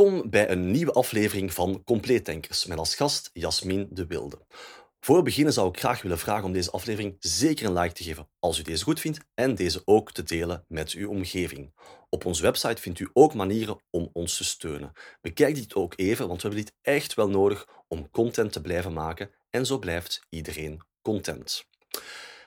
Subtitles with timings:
[0.00, 4.46] Welkom bij een nieuwe aflevering van Compleet Denkers met als gast Jasmin de Wilde.
[5.00, 8.28] Voor beginnen zou ik graag willen vragen om deze aflevering zeker een like te geven
[8.38, 11.74] als u deze goed vindt en deze ook te delen met uw omgeving.
[12.08, 14.92] Op onze website vindt u ook manieren om ons te steunen.
[15.20, 18.92] Bekijk dit ook even, want we hebben dit echt wel nodig om content te blijven
[18.92, 21.68] maken en zo blijft iedereen content.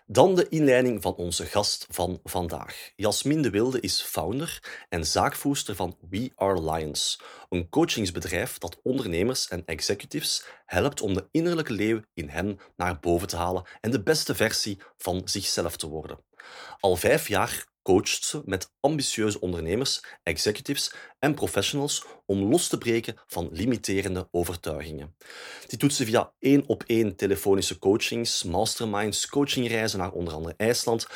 [0.05, 2.91] Dan de inleiding van onze gast van vandaag.
[2.95, 9.47] Jasmin de Wilde is founder en zaakvoerster van We Are Lions, een coachingsbedrijf dat ondernemers
[9.47, 14.03] en executives helpt om de innerlijke leeuw in hen naar boven te halen en de
[14.03, 16.19] beste versie van zichzelf te worden.
[16.79, 23.15] Al vijf jaar coacht ze met ambitieuze ondernemers, executives en professionals om los te breken
[23.27, 25.15] van limiterende overtuigingen.
[25.67, 31.07] Dit doet ze via één op één telefonische coachings, masterminds, coachingreizen naar onder andere IJsland,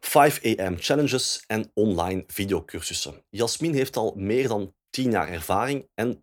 [0.00, 3.24] 5 am challenges en online videocursussen.
[3.30, 6.22] Jasmin heeft al meer dan 10 jaar ervaring en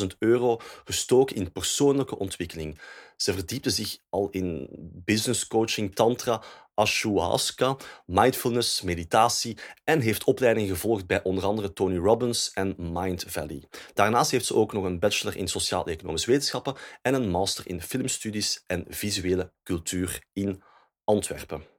[0.00, 2.78] 200.000 euro gestoken in persoonlijke ontwikkeling.
[3.16, 4.68] Ze verdiepte zich al in
[5.04, 6.42] business coaching, tantra,
[6.74, 13.62] ayahuasca, mindfulness, meditatie en heeft opleidingen gevolgd bij onder andere Tony Robbins en Mind Valley.
[13.94, 18.64] Daarnaast heeft ze ook nog een bachelor in sociaal-economische wetenschappen en een master in filmstudies
[18.66, 20.62] en visuele cultuur in
[21.04, 21.73] Antwerpen.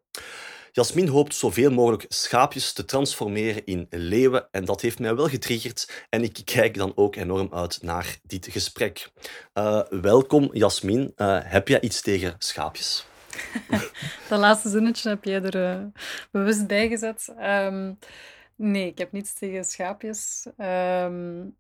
[0.76, 6.06] Jasmin hoopt zoveel mogelijk schaapjes te transformeren in leeuwen en dat heeft mij wel getriggerd
[6.10, 9.12] en ik kijk dan ook enorm uit naar dit gesprek.
[9.54, 13.06] Uh, welkom Jasmin, uh, heb jij iets tegen schaapjes?
[14.30, 15.86] dat laatste zinnetje heb jij er uh,
[16.32, 17.34] bewust bij gezet.
[17.40, 18.00] Um,
[18.56, 20.46] nee, ik heb niets tegen schaapjes.
[20.58, 21.56] Um,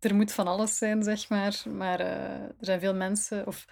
[0.00, 1.62] er moet van alles zijn, zeg maar.
[1.68, 3.46] Maar er zijn veel mensen...
[3.46, 3.64] Of,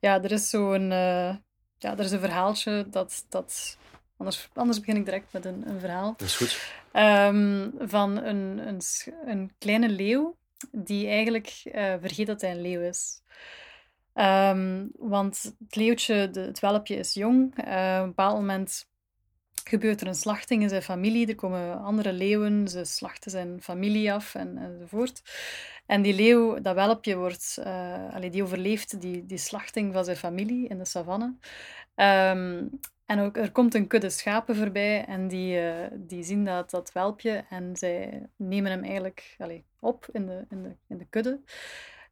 [0.00, 0.90] ja, er is zo'n...
[0.90, 1.38] ja,
[1.78, 3.24] er is een verhaaltje dat...
[3.28, 3.76] dat
[4.22, 6.14] Anders, anders begin ik direct met een, een verhaal.
[6.16, 6.74] Dat is goed.
[6.92, 8.80] Um, van een, een,
[9.26, 10.36] een, kleine leeuw
[10.70, 13.20] die eigenlijk uh, vergeet dat hij een leeuw is.
[14.14, 17.38] Um, want het leeuwtje, de, het welpje, is jong.
[17.58, 18.86] Uh, op een bepaald moment
[19.64, 21.26] gebeurt er een slachting in zijn familie.
[21.26, 25.22] Er komen andere leeuwen, ze slachten zijn familie af en, enzovoort.
[25.86, 30.16] En die leeuw, dat welpje, wordt, uh, allee, die overleeft die, die slachting van zijn
[30.16, 31.34] familie in de savanne.
[31.94, 36.70] Um, en ook, er komt een kudde schapen voorbij en die, uh, die zien dat,
[36.70, 41.06] dat welpje en zij nemen hem eigenlijk allez, op in de, in, de, in de
[41.10, 41.40] kudde.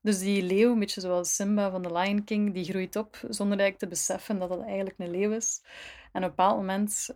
[0.02, 3.58] Dus die leeuw, een beetje zoals Simba van The Lion King, die groeit op zonder
[3.58, 5.62] eigenlijk te beseffen dat dat eigenlijk een leeuw is.
[6.12, 7.08] En op een bepaald moment,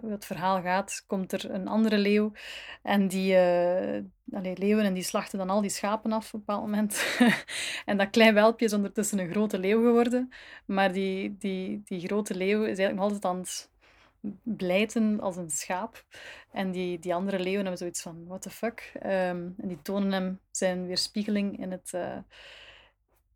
[0.00, 2.32] hoe het verhaal gaat, komt er een andere leeuw.
[2.82, 4.02] En die uh,
[4.54, 7.16] leeuwen en die slachten dan al die schapen af op een bepaald moment.
[7.86, 10.32] en dat klein welpje is ondertussen een grote leeuw geworden.
[10.66, 13.70] Maar die, die, die grote leeuw is eigenlijk nog altijd aan het
[14.42, 16.04] blijten als een schaap.
[16.52, 18.92] En die, die andere leeuwen hebben zoiets van, what the fuck?
[18.94, 21.92] Um, en die tonen hem zijn weerspiegeling in het...
[21.94, 22.16] Uh,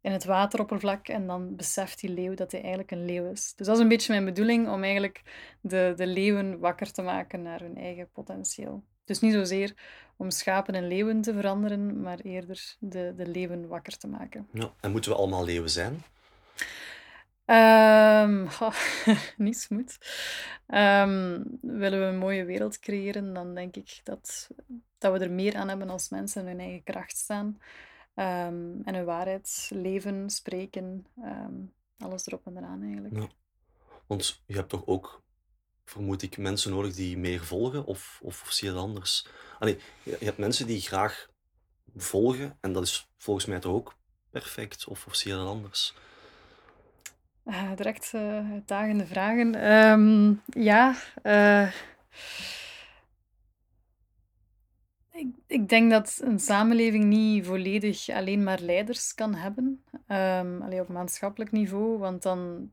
[0.02, 3.54] in het wateroppervlak en dan beseft die leeuw dat hij eigenlijk een leeuw is.
[3.56, 5.22] Dus dat is een beetje mijn bedoeling, om eigenlijk
[5.60, 8.82] de, de leeuwen wakker te maken naar hun eigen potentieel.
[9.04, 9.74] Dus niet zozeer
[10.16, 14.48] om schapen en leeuwen te veranderen, maar eerder de, de leeuwen wakker te maken.
[14.52, 16.02] Ja, en moeten we allemaal leeuwen zijn?
[17.50, 18.74] Um, oh,
[19.36, 19.98] niets moet.
[20.66, 24.50] Um, willen we een mooie wereld creëren, dan denk ik dat,
[24.98, 27.46] dat we er meer aan hebben als mensen in hun eigen kracht staan.
[28.14, 31.06] Um, en hun waarheid leven, spreken,
[31.98, 33.32] alles erop en eraan eigenlijk.
[34.06, 35.22] Want je hebt toch ook,
[35.84, 39.26] vermoed ik, mensen nodig die meer volgen, of, of, zie je het anders?
[39.58, 41.28] Allee, je hebt mensen die graag
[41.96, 43.98] volgen, en dat is volgens mij toch ook
[44.30, 45.94] perfect, of, of zie je dat anders?
[47.44, 49.72] Uh, direct uh, uitdagende vragen.
[49.72, 51.72] Um, ja, uh,
[55.12, 59.84] Ik, ik denk dat een samenleving niet volledig alleen maar leiders kan hebben.
[60.08, 62.70] Um, alleen op maatschappelijk niveau, want dan...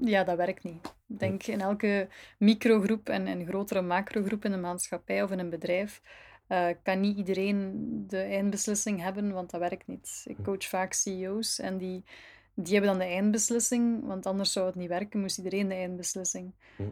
[0.00, 0.94] Ja, dat werkt niet.
[1.08, 2.08] Ik denk in elke
[2.38, 6.00] microgroep en een grotere macrogroep in de maatschappij of in een bedrijf
[6.82, 7.72] kan niet iedereen
[8.06, 10.24] de eindbeslissing hebben, want dat werkt niet.
[10.24, 12.04] Ik coach vaak CEO's en die,
[12.64, 16.52] die hebben dan de eindbeslissing, want anders zou het niet werken, moest iedereen de eindbeslissing
[16.78, 16.84] uh,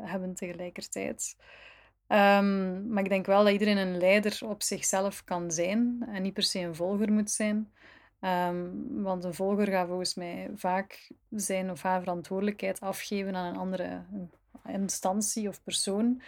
[0.00, 1.36] hebben tegelijkertijd.
[2.08, 6.34] Um, maar ik denk wel dat iedereen een leider op zichzelf kan zijn en niet
[6.34, 7.72] per se een volger moet zijn.
[8.20, 13.60] Um, want een volger gaat volgens mij vaak zijn of haar verantwoordelijkheid afgeven aan een
[13.60, 14.02] andere
[14.66, 16.22] instantie of persoon.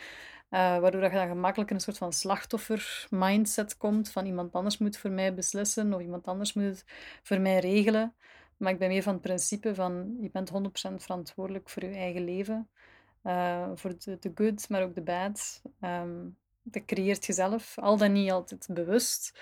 [0.50, 4.98] Uh, waardoor je dan gemakkelijk in een soort van slachtoffer-mindset komt van iemand anders moet
[4.98, 6.84] voor mij beslissen of iemand anders moet het
[7.22, 8.14] voor mij regelen.
[8.58, 12.24] Maar ik ben meer van het principe van je bent 100% verantwoordelijk voor je eigen
[12.24, 12.68] leven.
[13.24, 15.62] Uh, voor de, de good, maar ook de bad.
[15.82, 19.38] Um, dat creëert je zelf, al dan niet altijd bewust.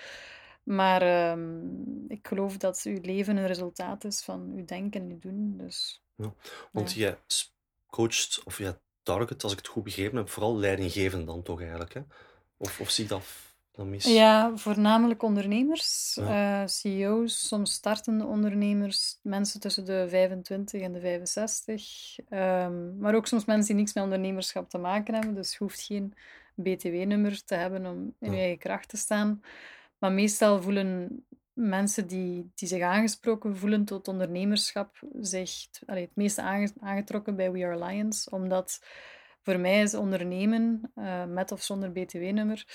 [0.63, 1.65] Maar ehm,
[2.07, 5.57] ik geloof dat uw leven een resultaat is van uw denken en uw doen.
[5.57, 6.33] Dus, Ja,
[6.71, 7.55] want jij s-
[7.89, 11.93] coacht, of jij target, als ik het goed begrepen heb, vooral leidinggevenden dan toch eigenlijk,
[11.93, 12.01] hè?
[12.57, 13.23] Of, of zie ik dat,
[13.85, 14.05] mis?
[14.05, 16.61] Ja, voornamelijk ondernemers, Ja.
[16.61, 22.17] eh, CEO's, soms startende ondernemers, mensen tussen de 25 en de 65.
[22.29, 25.33] ehm, maar ook soms mensen die niks met ondernemerschap te maken hebben.
[25.35, 26.13] Dus je hoeft geen
[26.55, 29.41] BTW-nummer te hebben om in je eigen kracht te staan.
[29.97, 31.21] Maar meestal voelen
[31.53, 37.51] mensen die, die zich aangesproken voelen tot ondernemerschap zich allee, het meest aange- aangetrokken bij
[37.51, 38.81] We Are Lions, omdat
[39.47, 42.65] voor mij is ondernemen, eh, met of zonder BTW-nummer,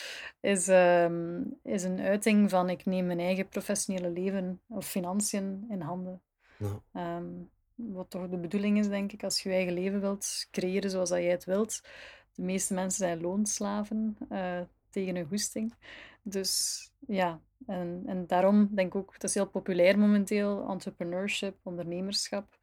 [0.40, 5.80] is, ehm, is een uiting van ik neem mijn eigen professionele leven of financiën in
[5.80, 6.22] handen.
[6.58, 6.82] Ja.
[6.92, 7.30] Ehm,
[7.74, 11.08] wat toch de bedoeling is, denk ik, als je je eigen leven wilt creëren zoals
[11.08, 11.80] dat jij het wilt.
[12.34, 14.60] De meeste mensen zijn loonslaven eh,
[14.90, 15.74] tegen een goesting.
[16.22, 22.58] Dus ja, en, en daarom denk ik ook, dat is heel populair momenteel, entrepreneurship, ondernemerschap.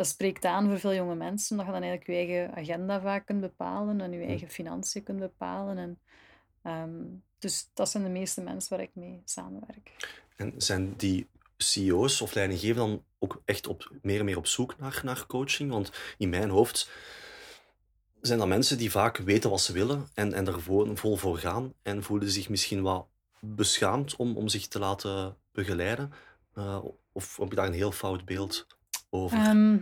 [0.00, 3.26] Dat spreekt aan voor veel jonge mensen, dat je dan eigenlijk je eigen agenda vaak
[3.26, 5.78] kunt bepalen en je eigen financiën kunt bepalen.
[5.78, 5.98] En,
[6.62, 7.04] ehm,
[7.38, 10.16] dus dat zijn de meeste mensen waar ik mee samenwerk.
[10.36, 14.78] En zijn die CEO's of leidinggevenden dan ook echt op, meer en meer op zoek
[14.78, 15.70] naar, naar coaching?
[15.70, 16.90] Want in mijn hoofd
[18.20, 21.38] zijn dat mensen die vaak weten wat ze willen en, en er vol, vol voor
[21.38, 23.06] gaan en voelen zich misschien wat
[23.40, 26.12] beschaamd om, om zich te laten begeleiden.
[26.54, 28.66] Eh, of heb je daar een heel fout beeld
[29.10, 29.72] Ehm,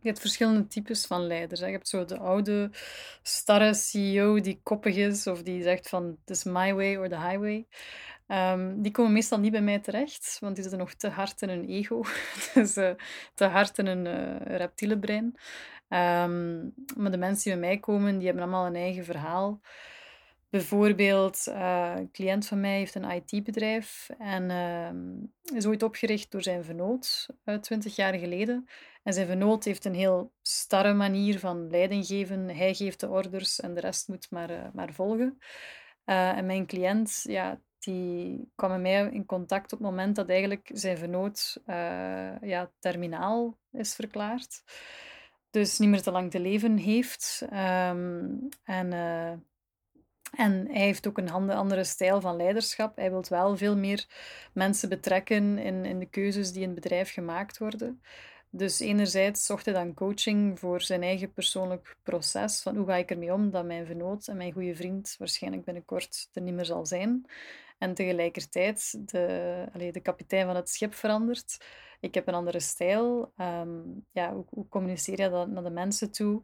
[0.00, 1.60] je hebt verschillende types van leiders.
[1.60, 2.70] Je hebt zo de oude,
[3.22, 7.20] starre CEO die koppig is of die zegt van het is my way or the
[7.20, 7.66] highway.
[8.26, 11.48] Ehm, die komen meestal niet bij mij terecht, want die zitten nog te hard in
[11.48, 12.04] hun ego.
[12.54, 12.90] dus eh,
[13.34, 15.34] te hard in hun eh, reptiele brein.
[15.88, 16.62] Ehm,
[16.96, 19.60] maar de mensen die bij mij komen, die hebben allemaal een eigen verhaal.
[20.50, 26.42] Bijvoorbeeld, eh, een cliënt van mij heeft een IT-bedrijf en ehm, is ooit opgericht door
[26.42, 27.26] zijn vernoot,
[27.60, 28.68] twintig jaar geleden.
[29.02, 32.48] En zijn vernoot heeft een heel starre manier van leiding geven.
[32.48, 35.38] Hij geeft de orders en de rest moet maar, eh, maar volgen.
[36.04, 40.28] Eh, en mijn cliënt, ja, die kwam met mij in contact op het moment dat
[40.28, 44.62] eigenlijk zijn vernoot eh, ja, terminaal is verklaard.
[45.50, 47.46] Dus niet meer te lang te leven heeft.
[47.50, 48.28] Ehm,
[48.64, 49.32] en, eh,
[50.32, 52.96] en hij heeft ook een andere stijl van leiderschap.
[52.96, 54.06] Hij wil wel veel meer
[54.52, 58.00] mensen betrekken in, in de keuzes die in het bedrijf gemaakt worden.
[58.50, 62.62] Dus enerzijds zocht hij dan coaching voor zijn eigen persoonlijk proces.
[62.62, 66.28] Van hoe ga ik ermee om dat mijn vernoot en mijn goede vriend waarschijnlijk binnenkort
[66.32, 67.26] er niet meer zal zijn.
[67.78, 71.64] En tegelijkertijd de, de kapitein van het schip verandert.
[72.00, 73.32] Ik heb een andere stijl.
[73.36, 73.80] Ehm,
[74.12, 76.42] ja, hoe, hoe communiceer je dat naar de mensen toe?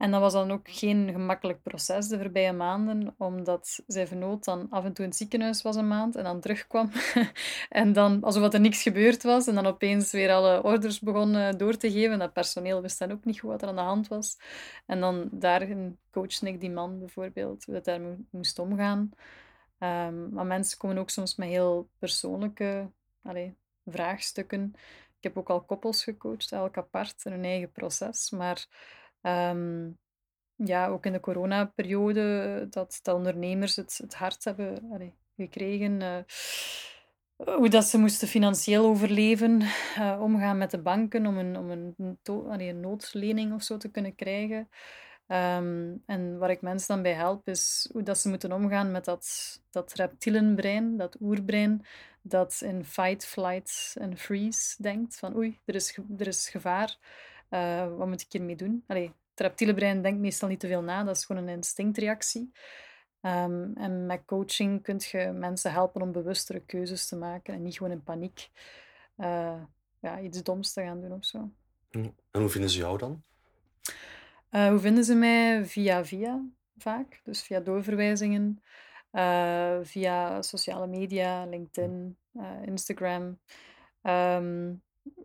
[0.00, 4.66] En dat was dan ook geen gemakkelijk proces de voorbije maanden, omdat zijn vernoot dan
[4.70, 6.90] af en toe in het ziekenhuis was een maand en dan terugkwam.
[7.68, 11.76] en dan alsof er niks gebeurd was en dan opeens weer alle orders begon door
[11.76, 12.18] te geven.
[12.18, 14.38] Dat personeel wist dan ook niet goed wat er aan de hand was.
[14.86, 19.10] En dan daarin coachte ik die man bijvoorbeeld, hoe dat daar mo- moest omgaan.
[19.78, 22.90] Ehm, maar mensen komen ook soms met heel persoonlijke
[23.86, 24.72] vraagstukken.
[25.16, 28.30] Ik heb ook al koppels gecoacht, elk apart in hun eigen proces.
[28.30, 28.66] Maar
[29.20, 29.90] ehm,
[30.54, 36.02] ja, ook in de coronaperiode, dat, dat ondernemers het, het hard hebben gekregen.
[36.02, 36.18] eh,
[37.56, 39.60] hoe dat ze moesten financieel overleven,
[39.96, 44.68] eh, omgaan met de banken om een, om een, noodlening of zo te kunnen krijgen.
[45.26, 49.04] Ehm, en waar ik mensen dan bij help, is hoe dat ze moeten omgaan met
[49.04, 51.86] dat, dat reptielenbrein, dat oerbrein,
[52.22, 55.18] dat in fight, flight en freeze denkt.
[55.18, 56.98] Van oei, er is, er is gevaar,
[57.50, 58.84] eh, wat moet ik hiermee doen?
[58.86, 62.52] Allee, het reptiele brein denkt meestal niet te veel na, dat is gewoon een instinctreactie.
[63.20, 67.76] Ehm, en met coaching kun je mensen helpen om bewustere keuzes te maken en niet
[67.76, 68.50] gewoon in paniek
[69.16, 69.62] eh,
[70.00, 71.50] ja, iets doms te gaan doen of zo.
[71.90, 72.08] Hm.
[72.30, 73.22] En hoe vinden ze jou dan?
[74.48, 75.64] Eh, hoe vinden ze mij?
[75.64, 76.44] Via via,
[76.78, 77.20] vaak.
[77.24, 78.62] Dus via doorverwijzingen,
[79.82, 83.38] via sociale media, LinkedIn, eh, Instagram.
[84.02, 84.72] Ehm,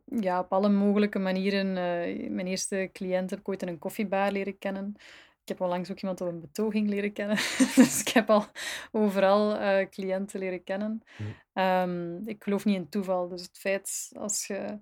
[0.05, 1.67] ja, op alle mogelijke manieren.
[1.67, 4.93] Eh, mijn eerste cliënt heb ik ooit in een koffiebar leren kennen.
[5.41, 7.35] Ik heb onlangs ook iemand op een betoging leren kennen.
[7.75, 8.45] dus ik heb al
[8.91, 11.03] overal eh, cliënten leren kennen.
[11.17, 11.23] Hm.
[11.53, 13.27] Ehm, ik geloof niet in toeval.
[13.27, 14.79] Dus het feit als je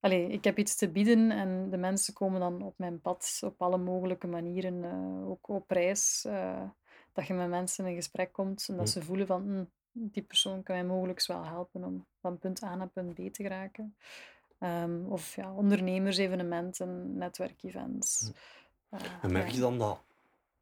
[0.00, 3.62] Allee, ik heb iets te bieden en de mensen komen dan op mijn pad op
[3.62, 6.26] alle mogelijke manieren, eh, ook op reis.
[7.12, 8.92] dat je met mensen in gesprek komt en dat Hm.
[8.92, 9.64] ze voelen van "Hm,
[10.00, 13.42] die persoon kan mij mogelijk wel helpen om van punt A naar punt B te
[13.42, 13.96] geraken.
[14.58, 18.30] Ehm, of ja, ondernemersevenementen, netwerkevents.
[18.90, 18.96] Hm.
[18.96, 20.00] Eh, En merk je dan dat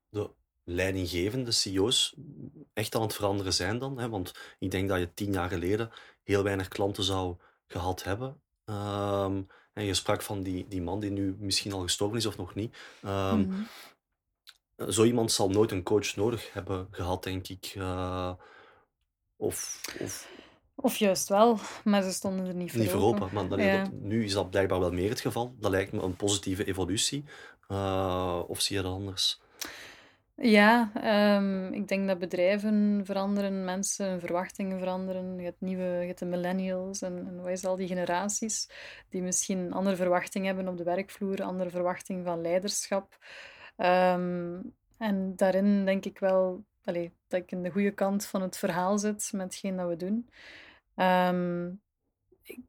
[0.09, 0.31] de
[0.65, 2.17] leidinggevende CEO's
[2.73, 3.99] echt aan het veranderen zijn dan?
[3.99, 4.09] Hè?
[4.09, 5.91] Want ik denk dat je tien jaar geleden
[6.23, 8.41] heel weinig klanten zou gehad hebben.
[8.65, 12.37] Ehm, en je sprak van die, die man die nu misschien al gestorven is of
[12.37, 12.77] nog niet.
[13.03, 13.63] Ehm, Mhm.
[14.89, 17.73] Zo iemand zal nooit een coach nodig hebben gehad, denk ik.
[17.77, 18.33] Eh,
[19.37, 20.29] of, of
[20.75, 23.29] Of juist wel, maar ze stonden er niet voor niet voor open.
[23.33, 23.83] Maar dan, Ja.
[23.83, 25.55] dat- nu is dat blijkbaar wel meer het geval.
[25.59, 27.25] Dat lijkt me een positieve evolutie.
[27.69, 29.41] Eh, of zie je dat anders?
[30.35, 35.39] Ja, ehm, ik denk dat bedrijven veranderen, mensen, verwachtingen veranderen.
[35.39, 38.69] Je hebt nieuwe, je hebt de millennials en, en wat is al die generaties
[39.09, 43.19] die misschien een andere verwachting hebben op de werkvloer, andere verwachting van leiderschap.
[43.77, 44.61] Ehm,
[44.99, 48.99] en daarin denk ik wel allee, dat ik in de goede kant van het verhaal
[48.99, 50.29] zit met hetgeen dat we doen.
[50.95, 51.71] Ehm,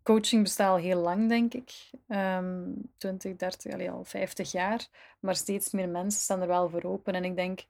[0.04, 1.90] coaching bestaat al heel lang, denk ik.
[2.08, 4.88] Ehm 20, 30, allee, al 50 jaar.
[5.20, 7.14] Maar steeds meer mensen staan er wel voor open.
[7.14, 7.66] En ik denk,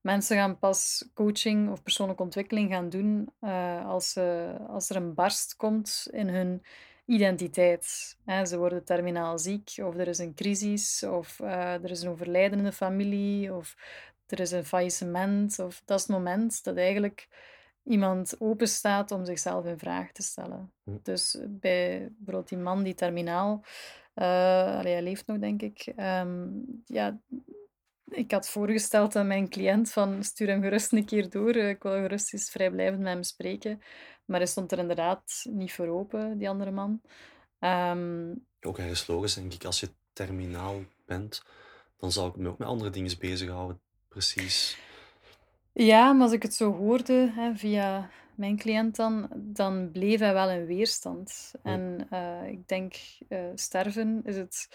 [0.00, 5.14] mensen gaan pas coaching of persoonlijke ontwikkeling gaan doen eh, als, ze, als er een
[5.14, 6.62] barst komt in hun
[7.06, 8.16] identiteit.
[8.44, 12.58] Ze worden terminaal ziek, of er is een crisis, of eh, er is een overlijden
[12.58, 13.76] in de familie, of
[14.26, 15.58] er is een faillissement.
[15.58, 17.28] Of dat is het moment dat eigenlijk
[17.82, 20.72] iemand open staat om zichzelf in vraag te stellen.
[20.84, 20.96] Hm.
[21.02, 23.64] Dus bij bijvoorbeeld die man die terminaal,
[24.14, 26.48] eh allee, hij leeft nog denk ik, ehm,
[26.84, 27.20] ja,
[28.10, 31.82] ik had voorgesteld aan mijn cliënt van stuur hem gerust een keer door, eh, ik
[31.82, 33.80] wil gerust eens vrijblijvend met hem spreken.
[34.24, 37.00] Maar hij stond er inderdaad niet voor open, die andere man.
[37.58, 39.64] Ehm, Ook ergens logisch, denk ik.
[39.64, 41.42] Als je terminaal bent,
[41.96, 43.80] dan zou ik me ook met andere dingen bezighouden.
[44.16, 44.78] Precies.
[45.72, 50.32] Ja, maar als ik het zo hoorde hè, via mijn cliënt dan, dan bleef hij
[50.32, 51.54] wel in weerstand.
[51.62, 52.94] En eh, ik denk,
[53.28, 54.68] eh, sterven is het,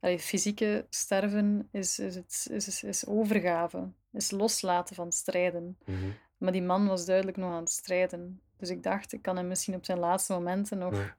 [0.00, 5.78] allee, fysieke sterven is, is, het, is, is, is overgave, is loslaten van strijden.
[5.84, 6.10] Mhm.
[6.38, 8.40] Maar die man was duidelijk nog aan het strijden.
[8.56, 11.14] Dus ik dacht, ik kan hem misschien op zijn laatste momenten nog, Ja.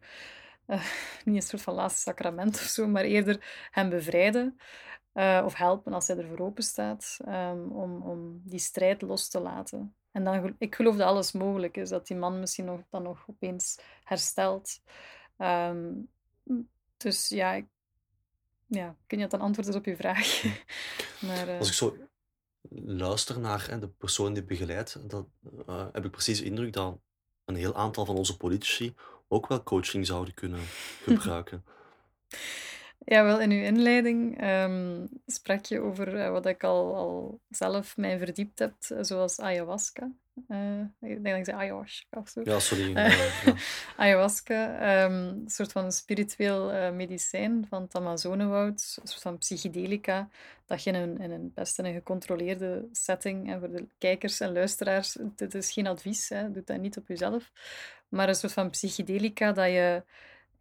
[0.65, 0.85] eh,
[1.25, 4.59] niet een soort van laatste sacrament of zo, maar eerder hem bevrijden.
[5.13, 9.39] Eh, of helpen als hij ervoor open staat, ehm, om, om die strijd los te
[9.39, 9.95] laten.
[10.11, 13.23] En dan, ik geloof dat alles mogelijk is, dat die man misschien nog, dan nog
[13.27, 14.81] opeens herstelt.
[15.37, 15.91] Ehm,
[16.97, 17.65] dus ja, ik,
[18.67, 20.43] ja, niet of dat een antwoord is op je vraag.
[21.27, 21.97] maar, eh, Als ik zo
[22.85, 25.27] luister naar hè, de persoon die begeleidt, dat,
[25.67, 26.99] eh, heb ik precies de indruk dat
[27.45, 28.95] een heel aantal van onze politici
[29.27, 30.59] ook wel coaching zouden kunnen
[31.05, 31.65] gebruiken.
[33.05, 37.97] Ja, wel in uw inleiding ehm, sprak je over eh, wat ik al, al zelf
[37.97, 40.11] mij verdiept heb, eh, zoals ayahuasca.
[40.47, 42.41] Eh, ik denk dat ik zei ayahuasca of zo.
[42.43, 42.91] Ja, sorry.
[42.91, 43.15] Ja.
[44.03, 50.29] ayahuasca, ehm, een soort van spiritueel medicijn van het Amazonewoud, een soort van psychedelica,
[50.65, 54.39] dat je in een, in een best in een gecontroleerde setting, en voor de kijkers
[54.39, 57.51] en luisteraars, dit is geen advies, hè, doe dat niet op jezelf,
[58.09, 60.03] maar een soort van psychedelica dat je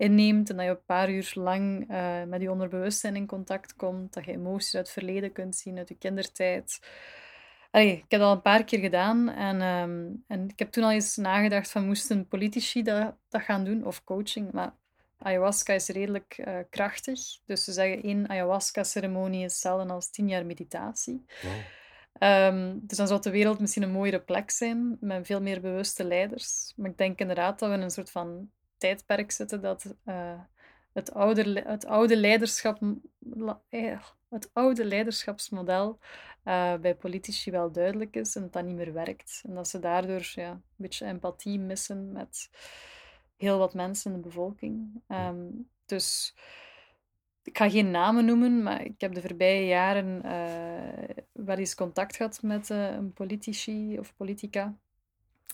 [0.03, 4.13] inneemt en dat je een paar uur lang eh, met je onderbewustzijn in contact komt,
[4.15, 6.81] dat je emoties uit het verleden kunt zien, uit je kindertijd.
[7.71, 10.85] Allee, ik heb dat al een paar keer gedaan en, ehm, en ik heb toen
[10.85, 14.75] al eens nagedacht van moesten politici dat, dat gaan doen of coaching, maar
[15.19, 17.21] ayahuasca is redelijk eh, krachtig.
[17.47, 21.25] Dus ze zeggen één ayahuasca-ceremonie is hetzelfde als tien jaar meditatie.
[22.13, 26.05] Ehm, dus dan zou de wereld misschien een mooiere plek zijn, met veel meer bewuste
[26.05, 26.73] leiders.
[26.77, 28.51] Maar ik denk inderdaad dat we in een soort van
[28.83, 30.41] tijdperk zitten dat eh,
[30.93, 32.79] het, oude, het, oude leiderschap,
[33.69, 35.99] eh, het oude leiderschapsmodel
[36.43, 39.43] eh, bij politici wel duidelijk is en dat dat niet meer werkt.
[39.47, 42.51] En dat ze daardoor ja, een beetje empathie missen met
[43.37, 45.03] heel wat mensen in de bevolking.
[45.07, 45.47] Ehm,
[45.87, 46.35] dus
[47.43, 50.23] ik ga geen namen noemen, maar ik heb de voorbije jaren
[51.33, 54.77] wel eens contact gehad met een politici of politica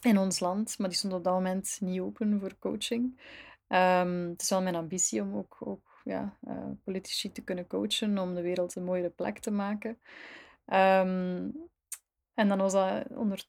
[0.04, 3.20] in ons land, maar die stond op dat moment niet open voor coaching.
[3.68, 8.18] Ehm, het is wel mijn ambitie om ook, ook ja, eh, politici te kunnen coachen,
[8.18, 9.98] om de wereld een mooiere plek te maken.
[10.66, 11.48] Ehm,
[12.34, 13.48] en dan was dat onder,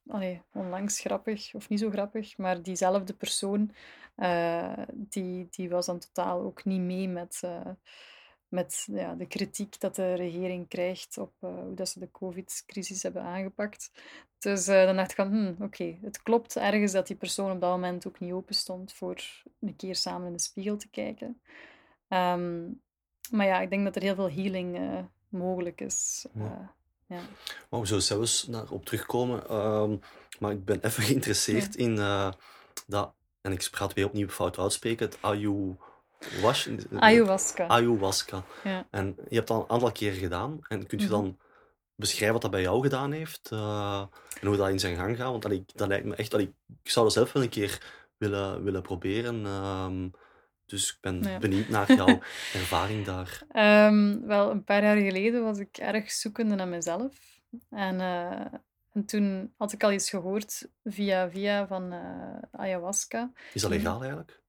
[0.53, 3.72] onlangs grappig, of niet zo grappig, maar diezelfde persoon,
[4.15, 7.70] eh, die, die was dan totaal ook niet mee met, eh,
[8.50, 13.03] met ja, de kritiek dat de regering krijgt op eh, hoe dat ze de covid-crisis
[13.03, 13.91] hebben aangepakt.
[14.39, 17.62] Dus eh, dan dacht ik van, hmm, oké, het klopt ergens dat die persoon op
[17.62, 19.22] dat moment ook niet open stond voor
[19.60, 21.41] een keer samen in de spiegel te kijken.
[22.08, 22.68] Ehm,
[23.32, 26.25] maar ja, ik denk dat er heel veel healing eh, mogelijk is.
[26.34, 26.74] Ja.
[27.08, 27.22] Ja.
[27.70, 29.48] Maar we zullen zelfs naar op terugkomen.
[29.50, 29.98] ehm,
[30.39, 31.96] maar ik ben even geïnteresseerd in
[32.88, 35.22] dat, en ik praat weer opnieuw fout uitspreken, het
[36.44, 37.00] ayahuasca.
[37.00, 37.68] Ayahuasca.
[37.68, 38.44] Ayahuasca.
[38.64, 38.88] Ja.
[38.92, 40.60] En je hebt dat een aantal keer gedaan.
[40.68, 41.16] En kunt je Mhm.
[41.16, 41.38] dan
[41.96, 44.06] beschrijven wat dat bij jou gedaan heeft uh,
[44.42, 45.32] en hoe dat in zijn gang gaat?
[45.32, 45.42] Want
[45.76, 46.34] dat lijkt me echt...
[46.34, 47.82] Allee, ik zou dat zelf wel een keer
[48.18, 49.46] willen, willen proberen.
[49.46, 50.12] Um,
[50.66, 51.38] dus ik ben ja.
[51.38, 52.08] benieuwd naar jouw
[52.60, 53.42] ervaring daar.
[53.88, 57.18] Um, wel, een paar jaar geleden was ik erg zoekende naar mezelf.
[57.70, 58.46] En, uh,
[58.94, 63.32] en toen had ik al iets gehoord via via van uh, ayahuasca.
[63.54, 64.42] Is dat legaal eigenlijk?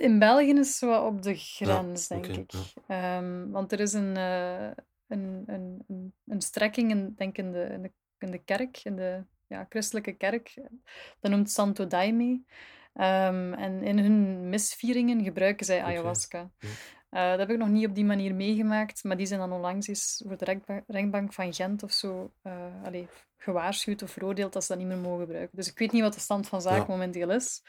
[0.00, 2.52] In België is het zo op de grens, ja, denk okay, ik.
[2.86, 3.18] Ja.
[3.18, 4.70] Um, want er is een, uh,
[5.06, 8.96] een, een, een, een, strekking in, denk in, de, in, de, in de kerk, in
[8.96, 10.54] de ja, christelijke kerk.
[11.20, 12.42] Dat noemt Santo Daime.
[12.94, 16.50] Um, en in hun misvieringen gebruiken zij ayahuasca.
[16.56, 16.70] Okay.
[17.10, 19.86] Uh, dat heb ik nog niet op die manier meegemaakt, maar die zijn dan onlangs
[19.86, 24.68] eens voor de rechtbank van Gent of zo uh, allez, gewaarschuwd of veroordeeld dat ze
[24.68, 25.56] dat niet meer mogen gebruiken.
[25.56, 27.62] Dus ik weet niet wat de stand van zaken momenteel is.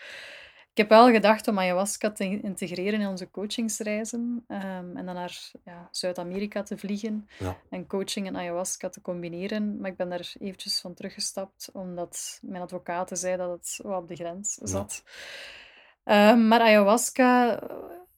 [0.72, 5.52] Ik heb wel gedacht om ayahuasca te integreren in onze coachingsreizen um, en dan naar
[5.64, 7.58] ja, Zuid-Amerika te vliegen ja.
[7.70, 9.80] en coaching en ayahuasca te combineren.
[9.80, 14.08] Maar ik ben daar eventjes van teruggestapt, omdat mijn advocaten zei dat het wel op
[14.08, 15.04] de grens zat.
[16.06, 16.32] Ja.
[16.32, 17.60] Um, maar ayahuasca,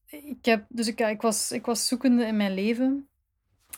[0.05, 3.07] ik, heb, dus ik, ik, was, ik was zoekende in mijn leven.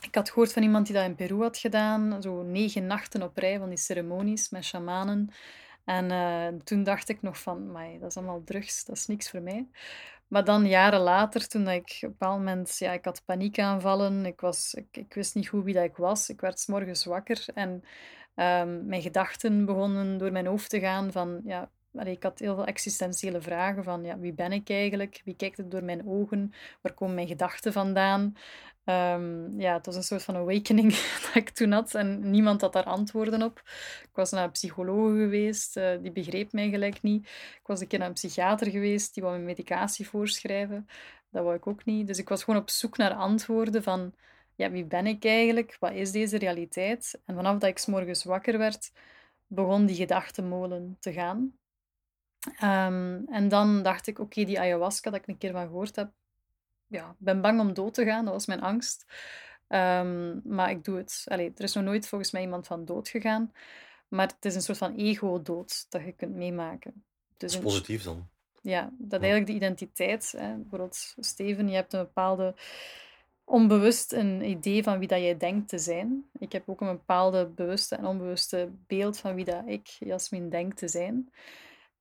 [0.01, 3.37] Ik had gehoord van iemand die dat in Peru had gedaan, zo negen nachten op
[3.37, 5.29] rij van die ceremonies met shamanen.
[5.85, 9.41] En uh, toen dacht ik nog van, dat is allemaal drugs, dat is niks voor
[9.41, 9.67] mij.
[10.27, 14.39] Maar dan jaren later, toen ik op een bepaald moment, ja, ik had paniekaanvallen, ik,
[14.39, 17.45] was, ik, ik wist niet goed wie dat ik was, ik werd s morgens wakker
[17.53, 17.69] en
[18.35, 21.71] um, mijn gedachten begonnen door mijn hoofd te gaan van, ja,
[22.03, 25.21] ik had heel veel existentiële vragen van ja, wie ben ik eigenlijk?
[25.25, 26.53] Wie kijkt het door mijn ogen?
[26.81, 28.35] Waar komen mijn gedachten vandaan?
[28.85, 32.73] Um, ja, het was een soort van awakening dat ik toen had en niemand had
[32.73, 33.61] daar antwoorden op.
[34.03, 37.25] Ik was naar een psycholoog geweest, uh, die begreep mij gelijk niet.
[37.59, 40.87] Ik was een keer naar een psychiater geweest, die wou me medicatie voorschrijven.
[41.29, 42.07] Dat wou ik ook niet.
[42.07, 44.13] Dus ik was gewoon op zoek naar antwoorden van
[44.55, 45.77] ja, wie ben ik eigenlijk?
[45.79, 47.21] Wat is deze realiteit?
[47.25, 48.91] En vanaf dat ik morgens wakker werd,
[49.47, 51.57] begon die gedachtenmolen te gaan.
[52.45, 55.95] Um, en dan dacht ik, oké, okay, die ayahuasca dat ik een keer van gehoord
[55.95, 56.11] heb,
[56.87, 59.05] ja, ben bang om dood te gaan, dat was mijn angst.
[59.67, 61.23] Um, maar ik doe het.
[61.25, 63.51] Allee, er is nog nooit volgens mij iemand van dood gegaan.
[64.07, 67.03] Maar het is een soort van ego-dood dat je kunt meemaken.
[67.37, 68.27] Dus dat is positief dan.
[68.61, 70.33] Ja, dat eigenlijk de identiteit.
[70.37, 72.55] Hè, bijvoorbeeld, Steven, je hebt een bepaalde
[73.43, 76.29] onbewust een idee van wie dat jij denkt te zijn.
[76.39, 80.73] Ik heb ook een bepaalde bewuste en onbewuste beeld van wie dat ik, Jasmin, denk
[80.73, 81.29] te zijn.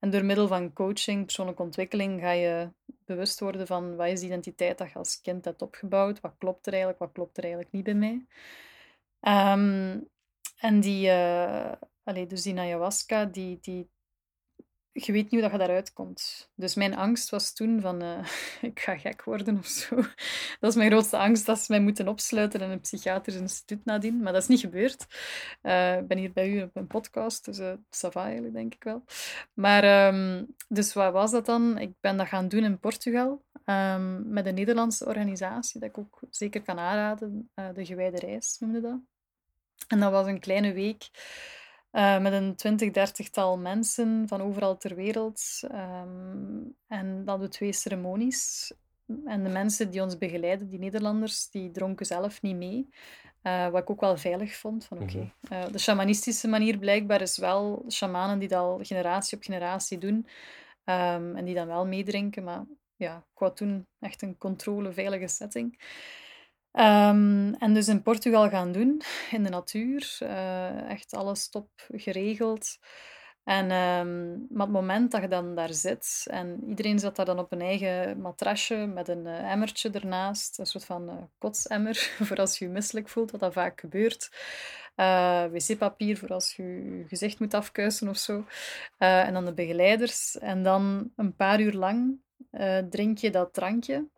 [0.05, 2.69] En door middel van coaching, persoonlijke ontwikkeling, ga je
[3.05, 6.67] bewust worden van wat is de identiteit dat je als kind hebt opgebouwd, wat klopt
[6.67, 8.27] er eigenlijk, wat klopt er eigenlijk niet bij mij.
[9.53, 10.09] Um,
[10.59, 13.91] en die, uh, allee, dus die ayahuasca, die, die
[14.97, 16.51] je weet niet hoe dat je daaruit komt.
[16.55, 18.27] Dus mijn angst was toen van, uh,
[18.71, 19.97] ik ga gek worden of zo.
[20.61, 24.23] Dat is mijn grootste angst, dat ze mij moeten opsluiten in een psychiatrisch instituut nadien.
[24.23, 25.07] Maar dat is niet gebeurd.
[25.63, 28.75] Uh, ik ben hier bij u op een podcast, dus uh, ça va eigenlijk, denk
[28.75, 29.05] ik wel.
[29.55, 31.79] Maar, um, dus wat was dat dan?
[31.79, 36.21] Ik ben dat gaan doen in Portugal, um, met een Nederlandse organisatie, dat ik ook
[36.31, 37.51] zeker kan aanraden.
[37.75, 38.99] de Gewijde Reis noemde dat.
[39.89, 41.11] En dat was een kleine week
[41.95, 45.61] uh, met een twintig, dertigtal mensen van overal ter wereld.
[45.73, 48.73] Um, en dan de twee ceremonies.
[49.25, 52.89] En de mensen die ons begeleiden, die Nederlanders, die dronken zelf niet mee.
[53.43, 54.85] Uh, wat ik ook wel veilig vond.
[54.85, 55.33] Van, okay.
[55.51, 60.27] uh, de shamanistische manier blijkbaar is wel shamanen die dat al generatie op generatie doen.
[60.85, 62.45] Um, en die dan wel meedrinken.
[62.45, 62.65] Maar
[62.97, 65.79] ja, ik wou toen echt een controle, veilige setting.
[66.77, 70.19] Um, en dus in Portugal gaan doen, in de natuur.
[70.23, 72.79] Uh, echt alles top geregeld.
[73.45, 77.39] En, um, maar het moment dat je dan daar zit en iedereen zat daar dan
[77.39, 81.95] op een eigen matrasje met een uh, emmertje ernaast, een soort van uh, kotsemmer
[82.27, 84.31] voor als je je misselijk voelt, wat dat vaak gebeurt.
[85.51, 88.45] wc-papier voor als je je gezicht moet afkuisen of zo.
[88.99, 90.39] en dan de begeleiders.
[90.39, 92.19] En dan een paar uur lang
[92.91, 94.09] drink je dat drankje.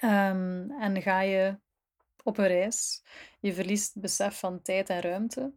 [0.00, 1.58] Um, en ga je
[2.22, 3.02] op een reis.
[3.40, 5.52] Je verliest besef van tijd en ruimte.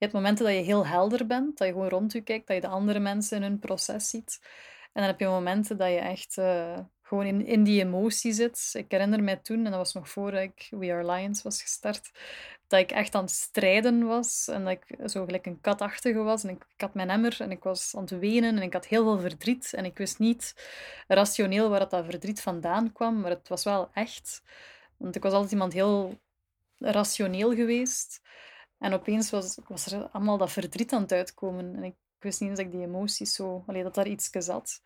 [0.00, 2.56] Je hebt momenten dat je heel helder bent, dat je gewoon rond je kijkt, dat
[2.56, 4.38] je de andere mensen in hun proces ziet.
[4.82, 6.78] En dan heb je momenten dat je echt uh,
[7.10, 8.70] gewoon in, in die emotie zit.
[8.72, 12.10] Ik herinner mij toen, en dat was nog voor ik We Are Lions was gestart,
[12.66, 16.44] dat ik echt aan het strijden was en dat ik zo gelijk een katachtige was.
[16.44, 18.86] En ik, ik, had mijn emmer en ik was aan het wenen en ik had
[18.86, 19.72] heel veel verdriet.
[19.72, 20.54] En ik wist niet
[21.08, 24.42] rationeel waar dat, dat verdriet vandaan kwam, maar het was wel echt.
[24.96, 26.18] Want ik was altijd iemand heel
[26.78, 28.20] rationeel geweest.
[28.78, 31.76] En opeens was, was er allemaal dat verdriet aan het uitkomen.
[31.76, 33.64] En ik, wist niet eens dat ik die emoties zo...
[33.66, 34.82] Allee, dat daar iets zat.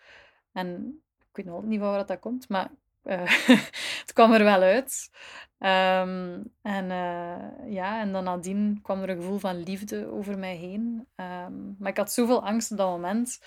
[0.52, 1.02] En
[1.34, 2.70] ik weet niet van waar dat komt, maar
[3.04, 3.22] uh,
[4.04, 5.10] het kwam er wel uit.
[5.58, 10.56] Ehm, en uh, ja, en dan nadien kwam er een gevoel van liefde over mij
[10.56, 11.06] heen.
[11.14, 13.38] Ehm, maar ik had zoveel angst op dat moment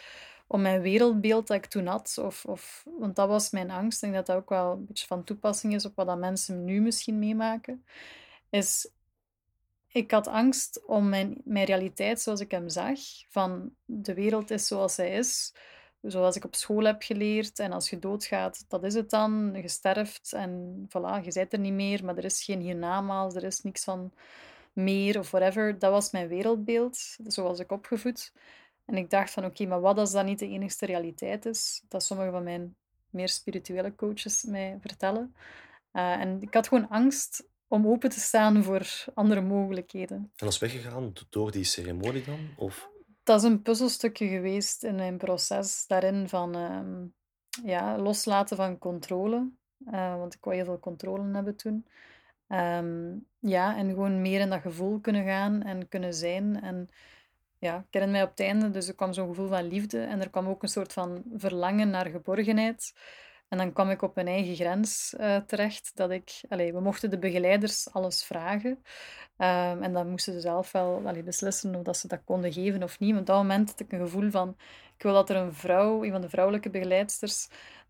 [0.47, 2.17] om mijn wereldbeeld dat ik toen had.
[2.21, 4.03] Of, of, want dat was mijn angst.
[4.03, 6.65] Ik denk dat dat ook wel een beetje van toepassing is op wat dat mensen
[6.65, 7.85] nu misschien meemaken.
[8.49, 8.89] Is,
[9.87, 14.67] ik had angst om mijn, mijn realiteit zoals ik hem zag, van de wereld is
[14.67, 15.53] zoals zij is,
[16.01, 17.59] zoals ik op school heb geleerd.
[17.59, 19.51] En als je doodgaat, dat is het dan.
[19.61, 23.43] Je sterft en voilà, je bent er niet meer, maar er is geen hiernamaals, er
[23.43, 24.13] is niks van
[24.73, 25.79] meer of whatever.
[25.79, 28.33] Dat was mijn wereldbeeld, zoals ik opgevoed.
[28.85, 31.83] En ik dacht van oké, maar wat als dat niet de enigste realiteit is?
[31.87, 32.75] Dat sommige van mijn
[33.09, 35.35] meer spirituele coaches mij vertellen.
[35.93, 40.31] Uh, en ik had gewoon angst om open te staan voor andere mogelijkheden.
[40.35, 42.39] En is weggegaan door die ceremonie dan?
[42.55, 42.89] Of?
[43.27, 46.79] Dat is een puzzelstukje geweest in mijn proces daarin van uh,
[47.63, 49.49] ja, loslaten van controle.
[49.91, 51.85] Uh, want ik wou heel veel controle hebben toen.
[52.47, 56.61] Um, ja, en gewoon meer in dat gevoel kunnen gaan en kunnen zijn.
[56.61, 56.89] En
[57.57, 60.21] ja, ik herinner mij op het einde, dus er kwam zo'n gevoel van liefde en
[60.21, 62.93] er kwam ook een soort van verlangen naar geborgenheid.
[63.49, 65.91] En dan kwam ik op mijn eigen grens uh, terecht.
[65.95, 68.69] Dat ik, we mochten de begeleiders alles vragen.
[68.69, 72.99] Um, en dan moesten ze zelf wel beslissen of dat ze dat konden geven of
[72.99, 73.17] niet.
[73.17, 74.55] Op dat moment had ik een gevoel van...
[74.95, 77.47] Ik wil dat er een vrouw, een van de vrouwelijke begeleidsters,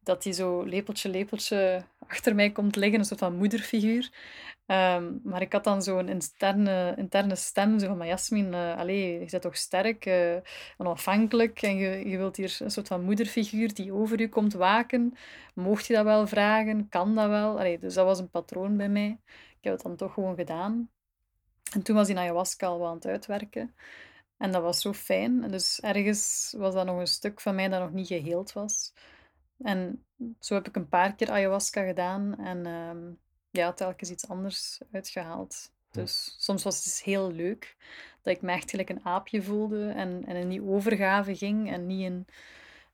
[0.07, 2.99] dat die zo lepeltje, lepeltje achter mij komt liggen.
[2.99, 4.11] Een soort van moederfiguur.
[4.65, 9.27] Ehm, maar ik had dan zo'n interne, interne stem, zo van, maar Jasmin, allee, je
[9.29, 10.35] bent toch sterk, uh,
[10.77, 15.13] onafhankelijk en je, je wilt hier een soort van moederfiguur die over je komt waken.
[15.53, 16.89] Mocht je dat wel vragen?
[16.89, 17.59] Kan dat wel?
[17.59, 19.19] Allee, dus dat was een patroon bij mij.
[19.57, 20.89] Ik heb het dan toch gewoon gedaan.
[21.73, 23.75] En toen was die ayahuasca al aan het uitwerken.
[24.37, 25.43] En dat was zo fijn.
[25.43, 28.93] En dus ergens was dat nog een stuk van mij dat nog niet geheeld was.
[29.63, 30.05] En
[30.39, 32.39] zo heb ik een paar keer ayahuasca gedaan.
[32.39, 32.65] En...
[32.65, 33.13] Ehm,
[33.57, 35.71] ja, telkens iets anders uitgehaald.
[35.91, 37.75] Dus soms was het dus heel leuk
[38.21, 41.85] dat ik me echt gelijk een aapje voelde en, en in die overgave ging en
[41.85, 42.25] niet in...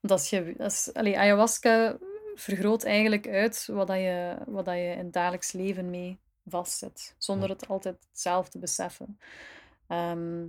[0.02, 1.98] Dat je, dat allee, ayahuasca
[2.36, 7.16] vergroot eigenlijk uit wat, dat je, wat dat je in het dagelijks leven mee vastzet,
[7.18, 9.20] zonder het altijd zelf te beseffen.
[9.88, 10.46] Ehm,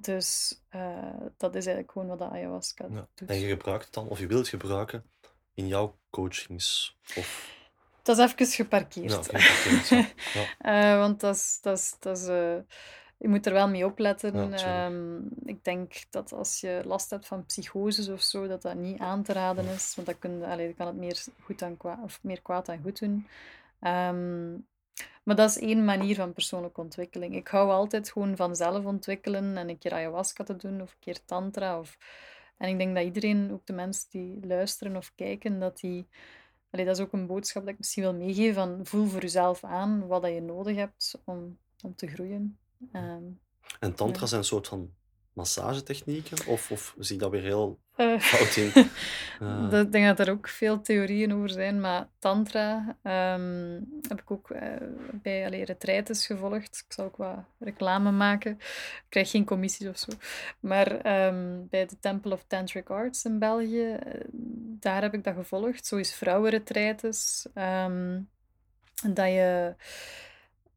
[0.00, 3.08] dus uh, dat is eigenlijk gewoon wat de ayahuasca ja.
[3.14, 3.28] doet.
[3.28, 5.04] En je gebruikt het dan, of je wilt gebruiken,
[5.54, 6.96] in jouw coachings?
[7.16, 7.52] Of...
[8.02, 9.30] Dat is even geparkeerd.
[9.30, 11.58] Ja, uh, want dat is...
[11.62, 12.56] Dat is, dat is uh,
[13.18, 14.66] je moet er wel mee opletten.
[14.68, 18.98] Um, ik denk dat als je last hebt van psychoses of zo, dat dat niet
[18.98, 19.92] aan te raden is.
[19.94, 22.98] Want dan, kun, allee, kan het meer, goed dan kwaad, of meer kwaad dan goed
[22.98, 23.26] doen.
[23.80, 24.66] Um,
[25.24, 27.34] maar dat is één manier van persoonlijke ontwikkeling.
[27.34, 30.98] Ik hou altijd gewoon van zelf ontwikkelen en een keer ayahuasca te doen of een
[31.00, 31.78] keer tantra.
[31.78, 31.98] Of...
[32.58, 36.06] En ik denk dat iedereen, ook de mensen die luisteren of kijken, dat die
[36.74, 39.64] Allee, dat is ook een boodschap dat ik misschien wil meegeven van voel voor jezelf
[39.64, 42.58] aan wat dat je nodig hebt om, om te groeien.
[42.92, 43.40] Um,
[43.80, 44.26] en tantra ja.
[44.26, 44.94] zijn een soort van
[45.32, 46.46] massagetechnieken?
[46.46, 48.56] Of, of zie ik dat weer heel uh, fout?
[48.56, 48.76] Uh.
[49.80, 54.50] Ik denk dat er ook veel theorieën over zijn, maar tantra um, heb ik ook
[54.50, 54.60] uh,
[55.12, 56.84] bij allee, retraites gevolgd.
[56.86, 58.52] Ik zal ook wat reclame maken.
[58.52, 60.12] Ik krijg geen commissies of zo.
[60.60, 60.92] Maar
[61.26, 63.98] um, bij de Temple of Tantric Arts in België,
[64.80, 65.86] daar heb ik dat gevolgd.
[65.86, 67.46] Zo is vrouwenretraites.
[67.54, 68.28] Um,
[69.02, 69.74] dat je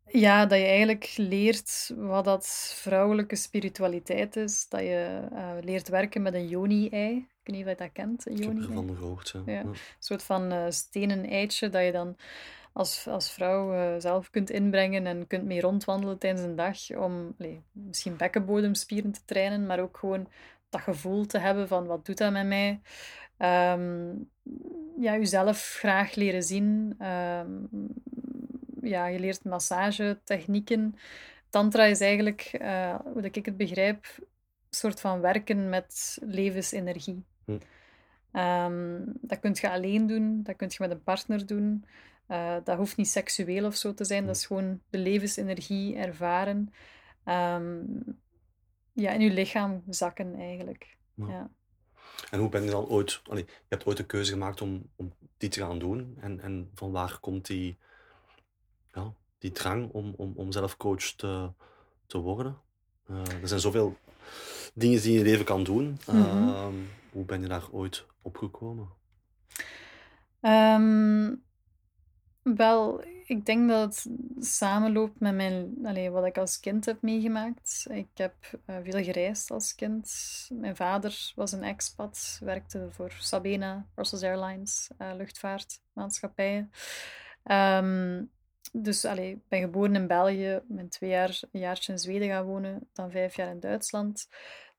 [0.08, 4.70] ja, dat je eigenlijk leert wat dat vrouwelijke spiritualiteit is.
[4.70, 7.16] Dat je uh, leert werken met een yoni-ei.
[7.18, 8.64] Ik weet niet of je dat kent, een yoni-ei.
[8.64, 9.54] Ik heb ervan gehoord, ja.
[9.54, 9.60] ja.
[9.60, 12.16] Een soort van uh, stenen eitje dat je dan
[12.74, 17.36] als, als vrouw uh, zelf kunt inbrengen en kunt mee rondwandelen tijdens een dag om
[17.72, 20.28] misschien bekkenbodemspieren te trainen, maar ook gewoon
[20.70, 22.80] dat gevoel te hebben van wat doet dat met mij.
[23.74, 24.30] Um,
[25.00, 26.98] ja, jezelf graag leren zien.
[27.06, 27.70] Um,
[28.82, 30.96] ja, je leert massagetechnieken.
[31.50, 34.26] Tantra is eigenlijk, uh, hoe ik het begrijp, een
[34.70, 37.24] soort van werken met levensenergie.
[37.46, 37.58] Hm.
[38.40, 41.86] Um, dat kun je alleen doen, dat kun je met een partner doen.
[42.28, 44.28] Uh, dat hoeft niet seksueel of zo te zijn, hm.
[44.28, 46.74] dat is gewoon de levensenergie ervaren.
[47.26, 48.04] Um,
[48.94, 50.98] ja, in je lichaam zakken eigenlijk.
[51.16, 51.50] Ja.
[52.32, 53.22] En hoe ben je dan ooit...
[53.30, 56.18] Allee, je hebt ooit de keuze gemaakt om, om die te gaan doen.
[56.20, 57.78] En, en van waar komt die
[58.98, 61.52] ja, die drang om, om, om zelf coach te,
[62.06, 62.58] te worden.
[63.10, 63.98] Uh, er zijn zoveel
[64.74, 66.00] dingen die je in je leven kan doen.
[66.10, 66.88] Uh, mm-hmm.
[67.12, 68.90] Hoe ben je daar ooit opgekomen?
[70.42, 71.44] Um,
[72.42, 77.86] wel, ik denk dat het samenloopt met mijn, allez, wat ik als kind heb meegemaakt.
[77.90, 80.12] Ik heb uh, veel gereisd als kind.
[80.54, 86.72] Mijn vader was een expat, werkte voor Sabena, Brussels Airlines, uh, luchtvaartmaatschappijen.
[87.44, 88.32] Um,
[88.74, 92.46] dus allee, ik ben geboren in België, ben twee jaar, een jaartje in Zweden gaan
[92.46, 94.30] wonen, dan vijf jaar in Duitsland.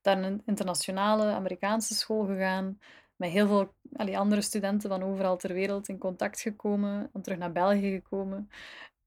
[0.01, 2.79] Daar een internationale Amerikaanse school gegaan,
[3.15, 3.73] met heel veel
[4.15, 8.49] andere studenten van overal ter wereld in contact gekomen, dan terug naar België gekomen.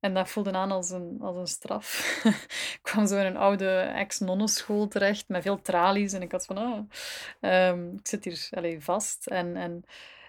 [0.00, 2.20] En dat voelde aan als een, als een straf.
[2.76, 6.12] ik kwam zo in een oude ex-nonnenschool terecht met veel tralies.
[6.12, 9.26] En ik had van, ah, um, ik zit hier allee, vast.
[9.26, 9.84] En, en,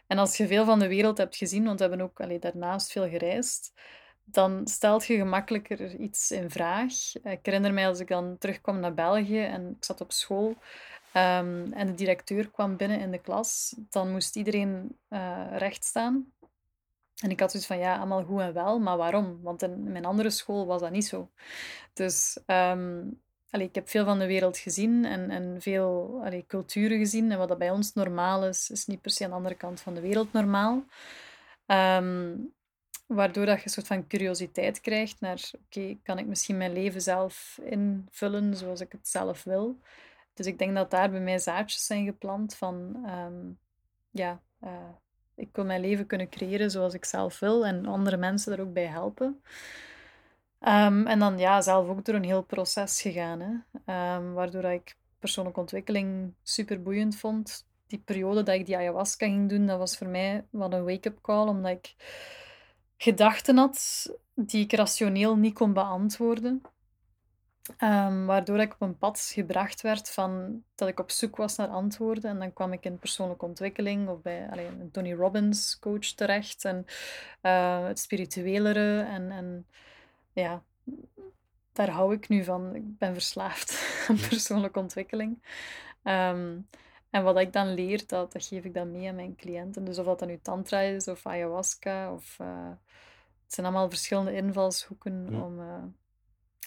[0.08, 2.92] en als je veel van de wereld hebt gezien, want we hebben ook allee, daarnaast
[2.92, 3.74] veel gereisd,
[4.24, 6.94] dan stelt je gemakkelijker iets in vraag.
[7.24, 10.48] Ik herinner mij als ik dan terugkwam naar België en ik zat op school
[11.14, 16.32] um, en de directeur kwam binnen in de klas, dan moest iedereen uh, recht staan.
[17.22, 19.42] En ik had zoiets van, ja, allemaal goed en wel, maar waarom?
[19.42, 21.32] Want in mijn andere school was dat niet zo.
[21.94, 27.32] Dus allee, ik heb veel van de wereld gezien en, en veel culturen gezien.
[27.32, 29.82] En wat dat bij ons normaal is, is niet per se aan de andere kant
[29.82, 30.84] van de wereld normaal.
[31.66, 32.54] Um,
[33.06, 37.02] waardoor dat je een soort van curiositeit krijgt naar, oké, kan ik misschien mijn leven
[37.02, 39.80] zelf invullen zoals ik het zelf wil?
[40.34, 43.58] Dus ik denk dat daar bij mij zaadjes zijn geplant van, um,
[44.12, 44.70] ja, uh,
[45.36, 48.74] ik wil mijn leven kunnen creëren zoals ik zelf wil en andere mensen er ook
[48.74, 49.42] bij helpen.
[50.60, 54.16] Um, en dan ja, zelf ook door een heel proces gegaan, hè?
[54.16, 57.68] Um, waardoor ik persoonlijke ontwikkeling super boeiend vond.
[57.88, 61.22] Die periode dat ik die ayahuasca ging doen, dat was voor mij wat een wake-up
[61.22, 61.96] call, omdat ik
[63.04, 66.62] gedachten had die ik rationeel niet kon beantwoorden.
[67.84, 71.68] Um, waardoor ik op een pad gebracht werd van dat ik op zoek was naar
[71.68, 72.30] antwoorden.
[72.30, 76.66] En dan kwam ik in persoonlijke ontwikkeling of bij allee, een Tony Robbins coach terecht.
[76.66, 76.86] En
[77.42, 79.02] uh, het spirituelere.
[79.02, 79.68] En, en
[80.34, 80.64] ja,
[81.74, 82.76] daar hou ik nu van.
[82.76, 85.44] Ik ben verslaafd aan persoonlijke ontwikkeling.
[86.04, 86.68] Um,
[87.14, 89.84] en wat ik dan leer, dat, dat geef ik dan mee aan mijn cliënten.
[89.84, 92.14] Dus of dat dan nu tantra is of ayahuasca.
[92.14, 92.70] Of, uh,
[93.44, 95.60] het zijn allemaal verschillende invalshoeken om...
[95.60, 95.84] Uh,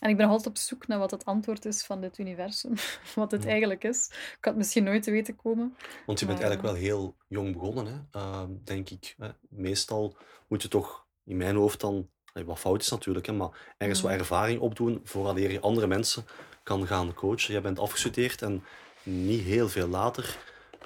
[0.01, 2.75] en ik ben altijd op zoek naar wat het antwoord is van dit universum.
[3.15, 4.07] Wat het eigenlijk is.
[4.09, 5.77] Ik had het misschien nooit te weten komen.
[6.07, 8.21] Want je bent eigenlijk wel heel jong begonnen, hè?
[8.21, 9.15] Uh, denk ik.
[9.19, 9.29] Hè?
[9.49, 14.01] Meestal moet je toch in mijn hoofd dan, wat fout is natuurlijk, hè, maar ergens
[14.01, 16.25] wat ervaring opdoen voordat je andere mensen
[16.63, 17.53] kan gaan coachen.
[17.53, 18.65] Jij bent afgestudeerd en
[19.07, 20.39] niet heel veel later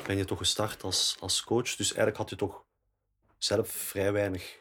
[0.06, 1.76] ben je toch gestart als, als coach.
[1.76, 2.64] Dus eigenlijk had je toch
[3.38, 4.59] zelf vrij weinig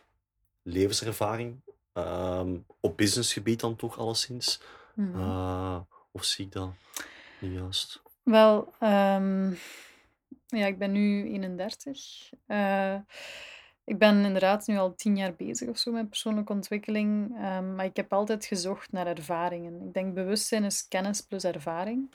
[0.61, 1.61] levenservaring
[1.93, 4.61] Um, op businessgebied dan toch alleszins?
[4.93, 5.15] Mm.
[5.15, 5.79] Uh,
[6.11, 6.71] of zie ik dat
[7.39, 8.01] niet juist?
[8.23, 9.57] Wel, um,
[10.47, 12.29] ja, ik ben nu 31.
[12.47, 13.01] Uh, eh,
[13.83, 17.29] ik ben inderdaad nu al tien jaar bezig of zo met persoonlijke ontwikkeling.
[17.29, 19.81] Um, maar ik heb altijd gezocht naar ervaringen.
[19.81, 22.09] Ik denk bewustzijn is kennis plus ervaring.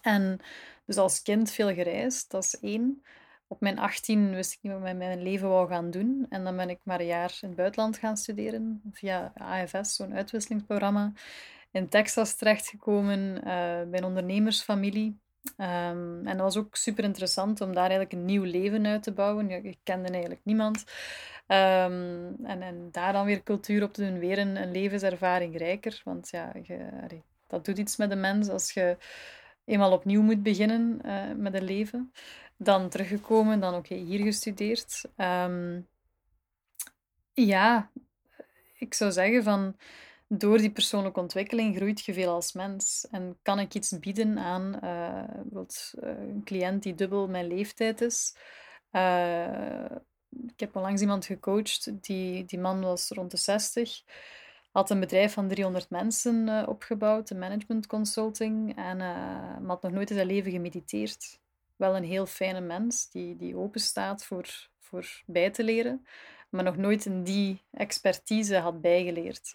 [0.00, 0.40] En
[0.84, 3.02] dus als kind veel gereisd, dat is één.
[3.46, 6.26] Op mijn 18 wist ik niet wat ik met mijn leven wou gaan doen.
[6.28, 10.14] En dan ben ik maar een jaar in het buitenland gaan studeren, via AFS, zo'n
[10.14, 11.12] uitwisselingsprogramma.
[11.70, 13.42] In Texas terechtgekomen, uh,
[13.90, 15.20] bij een ondernemersfamilie.
[15.56, 19.12] Um, en dat was ook super interessant om daar eigenlijk een nieuw leven uit te
[19.12, 19.50] bouwen.
[19.50, 20.84] Ik kende eigenlijk niemand.
[21.46, 26.00] Um, en, en daar dan weer cultuur op te doen, weer een, een levenservaring rijker.
[26.04, 26.52] Want ja,
[27.46, 28.96] dat doet iets met de mens als je
[29.64, 32.12] eenmaal opnieuw moet beginnen uh, met een leven.
[32.56, 35.04] Dan teruggekomen, dan oké, hier gestudeerd.
[35.16, 35.88] Um,
[37.32, 37.90] ja,
[38.78, 39.76] ik zou zeggen van
[40.28, 43.06] door die persoonlijke ontwikkeling groeit je veel als mens.
[43.10, 48.36] En kan ik iets bieden aan uh, een cliënt die dubbel mijn leeftijd is.
[50.46, 54.02] Ik heb onlangs iemand gecoacht, die, die man was rond de 60
[54.72, 59.92] had een bedrijf van 300 mensen uh, opgebouwd, een management consulting, en uh, had nog
[59.92, 61.40] nooit in zijn leven gemediteerd.
[61.76, 66.06] Wel een heel fijne mens die, die open staat voor, voor bij te leren,
[66.50, 69.54] maar nog nooit in die expertise had bijgeleerd.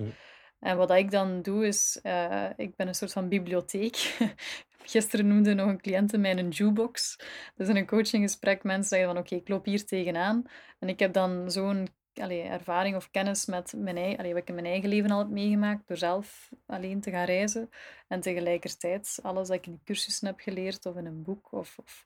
[0.59, 4.17] En wat ik dan doe is, uh, ik ben een soort van bibliotheek.
[4.83, 7.19] Gisteren noemde nog een cliënt mij een jukebox.
[7.55, 10.43] Dus in een coachinggesprek mensen zeggen van oké, ik loop hier tegenaan.
[10.79, 11.87] En ik heb dan zo'n
[12.19, 15.19] allee, ervaring of kennis met mijn eigen, allee, wat ik in mijn eigen leven al
[15.19, 17.69] heb meegemaakt, door zelf alleen te gaan reizen.
[18.07, 21.51] En tegelijkertijd alles dat ik in cursussen heb geleerd of in een boek.
[21.51, 22.05] Of, of...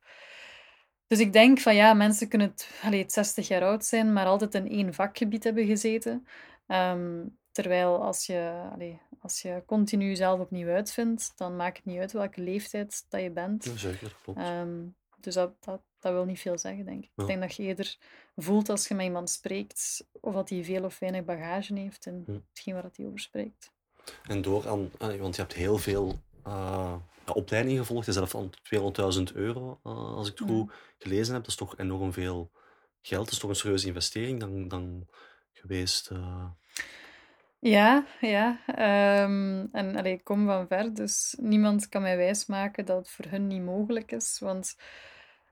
[1.08, 4.56] Dus ik denk van ja, mensen kunnen het, allee, 60 jaar oud zijn, maar altijd
[4.56, 6.28] in één vakgebied hebben gezeten.
[6.68, 12.00] Ehm, terwijl als je, allee, als je continu jezelf opnieuw uitvindt, dan maakt het niet
[12.00, 13.66] uit welke leeftijd dat je bent.
[13.66, 14.40] Ja, zeker, klopt.
[14.40, 17.12] Um, dus dat, dat, dat wil niet veel zeggen, denk ik.
[17.16, 17.98] Ik denk dat je eerder
[18.42, 22.24] voelt als je met iemand spreekt, of dat hij veel of weinig bagage heeft in
[22.26, 22.40] hm.
[22.50, 23.72] hetgeen waar hij over spreekt.
[24.24, 26.96] En door aan, want je hebt heel veel uh,
[27.34, 31.44] opleidingen gevolgd, je zelf van 200.000 euro, uh, als ik het goed gelezen heb.
[31.44, 32.52] Dat is toch enorm veel
[33.02, 35.08] geld, dat is toch een serieuze investering dan, dan
[35.54, 36.10] geweest?
[36.12, 36.46] Uh...
[37.60, 38.60] Ja, ja.
[38.66, 43.26] Ehm, en allee, ik kom van ver, dus niemand kan mij wijsmaken dat het voor
[43.26, 44.40] hun niet mogelijk is.
[44.40, 44.76] Want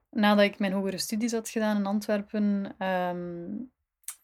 [0.10, 3.50] nadat ik mijn hogere studies had gedaan in Antwerpen, ehm,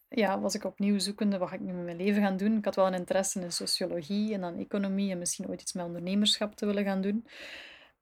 [0.08, 2.56] ja, was ik opnieuw zoekende wat ga ik nu met mijn leven gaan doen.
[2.56, 5.84] Ik had wel een interesse in sociologie en dan economie en misschien ooit iets met
[5.84, 7.26] ondernemerschap te willen gaan doen.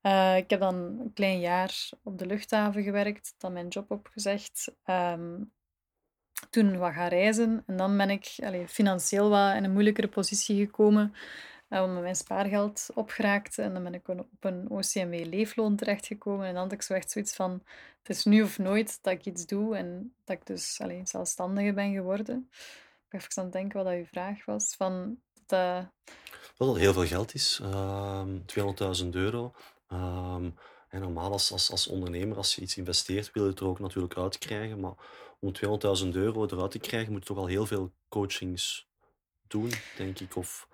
[0.00, 4.74] Eh, ik heb dan een klein jaar op de luchthaven gewerkt, dan mijn job opgezegd.
[4.86, 5.52] Um,
[6.50, 10.64] toen wat gaan reizen en dan ben ik allee, financieel wat in een moeilijkere positie
[10.64, 11.14] gekomen
[11.74, 16.54] uh, omdat mijn spaargeld opgeraakt en dan ben ik op een OCMW leefloon terechtgekomen en
[16.54, 17.62] dan had ik zo echt zoiets van
[18.02, 21.72] het is nu of nooit dat ik iets doe en dat ik dus allee, zelfstandige
[21.72, 22.48] ben geworden.
[22.50, 24.74] Ik ben even aan het denken wat dat uw vraag was.
[24.76, 25.86] Van dat,
[26.56, 28.38] Wat al heel veel geld is, uh, ehm,
[29.02, 29.54] 200.000 euro.
[29.92, 30.36] Uh,
[30.88, 33.80] en normaal als, als, als ondernemer, als je iets investeert, wil je het er ook
[33.80, 34.80] natuurlijk uitkrijgen.
[34.80, 34.94] Maar
[35.40, 35.52] om
[36.02, 38.88] 200.000 euro eruit te krijgen, moet je toch al heel veel coachings
[39.46, 40.36] doen, denk ik.
[40.36, 40.68] Of...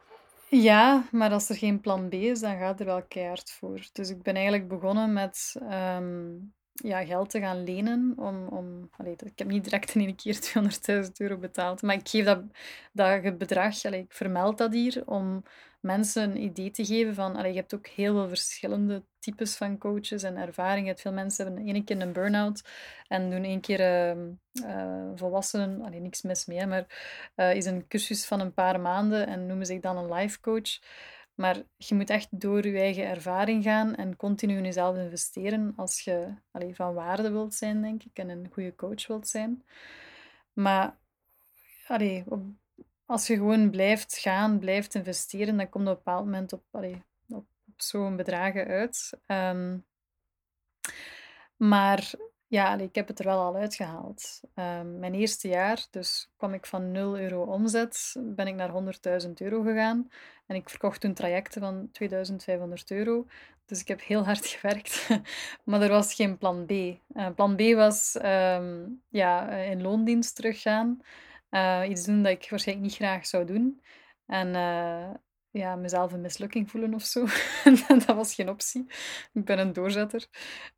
[0.53, 3.89] Ja, maar als er geen plan B is, dan gaat er wel keihard voor.
[3.93, 6.37] Dus ik ben eigenlijk begonnen met ehm,
[6.73, 8.13] ja, geld te gaan lenen.
[8.17, 10.35] Om, om, ik heb niet direct in één keer
[11.05, 11.83] 200.000 euro betaald.
[11.83, 12.43] Maar ik geef dat,
[12.93, 15.43] dat bedrag, ik vermeld dat hier, om
[15.81, 17.37] mensen een idee te geven van...
[17.37, 20.99] Allee, je hebt ook heel veel verschillende types van coaches en ervaringen.
[20.99, 22.62] Veel mensen hebben één keer een burn-out
[23.07, 23.81] en doen één keer
[24.64, 25.83] uh, volwassenen...
[25.83, 26.87] Allee, niks mis mee, maar
[27.37, 30.79] uh, is een cursus van een paar maanden en noemen zich dan een life coach.
[31.35, 36.01] Maar je moet echt door je eigen ervaring gaan en continu in jezelf investeren als
[36.01, 39.64] je allee, van waarde wilt zijn, denk ik, en een goede coach wilt zijn.
[40.53, 40.99] Maar
[41.87, 42.43] allee, op,
[43.11, 46.62] als je gewoon blijft gaan, blijft investeren, dan komt op een bepaald moment op,
[47.29, 47.44] op,
[47.77, 49.18] zo'n bedragen uit.
[49.27, 49.85] Um,
[51.57, 52.11] maar
[52.46, 54.40] ja, ik heb het er wel al uitgehaald.
[54.55, 58.70] Um, mijn eerste jaar, dus kwam ik van 0 euro omzet, ben ik naar
[59.27, 60.11] 100.000 euro gegaan.
[60.46, 63.27] En ik verkocht toen trajecten van 2500 euro.
[63.66, 65.09] Dus ik heb heel hard gewerkt.
[65.64, 66.70] maar er was geen plan B.
[66.70, 71.03] Uh, plan B was um, ja, in loondienst teruggaan.
[71.51, 73.83] Uh, iets doen dat ik waarschijnlijk niet graag zou doen.
[74.27, 75.11] En uh,
[75.51, 77.27] ja, mezelf een mislukking voelen of zo.
[77.89, 78.87] dat was geen optie.
[79.33, 80.27] Ik ben een doorzetter.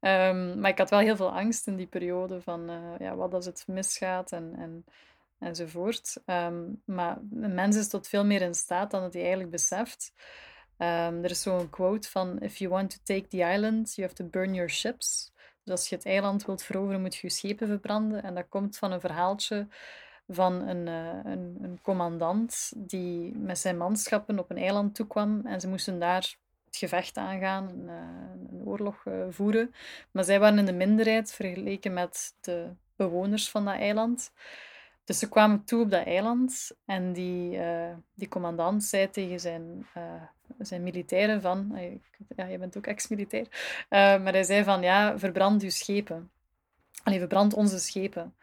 [0.00, 3.34] Um, maar ik had wel heel veel angst in die periode van uh, ja, wat
[3.34, 4.84] als het misgaat en, en,
[5.38, 6.22] enzovoort.
[6.26, 10.12] Um, maar een mens is tot veel meer in staat dan dat hij eigenlijk beseft.
[10.78, 14.22] Um, er is zo'n quote van: If you want to take the island, you have
[14.22, 15.32] to burn your ships.
[15.64, 18.22] Dus als je het eiland wilt veroveren, moet je je schepen verbranden.
[18.22, 19.68] En dat komt van een verhaaltje
[20.28, 25.60] van een, uh, een, een, commandant die met zijn manschappen op een eiland toekwam en
[25.60, 29.74] ze moesten daar het gevecht aangaan, een, uh, een oorlog uh, voeren.
[30.10, 34.32] Maar zij waren in de minderheid vergeleken met de bewoners van dat eiland.
[35.04, 37.58] Dus ze kwamen toe op dat eiland en die,
[38.14, 39.86] die commandant zei tegen zijn,
[40.58, 41.78] zijn militairen van...
[42.36, 43.46] Ja, je bent ook ex-militair.
[43.90, 46.30] maar hij zei van, ja, verbrand uw schepen.
[47.02, 48.34] Allee, verbrand onze schepen.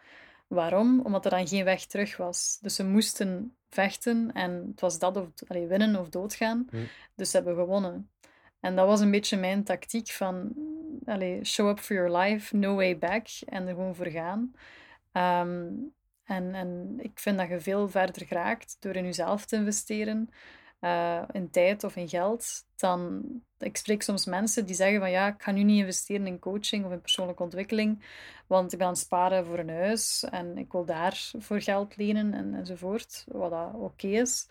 [0.50, 1.00] Waarom?
[1.00, 2.58] Omdat er dan geen weg terug was.
[2.60, 6.66] Dus ze moesten vechten en het was dat of allee, winnen of doodgaan.
[6.70, 6.76] Hm.
[7.14, 8.10] Dus ze hebben gewonnen.
[8.60, 10.52] En dat was een beetje mijn tactiek van
[11.04, 14.54] allee, show up for your life, no way back en er gewoon voor gaan.
[15.12, 15.68] Ehm,
[16.24, 20.30] en, en ik vind dat je veel verder geraakt door in jezelf te investeren,
[20.80, 23.22] uh, in tijd of in geld, dan...
[23.58, 26.84] Ik spreek soms mensen die zeggen van ja, ik ga nu niet investeren in coaching
[26.84, 28.04] of in persoonlijke ontwikkeling,
[28.46, 31.96] want ik ben aan het sparen voor een huis en ik wil daar voor geld
[31.96, 34.48] lenen en, enzovoort, wat dat oké is.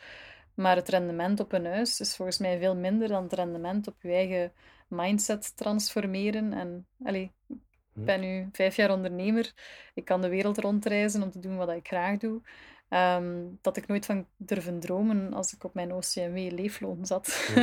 [0.53, 3.95] Maar het rendement op een huis is volgens mij veel minder dan het rendement op
[4.01, 4.51] je eigen
[4.87, 6.53] mindset transformeren.
[6.53, 7.55] En allee, ik
[7.93, 8.03] hm.
[8.03, 9.53] ben nu vijf jaar ondernemer.
[9.93, 12.41] Ik kan de wereld rondreizen om te doen wat ik graag doe.
[12.89, 17.49] Um, dat ik nooit van durven dromen als ik op mijn OCMW leefloon zat.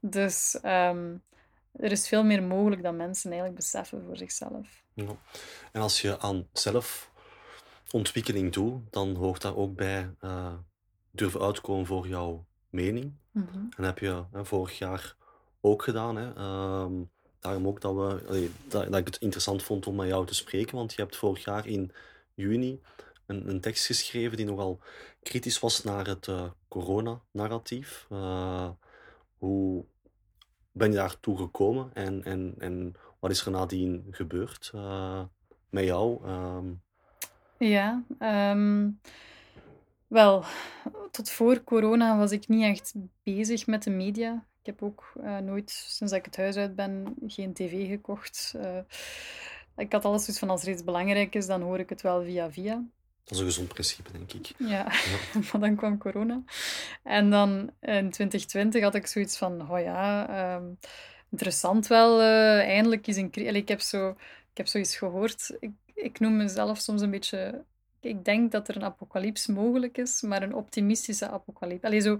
[0.00, 1.22] dus um,
[1.72, 4.82] er is veel meer mogelijk dan mensen eigenlijk beseffen voor zichzelf.
[4.94, 5.16] Ja.
[5.72, 10.52] En als je aan zelfontwikkeling doet, dan hoort daar ook bij uh,
[11.10, 13.12] durven uitkomen voor jouw mening.
[13.30, 13.68] Mm -hmm.
[13.76, 15.16] En heb je vorig jaar
[15.60, 16.16] ook gedaan.
[16.16, 16.26] Hè?
[16.82, 20.26] Um, daarom ook dat, we, allee, dat, dat, ik het interessant vond om met jou
[20.26, 21.92] te spreken, want je hebt vorig jaar in
[22.34, 22.80] juni
[23.30, 24.80] een, een tekst geschreven die nogal
[25.22, 28.06] kritisch was naar het uh, corona-narratief.
[28.12, 28.68] Uh,
[29.38, 29.84] hoe
[30.72, 35.22] ben je daartoe gekomen en, en, en wat is er nadien gebeurd uh,
[35.68, 36.28] met jou?
[36.28, 36.82] Um...
[37.58, 38.02] Ja,
[38.52, 39.00] um,
[40.06, 40.44] wel,
[41.10, 44.44] tot voor corona was ik niet echt bezig met de media.
[44.60, 45.12] Ik heb ook
[45.42, 48.54] nooit, sinds ik het huis uit ben, geen tv gekocht.
[49.76, 52.22] ik had alles dus van als er iets belangrijk is, dan hoor ik het wel
[52.22, 52.84] via via.
[53.24, 54.52] Dat is een gezond principe, denk ik.
[54.58, 54.84] Ja,
[55.52, 56.42] maar dan kwam corona.
[57.02, 60.64] En dan in 2020 had ik zoiets van, oh ja, ehm,
[61.30, 63.30] interessant wel, uh, eindelijk is een...
[63.34, 64.10] Allee, ik heb zo...
[64.50, 65.56] Ik heb zoiets gehoord.
[65.60, 67.64] Ik, ik noem mezelf soms een beetje
[68.00, 71.84] ik denk dat er een apocalyps mogelijk is, maar een optimistische apocalyps.
[71.84, 72.18] Allee, zo,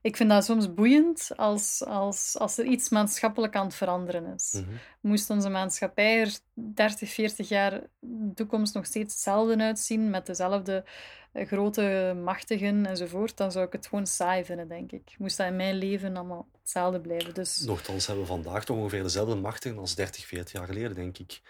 [0.00, 4.52] ik vind dat soms boeiend als, als, als er iets maatschappelijk aan het veranderen is.
[4.52, 10.26] Mm Moest onze maatschappij er 30, 40 jaar de toekomst nog steeds hetzelfde uitzien, met
[10.26, 10.84] dezelfde
[11.32, 15.14] eh, grote machtigen enzovoort, dan zou ik het gewoon saai vinden, denk ik.
[15.18, 17.34] Moest dat in mijn leven allemaal hetzelfde blijven.
[17.34, 17.60] Dus...
[17.60, 21.40] Nochtans hebben we vandaag toch ongeveer dezelfde machtigen als 30, 40 jaar geleden, denk ik.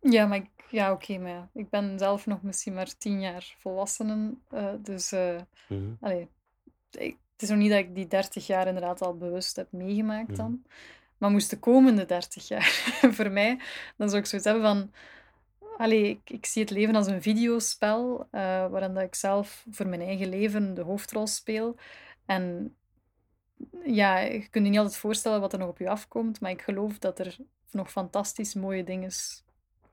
[0.00, 3.54] Ja, maar ik, ja, oké, maar ja, ik ben zelf nog misschien maar tien jaar
[3.58, 4.42] volwassenen.
[4.54, 5.40] Uh, dus uh,
[6.00, 6.28] allee,
[6.90, 10.28] ik, het is nog niet dat ik die 30 jaar inderdaad al bewust heb meegemaakt
[10.28, 10.36] mhm.
[10.36, 10.62] dan.
[11.18, 12.70] Maar moest de komende 30 jaar
[13.16, 13.60] voor mij,
[13.96, 14.92] dan zou ik zoiets hebben van.
[15.76, 19.86] Allee, ik, ik zie het leven als een videospel, uh, waarin dat ik zelf voor
[19.86, 21.76] mijn eigen leven de hoofdrol speel.
[22.26, 22.74] En
[23.84, 26.62] ja, je kunt je niet altijd voorstellen wat er nog op je afkomt, maar ik
[26.62, 27.36] geloof dat er
[27.70, 29.10] nog fantastisch mooie dingen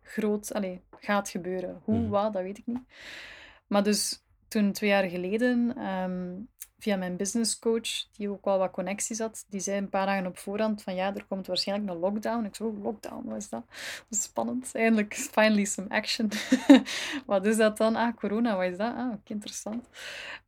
[0.08, 1.82] groot allee, gaat gebeuren.
[1.84, 2.10] Hoe, mm.
[2.10, 2.84] wat, dat weet ik niet.
[3.68, 6.36] Maar dus toen twee jaar geleden, ehm,
[6.80, 10.38] via mijn businesscoach, die ook wel wat connecties had, die zei een paar dagen op
[10.38, 12.46] voorhand van ja, er komt waarschijnlijk een lockdown.
[12.46, 13.64] Ik zo, lockdown, wat is dat?
[14.10, 14.70] Dat is spannend.
[14.74, 16.30] Eindelijk, finally some action.
[17.26, 17.96] wat is dat dan?
[17.96, 18.96] Ah, corona, wat is dat?
[18.96, 19.88] Ah, interessant.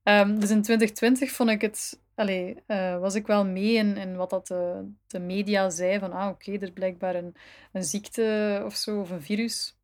[0.03, 4.15] Um, dus in 2020 vond ik het allee, uh, was ik wel mee in, in
[4.15, 7.35] wat dat de, de media zei van ah, oké, er is blijkbaar een,
[7.71, 9.77] een ziekte of zo, of een virus.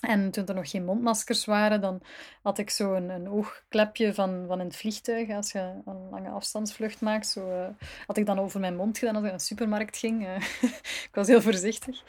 [0.00, 2.02] En toen er nog geen mondmaskers waren, dan
[2.42, 5.30] had ik zo een, een oogklepje van, van in het vliegtuig.
[5.30, 7.66] Als je een lange afstandsvlucht maakt, zo, uh,
[8.06, 10.22] had ik dan over mijn mond gedaan als ik naar de supermarkt ging.
[10.26, 10.36] Uh,
[11.08, 12.02] ik was heel voorzichtig.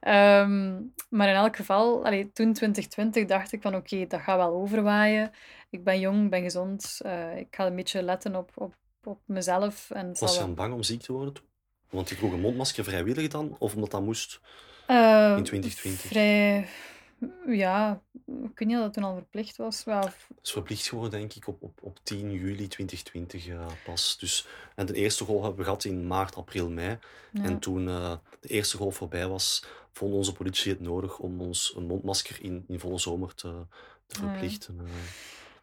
[0.00, 4.52] Um, maar in elk geval, allee, toen 2020 dacht ik van oké, dat gaat wel
[4.52, 5.30] overwaaien.
[5.70, 7.00] Ik ben jong, ben gezond.
[7.36, 8.74] Ik ga een beetje letten op, op
[9.08, 9.90] op mezelf.
[9.90, 11.34] En Was je dan bang om ziek te worden?
[11.90, 13.56] Want je droeg een mondmasker vrijwillig dan?
[13.58, 14.40] Of omdat dat moest
[14.88, 16.00] uh, in 2020?
[16.00, 16.68] Vrij...
[17.46, 19.84] Ja, ik weet niet of dat toen al verplicht was.
[19.84, 24.16] Het is verplicht geworden, denk ik, op, op, op 10 juli 2020 uh, pas.
[24.18, 26.98] Dus, en de eerste golf hebben we gehad in maart, april, mei.
[27.32, 27.42] Ja.
[27.42, 31.74] En toen uh, de eerste golf voorbij was, vond onze politie het nodig om ons
[31.76, 33.66] een mondmasker in, in volle zomer te,
[34.06, 34.76] te verplichten.
[34.76, 34.92] Ja.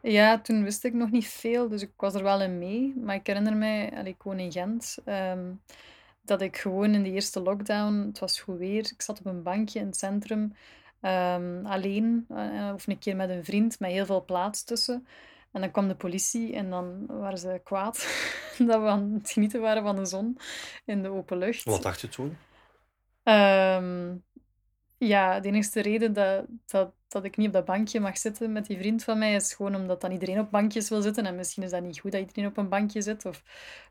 [0.07, 2.93] Ja, toen wist ik nog niet veel, dus ik was er wel in mee.
[2.95, 5.53] Maar ik herinner mij, ik woon in Gent, ehm,
[6.21, 9.43] dat ik gewoon in de eerste lockdown, het was goed weer, ik zat op een
[9.43, 10.53] bankje in het centrum,
[11.01, 15.07] um, alleen, uh, of een keer met een vriend, met heel veel plaats tussen.
[15.51, 17.97] En dan kwam de politie en dan waren ze kwaad
[18.67, 20.37] dat we aan het genieten waren van de zon
[20.85, 21.63] in de open lucht.
[21.63, 22.37] Wat dacht je toen?
[23.23, 24.23] Um,
[24.97, 28.65] ja, de enige reden dat, dat, dat ik niet op dat bankje mag zitten met
[28.65, 31.25] die vriend van mij is gewoon omdat dan iedereen op bankjes wil zitten.
[31.25, 33.25] En misschien is dat niet goed dat iedereen op een bankje zit.
[33.25, 33.43] Of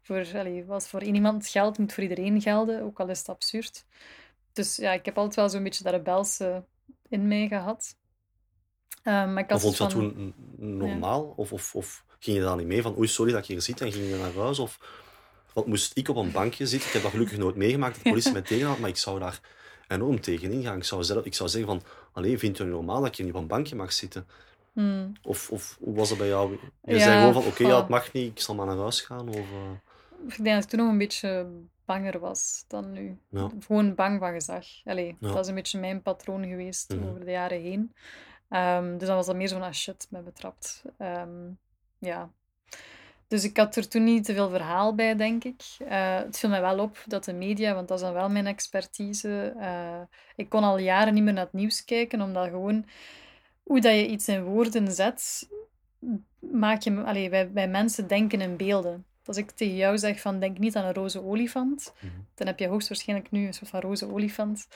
[0.03, 3.29] voor, allez, als voor één iemand geldt, moet voor iedereen gelden, ook al is het
[3.29, 3.85] absurd.
[4.53, 6.65] Dus ja, ik heb altijd wel zo'n beetje dat rebelse
[7.09, 7.97] in mij gehad.
[9.05, 11.33] Um, maar ik had vond je dat toen normaal?
[11.37, 13.81] Of, of, of ging je daar niet mee van, oei, sorry dat ik hier zit
[13.81, 14.59] en ging je naar huis?
[14.59, 14.79] Of
[15.53, 16.89] wat moest ik op een bankje zitten?
[16.89, 19.19] Ik heb dat gelukkig nooit meegemaakt, dat de politie mij tegen had, maar ik zou
[19.19, 19.41] daar
[19.89, 20.77] enorm tegenin gaan.
[20.77, 21.83] Ik zou, zelf, ik zou zeggen van,
[22.13, 24.27] alleen vind je het normaal dat je niet op een bankje mag zitten?
[24.73, 25.13] Hmm.
[25.23, 26.59] Of, of hoe was het bij jou?
[26.85, 29.29] Je zei gewoon van, oké, ja, het mag niet, ik zal maar naar huis gaan?
[29.29, 29.71] Of, uh...
[30.27, 31.47] Ik denk dat ik toen nog een beetje
[31.85, 33.19] banger was dan nu.
[33.29, 33.51] Ja.
[33.61, 34.65] Gewoon bang van gezag.
[34.85, 37.09] Allee, Dat is een beetje mijn patroon geweest mhm.
[37.09, 37.93] over de jaren heen.
[38.51, 40.83] Um, dus dan was dat meer zo van, ah shit, me betrapt.
[40.99, 41.59] Um,
[41.99, 42.31] ja,
[43.29, 45.63] dus ik had er toen niet te veel verhaal bij, denk ik.
[45.81, 48.47] Uh, het viel mij wel op dat de media, want dat is dan wel mijn
[48.47, 49.55] expertise.
[49.57, 50.01] Uh,
[50.37, 52.87] ik kon al jaren niet meer naar het nieuws kijken, omdat gewoon
[53.63, 55.49] hoe dat je iets in woorden zet,
[56.39, 57.03] maak je.
[57.03, 59.05] Allee, wij, wij mensen denken in beelden.
[59.27, 62.13] Als ik tegen jou zeg van denk niet aan een roze olifant, mhm.
[62.35, 64.67] dan heb je hoogstwaarschijnlijk nu een soort van roze olifant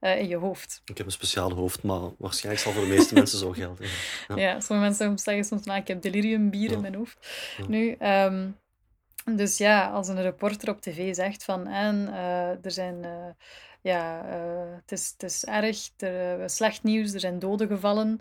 [0.00, 0.82] uh, in je hoofd.
[0.84, 3.86] Ik heb een speciaal hoofd, maar waarschijnlijk zal voor de meeste mensen zo gelden.
[4.28, 6.74] Ja, ja sommige mensen zeggen soms, nou, ik heb deliriumbier ja.
[6.74, 7.28] in mijn hoofd.
[7.68, 8.56] Nu, um,
[9.24, 13.02] dus ja, als een reporter op tv zegt van en uh, er zijn...
[13.02, 13.10] Uh,
[13.80, 14.24] ja,
[14.80, 18.20] het, is, het is erg, er, slecht nieuws, er zijn doden gevallen.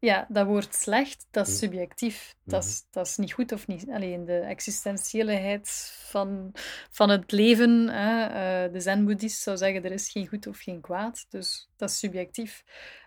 [0.00, 1.58] Ja, dat woord slecht, dat is hm.
[1.58, 2.34] subjectief.
[2.44, 2.88] Dat, is, mhm.
[2.90, 3.88] dat is niet goed of niet.
[3.90, 6.52] Alleen de existentiëleheid van,
[6.90, 7.88] van het leven.
[7.88, 8.26] Hè.
[8.66, 11.26] Uh, de zen-boeddhist zou zeggen, er is geen goed of geen kwaad.
[11.28, 12.64] Dus dat is subjectief.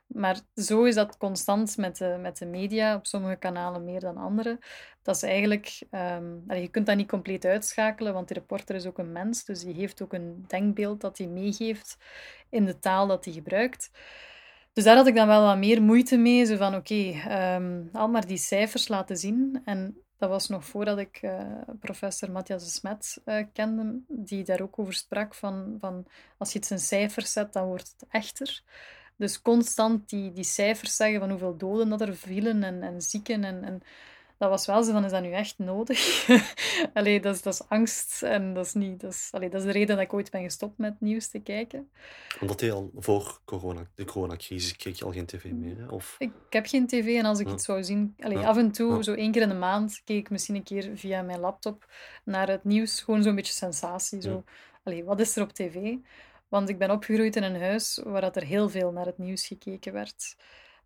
[0.07, 4.17] Maar zo is dat constant met de, met de media, op sommige kanalen meer dan
[4.17, 4.59] andere.
[5.01, 5.81] Dat is eigenlijk...
[5.91, 9.45] Um, je kunt dat niet compleet uitschakelen, want de reporter is ook een mens.
[9.45, 11.97] Dus die heeft ook een denkbeeld dat hij meegeeft
[12.49, 13.89] in de taal dat hij gebruikt.
[14.73, 16.45] Dus daar had ik dan wel wat meer moeite mee.
[16.45, 19.61] Zo van, oké, ehm, al maar die cijfers laten zien.
[19.65, 21.41] En dat was nog voordat ik uh,
[21.79, 26.05] professor Matthias de Smet uh, kende, die daar ook over sprak van, van
[26.37, 28.63] als je iets in cijfers zet, dan wordt het echter.
[29.15, 33.43] Dus constant die, die cijfers zeggen van hoeveel doden dat er vielen en, en zieken
[33.43, 33.81] en, en
[34.43, 36.29] dat was wel zo van, is dat nu echt nodig?
[36.93, 39.01] allee, dat is, dat is angst en dat is niet...
[39.01, 41.39] Dat is, allee, dat is de reden dat ik ooit ben gestopt met nieuws te
[41.39, 41.89] kijken.
[42.41, 45.87] Omdat je al voor corona, de coronacrisis keek je al geen tv meer, hè?
[45.87, 46.15] Of...
[46.19, 47.53] Ik, ik heb geen tv en als ik ja.
[47.53, 48.15] iets zou zien...
[48.19, 48.47] Allee, ja.
[48.47, 49.01] Af en toe, ja.
[49.01, 51.85] zo één keer in de maand, keek ik misschien een keer via mijn laptop
[52.23, 53.01] naar het nieuws.
[53.01, 54.21] Gewoon zo'n beetje sensatie.
[54.21, 54.43] Zo.
[54.83, 55.95] Allee, wat is er op tv?
[56.47, 59.47] Want ik ben opgegroeid in een huis waar dat er heel veel naar het nieuws
[59.47, 60.35] gekeken werd.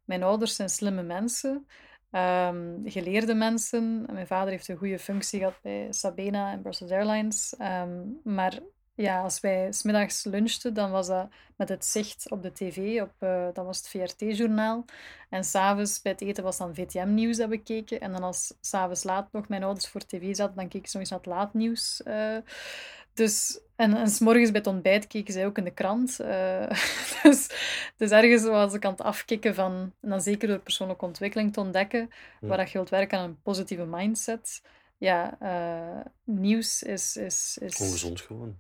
[0.05, 1.67] Mijn ouders zijn slimme mensen
[2.11, 4.05] um, geleerde mensen.
[4.13, 7.55] Mijn vader heeft een goede functie gehad bij Sabena en Brussels Airlines.
[7.59, 8.59] Um, maar
[8.97, 13.01] ja, als wij smiddags lunchten, dan was dat met het zicht op de tv.
[13.01, 14.85] Op, uh, dan was het VRT-journaal.
[15.29, 17.99] En s'avonds bij het eten was dan VTM-nieuws dat we keken.
[17.99, 21.09] En dan als s'avonds laat nog mijn ouders voor tv zaten, dan keek ik eens
[21.09, 22.01] naar het laatnieuws.
[22.05, 22.37] Uh,
[23.17, 26.17] dus, en, en s'morgens bij het ontbijt keken zij ook in de krant.
[26.21, 26.69] Uh,
[27.23, 27.49] dus,
[27.97, 31.59] dus ergens was ik aan het afkicken van, en dan zeker door persoonlijke ontwikkeling te
[31.59, 32.09] ontdekken,
[32.41, 32.47] ja.
[32.47, 34.61] waar dat je wilt werken aan een positieve mindset.
[34.97, 37.77] Ja, uh, nieuws is, is, is...
[37.77, 38.59] Ongezond gewoon.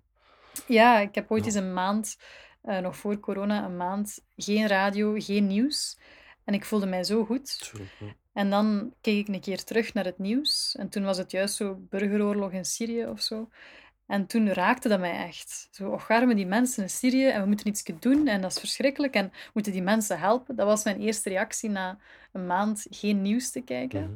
[0.67, 1.47] Ja, ik heb ooit ja.
[1.47, 2.17] eens een maand,
[2.63, 5.97] uh, nog voor corona, een maand geen radio, geen nieuws.
[6.43, 7.71] En ik voelde mij zo goed.
[7.99, 8.15] Ja.
[8.33, 10.75] En dan keek ik een keer terug naar het nieuws.
[10.79, 13.49] En toen was het juist zo burgeroorlog in Syrië of zo.
[14.07, 15.67] En toen raakte dat mij echt.
[15.71, 18.59] Zo, och, armen die mensen in Syrië en we moeten iets doen en dat is
[18.59, 20.55] verschrikkelijk en we moeten die mensen helpen.
[20.55, 21.97] Dat was mijn eerste reactie na
[22.31, 24.03] een maand geen nieuws te kijken.
[24.03, 24.15] Mhm.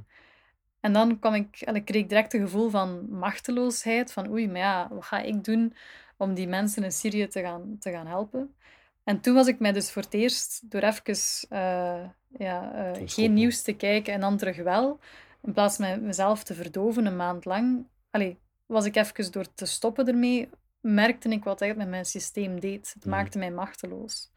[0.79, 4.57] En dan kwam ik, en ik kreeg direct een gevoel van machteloosheid, van oei, maar
[4.57, 5.75] ja, wat ga ik doen
[6.17, 8.55] om die mensen in Syrië te gaan, te gaan helpen?
[9.03, 11.15] En toen was ik mij dus voor het eerst, door even
[11.49, 14.99] uh, ja, uh, geen nieuws te kijken en dan terug wel,
[15.41, 18.39] in plaats van mezelf te verdoven een maand lang, allee,
[18.71, 20.49] was ik even door te stoppen ermee,
[20.79, 22.91] merkte ik wat dat met mijn systeem deed.
[22.93, 23.09] Het Mhm.
[23.15, 24.31] maakte mij machteloos.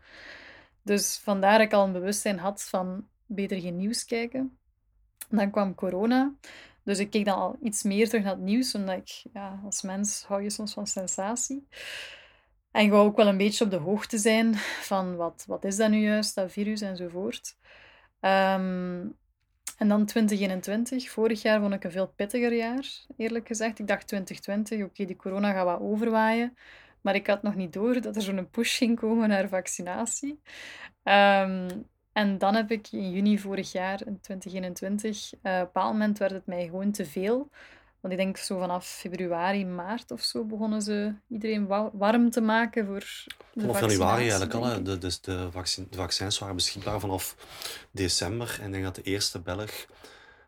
[0.82, 4.58] Dus vandaar dat ik al een bewustzijn had van beter geen nieuws kijken.
[5.28, 6.34] Dan kwam corona.
[6.82, 9.82] Dus ik keek dan al iets meer terug naar het nieuws, omdat ik, ja, als
[9.82, 11.68] mens hou je soms van sensatie.
[12.70, 14.54] En ik wou ook wel een beetje op de hoogte zijn
[14.90, 17.56] van wat, wat is dat nu juist, dat virus enzovoort.
[18.20, 19.06] Ehm,
[19.78, 21.10] en dan 2021.
[21.10, 23.78] Vorig jaar vond ik een veel pittiger jaar, eerlijk gezegd.
[23.78, 26.56] Ik dacht 2020, oké, die corona gaat wat overwaaien.
[27.00, 30.40] Maar ik had nog niet door dat er zo'n push ging komen naar vaccinatie.
[31.02, 35.92] Um, en dan heb ik in juni vorig jaar, in 2021, uh, op een bepaald
[35.92, 37.50] moment werd het mij gewoon te veel.
[38.04, 42.40] Want ik denk zo vanaf februari, maart of zo begonnen ze iedereen wa warm te
[42.40, 43.00] maken voor
[43.52, 44.82] de Vanaf januari eigenlijk al.
[44.82, 47.36] De, dus de, vaccin, de vaccins waren beschikbaar vanaf
[47.90, 48.58] december.
[48.60, 49.86] En ik denk dat de eerste Belg,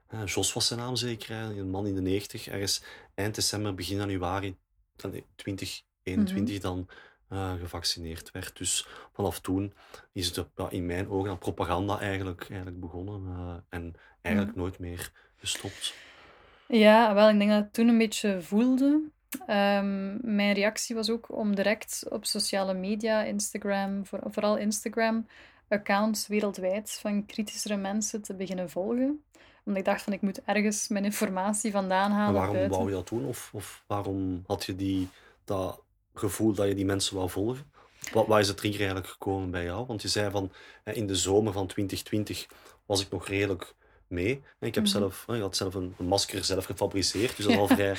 [0.06, 2.82] eh, Jos was zijn naam zeker, een man in de 90, ergens
[3.14, 4.56] eind december, begin januari
[4.96, 6.60] 2021 mm -hmm.
[6.60, 6.88] dan
[7.32, 8.56] uh, gevaccineerd werd.
[8.56, 9.74] Dus vanaf toen
[10.12, 13.22] is het ja, in mijn ogen aan propaganda eigenlijk, eigenlijk begonnen.
[13.26, 14.62] Uh, en eigenlijk mm.
[14.62, 15.94] nooit meer gestopt.
[16.68, 19.02] Ja, wel, ik denk dat ik toen een beetje voelde.
[19.40, 25.26] Um, mijn reactie was ook om direct op sociale media, Instagram, voor, vooral Instagram,
[25.68, 29.24] accounts wereldwijd van kritischere mensen te beginnen volgen.
[29.64, 32.32] Omdat ik dacht van, ik moet ergens mijn informatie vandaan halen.
[32.32, 32.78] Maar waarom buiten.
[32.78, 33.24] wou je dat doen?
[33.24, 35.08] Of, of waarom had je die,
[35.44, 35.80] dat
[36.14, 37.70] gevoel dat je die mensen wou volgen?
[38.12, 39.86] Wat, waar is de trigger eigenlijk gekomen bij jou?
[39.86, 40.52] Want je zei van,
[40.84, 42.46] in de zomer van 2020
[42.86, 43.74] was ik nog redelijk
[44.08, 44.30] mee.
[44.60, 45.00] Ik, heb mm -hmm.
[45.00, 47.94] zelf, ik had zelf een, een, masker zelf gefabriceerd, dus dat is al vrij,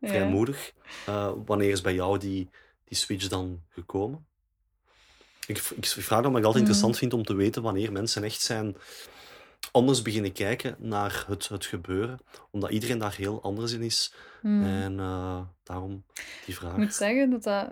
[0.00, 0.72] vrij moedig.
[1.08, 2.48] Uh, wanneer is bij jou die,
[2.84, 4.26] die switch dan gekomen?
[5.46, 6.70] Ik, ik vraag omdat ik altijd mm.
[6.70, 8.76] interessant vind om te weten wanneer mensen echt zijn
[9.72, 12.18] anders beginnen kijken naar het, het gebeuren,
[12.50, 14.14] omdat iedereen daar heel anders in is.
[14.42, 14.64] Mm.
[14.64, 16.04] En uh, daarom
[16.44, 16.72] die vraag.
[16.72, 17.70] Ik moet zeggen dat, dat,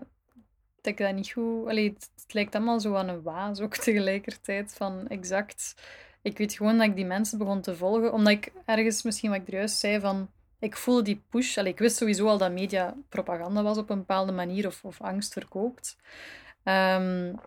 [0.80, 1.66] dat ik dat niet goed...
[1.68, 5.74] Allee, het, het lijkt allemaal zo aan een waas ook tegelijkertijd, van exact
[6.22, 9.40] ik weet gewoon dat ik die mensen begon te volgen, omdat ik ergens, misschien wat
[9.40, 11.58] ik er juist zei, van ik voelde die push.
[11.58, 15.00] Allee, ik wist sowieso al dat media propaganda was op een bepaalde manier of, of
[15.00, 15.96] angst verkoopt.
[16.64, 17.40] Um,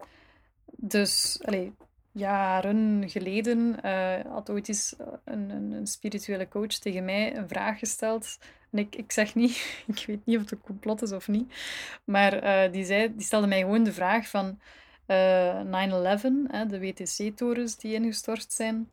[0.65, 1.73] dus, allee,
[2.11, 4.95] jaren geleden uh, had ooit eens
[5.25, 8.37] een, een, een, spirituele coach tegen mij een vraag gesteld.
[8.71, 9.55] En ik, ik zeg niet,
[9.95, 11.53] ik weet niet of het een complot is of niet,
[12.03, 14.59] maar uh, die, zei, die stelde mij gewoon de vraag van...
[15.07, 18.91] Uh, 9-11, de WTC-torens die ingestort zijn,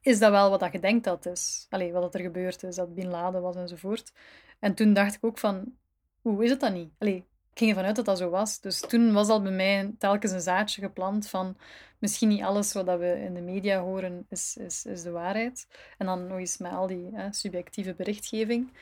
[0.00, 1.66] is dat wel wat je denkt dat is?
[1.70, 4.12] Allee, wat er gebeurd is, dat Bin Laden was enzovoort.
[4.58, 5.76] En toen dacht ik ook van,
[6.22, 6.90] hoe is het dan niet?
[6.98, 7.16] Allee,
[7.50, 8.60] ik ging ervan uit dat dat zo was.
[8.60, 11.56] Dus toen was al bij mij telkens een zaadje geplant van
[11.98, 15.66] misschien niet alles wat we in de media horen is, is, is de waarheid.
[15.98, 18.72] En dan nog eens met al die hè, subjectieve berichtgeving.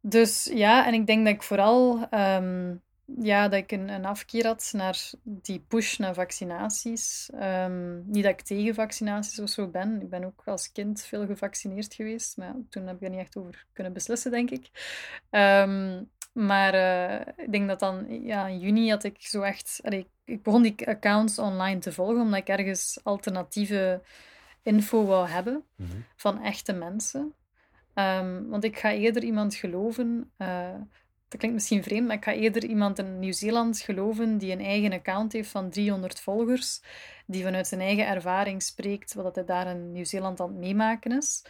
[0.00, 2.74] Dus ja, en ik denk dat ik vooral ehm,
[3.20, 7.30] ja, dat ik een, een afkeer had naar die push naar vaccinaties.
[7.34, 10.00] Ehm, niet dat ik tegen vaccinaties of zo ben.
[10.02, 12.36] Ik ben ook als kind veel gevaccineerd geweest.
[12.36, 14.70] Maar toen heb ik er niet echt over kunnen beslissen, denk ik.
[15.30, 16.02] Ehm,
[16.32, 19.80] maar uh, ik denk dat dan ja, in juni had ik zo echt.
[19.82, 24.02] Allee, ik begon die accounts online te volgen omdat ik ergens alternatieve
[24.62, 25.96] info wou hebben Mhm.
[26.16, 27.34] van echte mensen.
[27.94, 30.30] Ehm, want ik ga eerder iemand geloven.
[30.36, 30.74] eh,
[31.28, 34.92] dat klinkt misschien vreemd, maar ik ga eerder iemand in Nieuw-Zeeland geloven die een eigen
[34.92, 36.82] account heeft van 300 volgers,
[37.26, 41.44] die vanuit zijn eigen ervaring spreekt wat hij daar in Nieuw-Zeeland aan het meemaken is,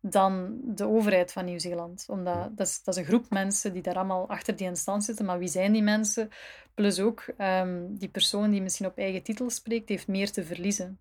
[0.00, 2.04] dan de overheid van Nieuw-Zeeland.
[2.08, 5.24] Omdat dat is, dat is een groep mensen die daar allemaal achter die instantie zitten.
[5.24, 6.28] Maar wie zijn die mensen?
[6.74, 10.98] Plus ook, ehm, die persoon die misschien op eigen titel spreekt, heeft meer te verliezen.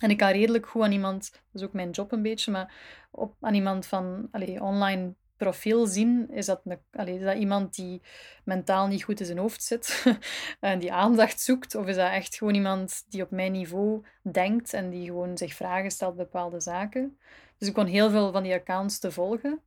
[0.00, 2.74] En ik kan redelijk goed aan iemand, dat is ook mijn job een beetje, maar
[3.10, 7.74] op, aan iemand van allee, online profiel zien, is dat, een, allee, is dat iemand
[7.74, 8.02] die
[8.44, 10.04] mentaal niet goed in zijn hoofd zit
[10.60, 11.74] en die aandacht zoekt?
[11.74, 15.54] Of is dat echt gewoon iemand die op mijn niveau denkt en die gewoon zich
[15.54, 17.18] vragen stelt bepaalde zaken?
[17.58, 19.60] Dus ik kon heel veel van die accounts te volgen.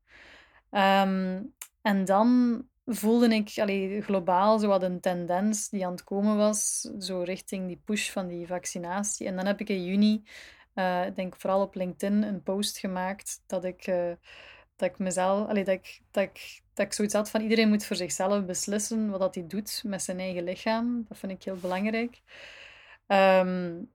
[0.70, 1.42] Ehm,
[1.82, 6.82] en dan voelde ik allee, globaal zo wat een tendens die aan het komen was,
[7.00, 9.28] zo richting die push van die vaccinatie.
[9.28, 10.24] En dan heb ik in juni,
[10.76, 14.12] uh, denk vooral op LinkedIn, een post gemaakt dat ik, uh,
[14.78, 18.46] dat ik mezelf, dat, ik, dat, ik, dat zoiets had van iedereen moet voor zichzelf
[18.46, 21.06] beslissen wat dat hij doet met zijn eigen lichaam.
[21.08, 22.22] Dat vind ik heel belangrijk.
[23.08, 23.90] Um,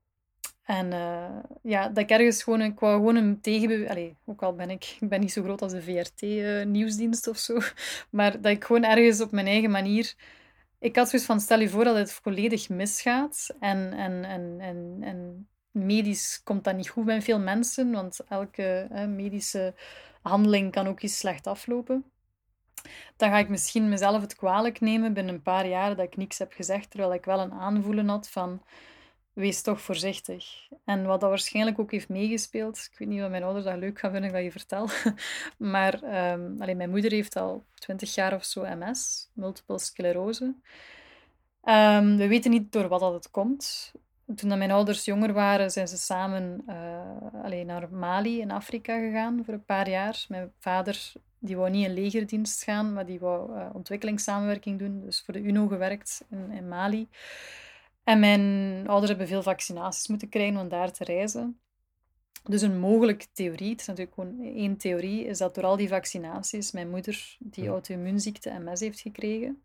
[0.63, 4.71] en uh, ja, dat ik ergens gewoon, ik wou gewoon een tegenbeweging, ook al ben
[4.71, 7.59] ik, ik ben niet zo groot als de VRT-nieuwsdienst uh, of zo,
[8.11, 10.15] maar dat ik gewoon ergens op mijn eigen manier,
[10.79, 14.99] ik had zoiets van, stel je voor dat het volledig misgaat en, en, en, en,
[15.01, 19.75] en medisch komt dat niet goed bij veel mensen, want elke medische
[20.23, 22.05] handeling kan ook eens slecht aflopen.
[23.17, 26.39] Dan ga ik misschien mezelf het kwalijk nemen binnen een paar jaar dat ik niks
[26.39, 28.63] heb gezegd, terwijl ik wel een aanvoelen had van
[29.33, 30.69] wees toch voorzichtig.
[30.85, 33.99] En wat dat waarschijnlijk ook heeft meegespeeld, ik weet niet wat mijn ouders dat leuk
[33.99, 34.89] gaan vinden dat je vertel,
[35.73, 35.95] maar
[36.33, 40.55] um, allee, mijn moeder heeft al twintig jaar of zo MS, multiple sclerose.
[41.65, 43.93] Um, we weten niet door wat dat het komt.
[44.37, 48.99] Toen dat mijn ouders jonger waren, zijn ze samen uh, allee, naar Mali in Afrika
[48.99, 50.25] gegaan voor een paar jaar.
[50.29, 55.23] Mijn vader die wou niet in legerdienst gaan, maar die wou uh, ontwikkelingssamenwerking doen, dus
[55.25, 57.09] voor de UNO gewerkt in, in Mali.
[58.05, 61.61] En mijn ouders hebben veel vaccinaties moeten krijgen om daar te reizen.
[62.45, 65.89] Dus een mogelijke theorie, het is natuurlijk gewoon één theorie, is dat door al die
[65.89, 69.63] vaccinaties mijn moeder die auto-immuunziekte MS heeft gekregen.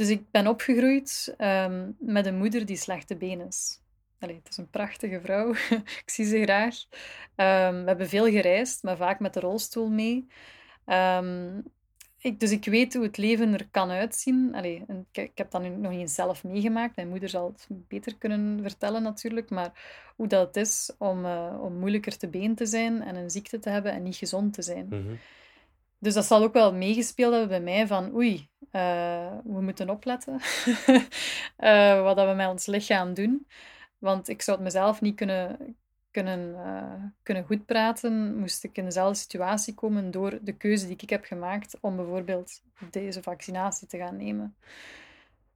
[0.00, 3.80] Dus ik ben opgegroeid um, met een moeder die slechte been is.
[4.18, 5.50] Allee, het is een prachtige vrouw.
[6.02, 6.74] ik zie ze graag.
[7.36, 10.26] Um, we hebben veel gereisd, maar vaak met de rolstoel mee.
[10.86, 11.62] Um,
[12.18, 14.54] ik, dus ik weet hoe het leven er kan uitzien.
[14.54, 16.96] Allee, ik, heb dat nu nog niet zelf meegemaakt.
[16.96, 19.50] Mijn moeder zal het beter kunnen vertellen natuurlijk.
[19.50, 19.72] Maar
[20.16, 23.70] hoe dat is om, uh, om moeilijker te been te zijn en een ziekte te
[23.70, 24.86] hebben en niet gezond te zijn.
[24.90, 25.14] Mhm.
[26.02, 30.40] Dus dat zal ook wel meegespeeld hebben bij mij van oei, uh, we moeten opletten
[31.58, 33.46] uh, wat dat we met ons lichaam doen.
[33.98, 35.76] Want ik zou het mezelf niet kunnen,
[36.10, 40.96] kunnen, uh, kunnen goed praten, moest ik in dezelfde situatie komen door de keuze die
[40.96, 44.56] ik heb gemaakt om bijvoorbeeld deze vaccinatie te gaan nemen.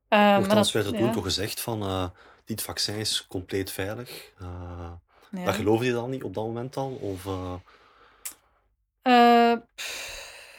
[0.09, 1.13] Uh, Nochtans werd er toen ja.
[1.13, 2.13] toch gezegd van
[2.45, 4.33] dit vaccin is compleet veilig.
[5.31, 5.45] Ja.
[5.45, 6.91] Dat geloofde je dan niet op dat moment al?
[6.91, 7.29] Of,
[9.75, 10.14] pff,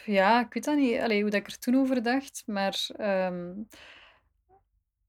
[0.06, 3.68] ja, ik weet dat niet Allee, hoe dat ik er toen over dacht, maar um,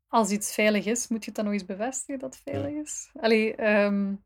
[0.09, 3.11] als iets veilig is, moet je het dan nog eens bevestigen dat het veilig is?
[3.21, 4.23] Allee, um,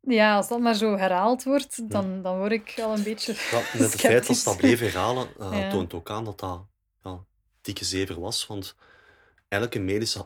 [0.00, 3.34] ja, als dat maar zo herhaald wordt, dan, dan word ik al een beetje.
[3.50, 5.70] Ja, met het feit dat ze dat bleef herhalen, uh, ja.
[5.70, 6.66] toont ook aan dat dat
[7.02, 7.24] ja,
[7.60, 8.46] dikke zever was.
[8.46, 8.76] Want
[9.48, 10.24] elke medische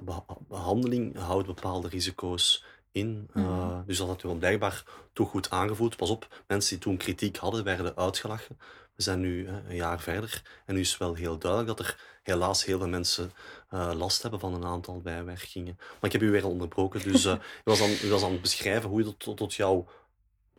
[0.48, 3.28] behandeling houdt bepaalde risico's in.
[3.34, 3.82] Uh, mm.
[3.86, 5.96] Dus dat had u blijkbaar toch goed aangevoeld.
[5.96, 8.58] Pas op, mensen die toen kritiek hadden, werden uitgelachen.
[8.96, 12.64] We zijn nu een jaar verder en nu is wel heel duidelijk dat er helaas
[12.64, 13.32] heel veel mensen
[13.70, 15.76] uh, last hebben van een aantal bijwerkingen.
[15.78, 18.40] Maar ik heb u weer onderbroken, dus uh, u, was aan, u was aan het
[18.40, 19.88] beschrijven hoe je tot, tot jouw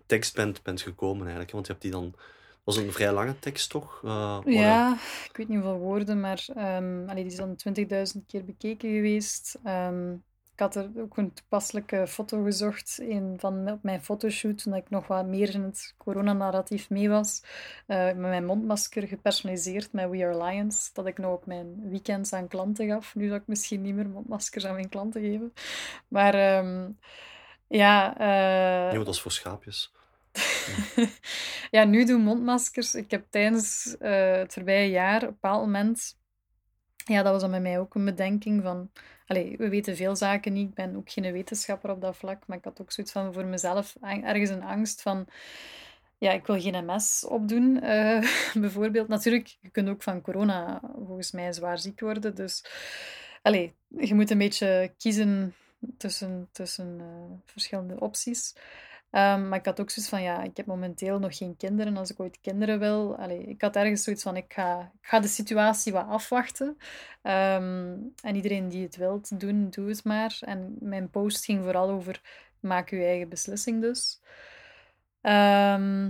[0.05, 1.51] tekst bent, bent gekomen eigenlijk.
[1.51, 2.13] Want je hebt die dan...
[2.63, 4.01] was een vrij lange tekst, toch?
[4.05, 4.97] Uh, ja,
[5.29, 9.59] ik weet niet hoeveel woorden, maar um, allee, die is dan 20.000 keer bekeken geweest.
[9.65, 10.23] Um,
[10.53, 14.89] ik had er ook een toepasselijke foto gezocht in, van op mijn fotoshoot, toen ik
[14.89, 17.43] nog wat meer in het coronanarratief mee was.
[17.87, 22.33] Uh, met mijn mondmasker gepersonaliseerd met We Are Lions, dat ik nog op mijn weekends
[22.33, 23.15] aan klanten gaf.
[23.15, 25.53] Nu zou ik misschien niet meer mondmaskers aan mijn klanten geven.
[26.07, 26.99] Maar um,
[27.67, 28.13] ja...
[28.13, 28.93] Uh...
[28.93, 29.93] Nee, dat is voor schaapjes.
[31.71, 32.95] ja, nu doen mondmaskers.
[32.95, 36.21] Ik heb tijdens uh, het voorbije jaar op een bepaald moment
[37.05, 38.89] ja, dat was dan bij mij ook een bedenking van...
[39.27, 40.69] Allee, we weten veel zaken niet.
[40.69, 42.47] Ik ben ook geen wetenschapper op dat vlak.
[42.47, 45.27] Maar ik had ook zoiets van voor mezelf ergens een angst van...
[46.17, 48.23] Ja, ik wil geen MS opdoen, uh,
[48.63, 49.07] bijvoorbeeld.
[49.07, 52.35] Natuurlijk, je kunt ook van corona volgens mij zwaar ziek worden.
[52.35, 52.65] Dus
[53.41, 55.53] allee, je moet een beetje kiezen
[55.97, 57.05] tussen, tussen uh,
[57.45, 58.55] verschillende opties.
[59.15, 61.97] Um, maar ik had ook zoiets van, ja, ik heb momenteel nog geen kinderen.
[61.97, 63.15] Als ik ooit kinderen wil...
[63.15, 66.67] Allee, ik had ergens zoiets van, ik ga, ik ga de situatie wat afwachten.
[67.21, 70.37] Um, en iedereen die het wilt doen, doe het maar.
[70.41, 72.21] En mijn post ging vooral over,
[72.59, 74.19] maak je eigen beslissing dus.
[75.21, 76.07] Um,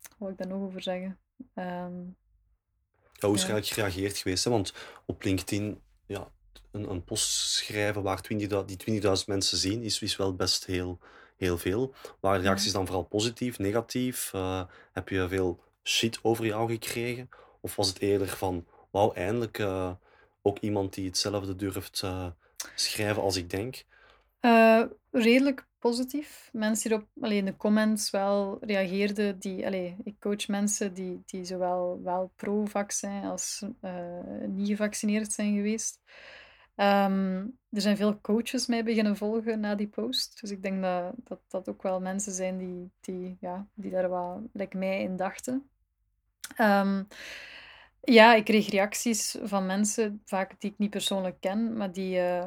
[0.00, 1.18] wat wil ik daar nog over zeggen?
[1.54, 2.16] Um,
[3.12, 3.60] ja, hoe is ja.
[3.62, 4.44] gereageerd geweest?
[4.44, 4.50] Hè?
[4.50, 4.74] Want
[5.06, 6.28] op LinkedIn, ja,
[6.70, 10.98] een, een post schrijven waar 20, die 20.000 mensen zien, is, is wel best heel
[11.42, 11.94] heel veel.
[12.20, 14.32] Waren de reacties dan vooral positief, negatief?
[14.34, 14.62] Uh,
[14.92, 17.28] heb je veel shit over jou gekregen?
[17.60, 19.90] Of was het eerder van, wauw, eindelijk uh,
[20.42, 22.26] ook iemand die hetzelfde durft uh,
[22.74, 23.84] schrijven als ik denk?
[25.10, 26.48] redelijk positief.
[26.52, 29.38] Mensen die op alleen in de comments wel reageerden.
[29.38, 33.64] Die, allee, ik coach mensen die, die zowel wel pro-vaccin als
[34.46, 36.00] niet gevaccineerd zijn geweest.
[36.76, 40.40] Um, er zijn veel coaches mij beginnen volgen na die post.
[40.40, 44.08] Dus ik denk dat dat, dat ook wel mensen zijn die, die, ja, die daar
[44.08, 45.68] wat like mij in dachten.
[46.60, 47.06] Um,
[48.04, 52.44] ja, ik kreeg reacties van mensen, vaak die ik niet persoonlijk ken, maar die, uh,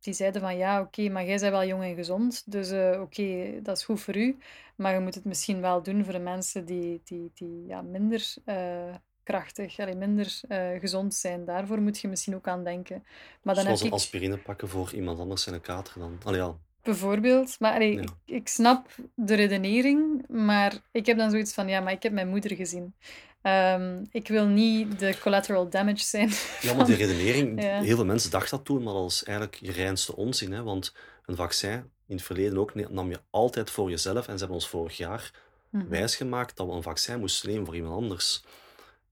[0.00, 3.58] die zeiden van ja, oké, maar jij bent wel jong en gezond, dus uh, oké,
[3.62, 4.36] dat is goed voor u,
[4.76, 8.34] maar je moet het misschien wel doen voor de mensen die, die, die ja, minder
[8.46, 8.94] uh,
[9.26, 11.44] krachtig, allee, minder uh, gezond zijn.
[11.44, 13.04] Daarvoor moet je misschien ook aan denken.
[13.42, 13.94] Maar dan Zoals heb ik...
[13.94, 16.18] aspirine pakken voor iemand anders in een kater dan.
[16.24, 16.56] Allee, ja.
[16.82, 17.56] Bijvoorbeeld.
[17.58, 21.92] Maar allee, ik, ik, snap de redenering, maar ik heb dan zoiets van, ja, maar
[21.92, 22.94] ik heb mijn moeder gezien.
[23.42, 26.30] Um, ik wil niet de collateral damage zijn.
[26.60, 27.80] Ja, maar die redenering, ja.
[27.80, 30.52] heel veel mensen dachten dat toen, maar dat is eigenlijk je reinste onzin.
[30.52, 30.62] Hè?
[30.62, 34.26] Want een vaccin, in het verleden ook, nam je altijd voor jezelf.
[34.26, 35.30] En ze hebben ons vorig jaar
[35.70, 35.88] mm -hmm.
[35.88, 38.44] wijsgemaakt dat we een vaccin moesten nemen voor iemand anders.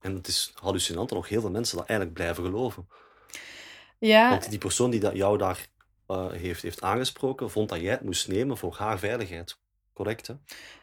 [0.04, 2.88] En het is hallucinant dat nog heel veel mensen dat eigenlijk blijven geloven.
[3.98, 4.30] Ja.
[4.30, 5.66] Want die persoon die dat jou daar
[6.08, 9.58] uh, heeft, heeft aangesproken, vond dat jij het moest nemen voor haar veiligheid.
[9.92, 10.34] Correct, hè?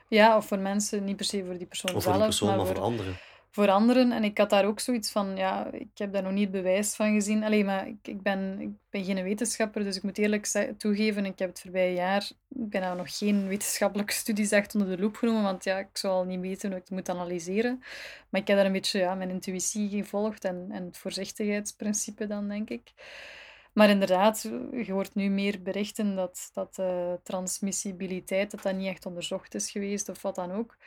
[0.08, 2.16] Ja, of voor mensen, niet per se voor die persoon of zelf.
[2.16, 3.20] Voor die persoon, maar, maar voor, voor anderen
[3.52, 4.12] voor anderen.
[4.12, 7.14] En ik had daar ook zoiets van, ja, ik heb daar nog niet bewijs van
[7.14, 7.44] gezien.
[7.44, 10.46] Alleen, maar ik, ik, ben, ik ben geen wetenschapper, dus ik moet eerlijk
[10.78, 12.30] toegeven, ik heb het voorbije jaar,
[12.70, 16.24] nou nog geen wetenschappelijke studies echt onder de loep genomen, want ja, ik zou al
[16.24, 17.84] niet weten hoe ik het moet analyseren.
[18.30, 22.48] Maar ik heb daar een beetje ja, mijn intuïtie gevolgd en, en het voorzichtigheidsprincipe dan,
[22.48, 22.94] denk ik.
[23.74, 24.42] Maar inderdaad,
[24.72, 29.72] je hoort nu meer berichten dat, dat uh, transmissibiliteit dat dat niet echt onderzocht is
[29.72, 30.78] geweest of wat dan ook.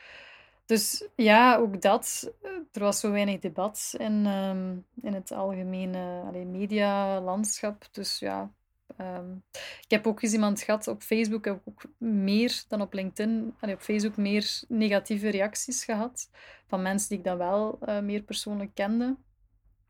[0.65, 2.33] Dus ja, ook dat.
[2.71, 7.87] Er was zo weinig debat in, um, in het algemene allee, medialandschap.
[7.91, 8.51] Dus ja,
[8.97, 13.55] um, ik heb ook eens iemand gehad op Facebook, heb ook meer dan op LinkedIn,
[13.61, 16.29] op Facebook meer negatieve reacties gehad.
[16.67, 19.15] Van mensen die ik dan wel uh, meer persoonlijk kende.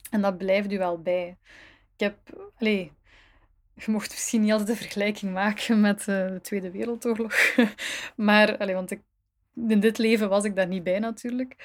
[0.10, 1.38] En dat blijft u wel bij.
[1.94, 2.18] Ik heb,
[2.58, 2.92] allee,
[3.74, 7.34] je mocht misschien niet altijd de vergelijking maken met uh, de Tweede Wereldoorlog.
[8.16, 9.02] maar, allee, want ik
[9.56, 11.56] in dit leven was ik daar niet bij natuurlijk.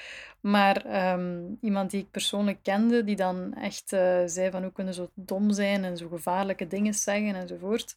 [0.40, 4.94] Maar um, iemand die ik persoonlijk kende, die dan echt uh, zei van hoe kunnen
[4.94, 7.96] zo dom zijn en zo gevaarlijke dingen zeggen enzovoort.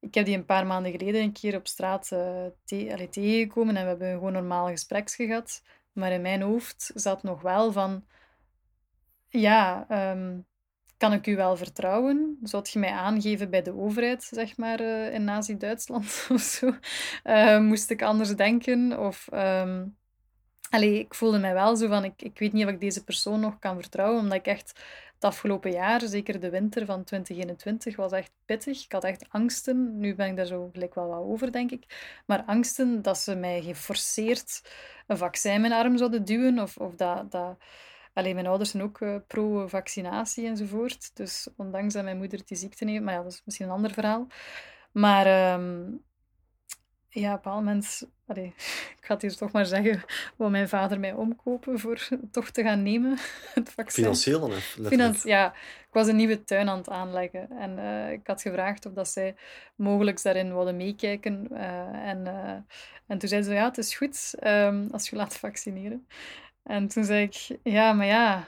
[0.00, 3.82] Ik heb die een paar maanden geleden een keer op straat uh, te tegengekomen en
[3.82, 5.62] we hebben gewoon normaal gespreks gehad.
[5.92, 8.04] Maar in mijn hoofd zat nog wel van,
[9.28, 10.46] ja, um,
[10.98, 12.38] kan ik u wel vertrouwen?
[12.42, 16.74] Zou je mij aangeven bij de overheid, zeg maar, uh, in Nazi-Duitsland of zo?
[17.24, 18.98] Uh, moest ik anders denken?
[18.98, 19.28] Of...
[19.32, 19.96] Um...
[20.70, 23.58] Ik voelde mij wel zo van, ik, ik weet niet of ik deze persoon nog
[23.58, 24.80] kan vertrouwen, omdat ik echt
[25.14, 28.84] het afgelopen jaar, zeker de winter van 2021, was echt pittig.
[28.84, 29.98] Ik had echt angsten.
[29.98, 32.12] Nu ben ik daar zo gelijk wel wat over, denk ik.
[32.26, 34.62] Maar angsten dat ze mij geforceerd
[35.06, 37.30] een vaccin in mijn arm zouden duwen, of, of dat...
[37.30, 37.56] dat
[38.14, 41.16] Alleen mijn ouders zijn ook uh, pro-vaccinatie enzovoort.
[41.16, 43.90] Dus ondanks dat mijn moeder die ziekte heeft, maar ja, dat is misschien een ander
[43.92, 44.26] verhaal.
[44.92, 46.02] Maar um,
[47.08, 48.46] ja, op een bepaald moment, allee,
[48.98, 50.04] ik ga het hier toch maar zeggen,
[50.36, 53.18] wil mijn vader mij omkopen voor toch te gaan nemen,
[53.54, 54.02] het vaccin.
[54.02, 55.24] Financieel dan, hè, Finan- letterlijk.
[55.24, 55.52] ja,
[55.88, 59.08] ik was een nieuwe tuin aan het aanleggen en eh, ik had gevraagd of dat
[59.08, 59.34] zij
[59.76, 61.48] mogelijk daarin wilden meekijken.
[61.50, 62.56] eh, en, eh,
[63.06, 66.06] en toen zei ze, ja, het is goed ehm, als je laat vaccineren.
[66.68, 68.44] En toen zei ik, ja, maar ja,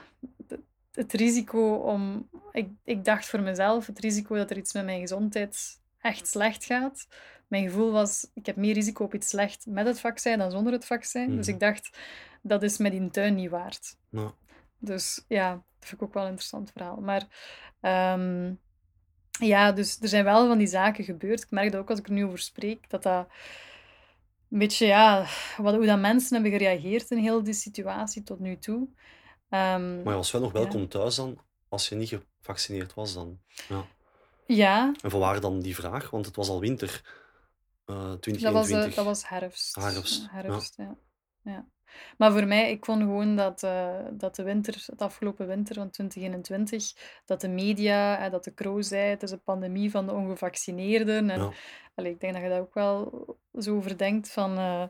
[0.91, 2.29] het, risico om...
[2.51, 6.65] Ik, ik dacht voor mezelf, het risico dat er iets met mijn gezondheid echt slecht
[6.65, 7.07] gaat.
[7.47, 10.73] Mijn gevoel was, ik heb meer risico op iets slecht met het vaccin dan zonder
[10.73, 11.35] het vaccin.
[11.35, 11.55] Dus Mhm.
[11.55, 11.97] ik dacht,
[12.41, 13.95] dat is met die tuin niet waard.
[14.09, 14.33] Ja.
[14.77, 16.97] Dus ja, dat vind ik ook wel een interessant verhaal.
[16.97, 17.27] Maar
[17.81, 18.53] ehm,
[19.39, 21.41] ja, dus er zijn wel van die zaken gebeurd.
[21.41, 23.27] Ik merk dat ook als ik er nu over spreek, dat dat
[24.51, 25.25] een beetje, ja,
[25.57, 28.87] wat, hoe dat mensen hebben gereageerd in heel die situatie tot nu toe.
[29.49, 30.59] Ehm, Maar je was wel nog Ja.
[30.59, 31.37] welkom thuis dan,
[31.69, 33.39] als je niet gevaccineerd was dan.
[33.69, 33.85] Ja.
[34.45, 36.09] ja, En vanwaar dan die vraag?
[36.09, 37.01] Want het was al winter,
[37.85, 38.95] eh dat was, eh, 2021.
[38.95, 39.75] dat was herfst.
[39.75, 40.95] Herfst, Ja, herfst, ja.
[41.41, 41.65] ja.
[42.17, 45.89] Maar voor mij, ik vond gewoon dat, eh, dat de winter, het afgelopen winter van
[45.89, 46.93] 2021,
[47.25, 51.29] dat de media, eh, dat de Crow zei, het is een pandemie van de ongevaccineerden.
[51.29, 51.51] En Ja.
[51.95, 53.25] allee, ik denk dat je daar ook wel
[53.59, 54.83] zo over denkt, van, eh,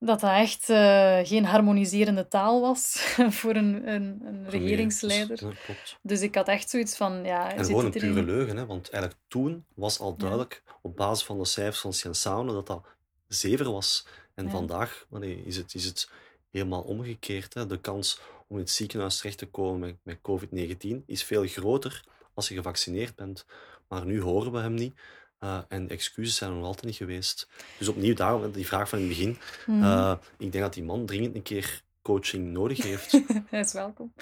[0.00, 2.96] dat dat echt eh, geen harmoniserende taal was
[3.40, 5.58] voor een, een, een Dus, regeringsleider.
[6.02, 8.66] Dus ik had echt zoiets van, ja, En gewoon een pure leugen, hè?
[8.66, 12.86] want eigenlijk toen was al duidelijk op basis van de cijfers van Cienzano dat dat
[13.28, 14.06] zever was.
[14.38, 14.50] En Ja.
[14.50, 16.10] vandaag allee, is, het, is het
[16.50, 17.54] helemaal omgekeerd.
[17.54, 17.66] Hè?
[17.66, 22.04] De kans om in het ziekenhuis terecht te komen met, met COVID-19 is veel groter
[22.34, 23.46] als je gevaccineerd bent.
[23.88, 24.94] Maar nu horen we hem niet.
[25.38, 27.48] eh, en excuses zijn er nog altijd niet geweest.
[27.78, 29.38] Dus opnieuw daarom die vraag van in het begin.
[29.66, 29.82] Mhm.
[29.82, 33.12] eh, ik denk dat die man dringend een keer coaching nodig heeft.
[33.50, 34.14] Hij is welkom.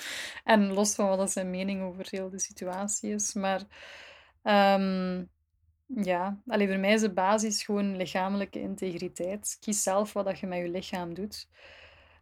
[0.45, 3.33] En los van wat zijn mening over heel de situatie is.
[3.35, 3.63] Maar
[4.43, 5.25] ehm,
[5.87, 9.57] ja, alleen voor mij is de basis gewoon lichamelijke integriteit.
[9.61, 11.49] Kies zelf wat dat je met je lichaam doet.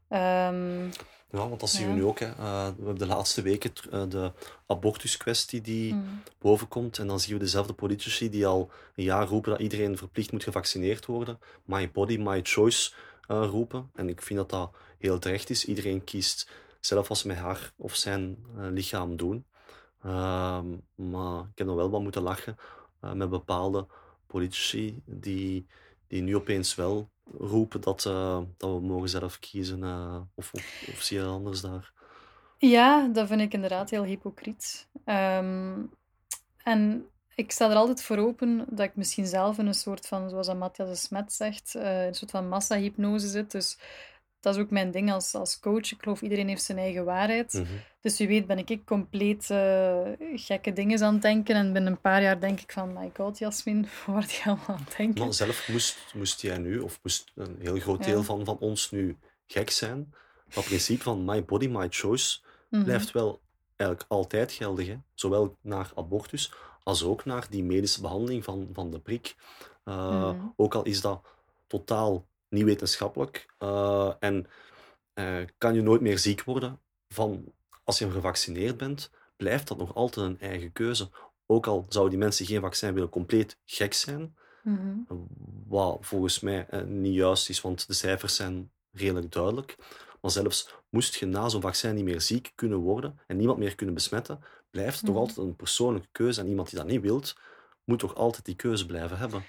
[0.08, 0.88] Ehm,
[1.30, 2.18] Ja, want dat zien we nu ook.
[2.18, 2.26] Hè.
[2.26, 4.32] Eh, we hebben de laatste weken eh, de
[4.66, 6.98] abortuskwestie die mm, bovenkomt.
[6.98, 10.42] En dan zien we dezelfde politici die al een jaar roepen dat iedereen verplicht moet
[10.42, 11.38] gevaccineerd worden.
[11.64, 12.92] My body, my choice
[13.26, 13.90] eh, roepen.
[13.94, 15.64] En ik vind dat dat heel terecht is.
[15.64, 16.50] Iedereen kiest
[16.80, 19.46] zelf wat ze met haar of zijn lichaam doen.
[20.02, 22.56] Ehm, maar ik heb nog wel wat moeten lachen
[23.12, 23.86] met bepaalde
[24.26, 25.66] politici die,
[26.06, 29.82] die nu opeens wel roepen dat, eh, dat we mogen zelf kiezen.
[29.84, 30.52] eh, of,
[30.92, 31.92] of, zie je anders daar?
[32.58, 34.88] Ja, dat vind ik inderdaad heel hypocriet.
[35.04, 35.78] Ehm,
[36.62, 40.30] en ik sta er altijd voor open dat ik misschien zelf in een soort van,
[40.30, 43.50] zoals Matthias de Smet zegt, eh, een soort van massahypnose zit.
[43.50, 43.78] Dus
[44.44, 45.92] dat is ook mijn ding als, als coach.
[45.92, 47.52] Ik geloof iedereen heeft zijn eigen waarheid.
[47.52, 47.64] Mhm.
[48.00, 50.00] Dus wie weet ben ik ik compleet eh,
[50.34, 51.54] gekke dingen aan het denken.
[51.54, 54.84] En binnen een paar jaar denk ik van, my god, Jasmin, word je allemaal aan
[54.84, 55.24] het denken?
[55.24, 58.10] Maar zelf moest, moest jij nu, of moest een heel groot Ja.
[58.10, 59.16] deel van, van ons nu
[59.46, 60.14] gek zijn.
[60.54, 62.38] Dat principe van my body, my choice
[62.70, 62.84] Mhm.
[62.84, 63.40] blijft wel
[63.76, 64.86] eigenlijk altijd geldig.
[64.86, 64.96] Hè?
[65.14, 69.34] Zowel naar abortus als ook naar die medische behandeling van, van de prik.
[69.84, 70.36] Uh, Mhm.
[70.56, 71.20] Ook al is dat
[71.66, 74.46] totaal niet wetenschappelijk uh, en
[75.14, 77.52] uh, kan je nooit meer ziek worden van
[77.84, 81.10] als je gevaccineerd bent, blijft dat nog altijd een eigen keuze.
[81.46, 84.36] Ook al zouden die mensen geen vaccin willen, compleet gek zijn.
[84.62, 84.96] Mhm.
[85.66, 89.76] Wat volgens mij uh, niet juist is, want de cijfers zijn redelijk duidelijk.
[90.20, 93.74] Maar zelfs moest je na zo'n vaccin niet meer ziek kunnen worden en niemand meer
[93.74, 94.40] kunnen besmetten,
[94.70, 96.40] blijft het toch altijd een persoonlijke keuze.
[96.40, 97.36] En iemand die dat niet wilt,
[97.84, 99.44] moet toch altijd die keuze blijven hebben.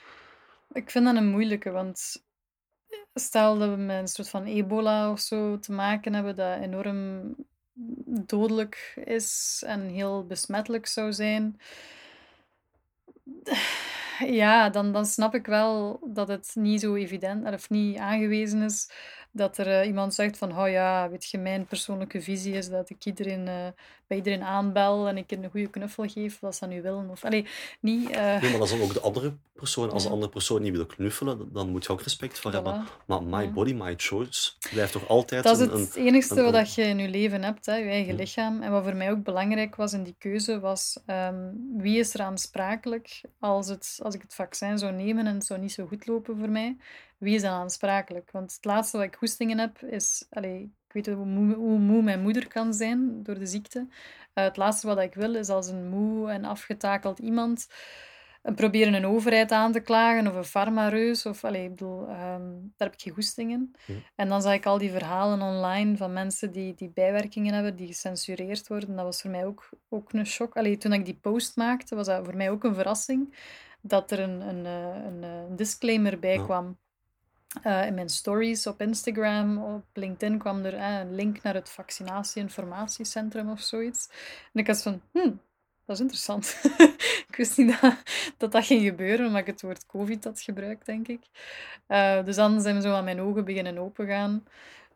[0.71, 2.23] Ik vind dat een moeilijke, want
[3.13, 7.35] stel dat we met een soort van ebola of zo te maken hebben dat enorm
[8.25, 11.59] dodelijk is en heel besmettelijk zou zijn.
[14.19, 18.89] Ja, dan, dan snap ik wel dat het niet zo evident of niet aangewezen is
[19.35, 22.89] dat er uh, iemand zegt van, oh ja, weet je, mijn persoonlijke visie is dat
[22.89, 23.67] ik iedereen, uh,
[24.07, 27.09] bij iedereen aanbel en ik een goede knuffel geef, wat ze nu willen.
[27.09, 27.47] Of, allee,
[27.79, 28.09] niet...
[28.09, 28.15] Uh...
[28.15, 29.91] Nee, maar dat is dan ook de andere persoon.
[29.91, 32.53] Als de andere persoon niet wil knuffelen, dan moet je ook respect voor voilà.
[32.53, 32.87] hebben.
[33.05, 33.49] Maar my ja.
[33.49, 36.83] body, my choice blijft toch altijd Dat is een, het een, enige een, wat je
[36.83, 38.19] in je leven hebt, hè, je eigen Ja.
[38.19, 38.61] lichaam.
[38.61, 42.21] En wat voor mij ook belangrijk was in die keuze, was um, wie is er
[42.21, 46.07] aansprakelijk als, het, als ik het vaccin zou nemen en het zou niet zo goed
[46.07, 46.77] lopen voor mij.
[47.25, 48.31] Wie is dan aansprakelijk?
[48.31, 50.25] Want het laatste wat ik hoestingen heb, is...
[50.29, 53.79] Allez, ik weet hoe moe, hoe moe, mijn moeder kan zijn door de ziekte.
[53.79, 57.67] Uh, het laatste wat ik wil, is als een moe en afgetakeld iemand
[58.43, 61.25] uh, proberen een overheid aan te klagen of een farmareus.
[61.25, 63.75] Of, allez, ik bedoel, um, daar heb ik geen goesting in.
[63.85, 63.91] Hm.
[64.15, 67.87] En dan zag ik al die verhalen online van mensen die, die bijwerkingen hebben, die
[67.87, 68.95] gecensureerd worden.
[68.95, 70.55] Dat was voor mij ook, ook een shock.
[70.55, 73.35] Allee, toen ik die post maakte, was dat voor mij ook een verrassing
[73.81, 76.75] dat er een, een, een, een disclaimer bij Ja.
[77.61, 77.87] Kwam.
[77.87, 83.61] in mijn stories op Instagram, op LinkedIn kwam er een link naar het vaccinatie-informatiecentrum of
[83.61, 84.09] zoiets.
[84.53, 85.39] En ik was van, hmm,
[85.85, 86.59] dat is interessant.
[87.29, 87.95] ik wist niet dat,
[88.37, 91.21] dat, dat ging gebeuren, omdat ik het woord COVID had gebruikt, denk ik.
[92.25, 94.43] dus dan zijn zo aan mijn ogen beginnen opengaan.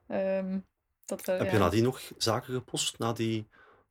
[0.07, 0.65] Um,
[1.05, 1.57] dat, Heb je ja.
[1.57, 3.47] nadien nog zaken gepost, na die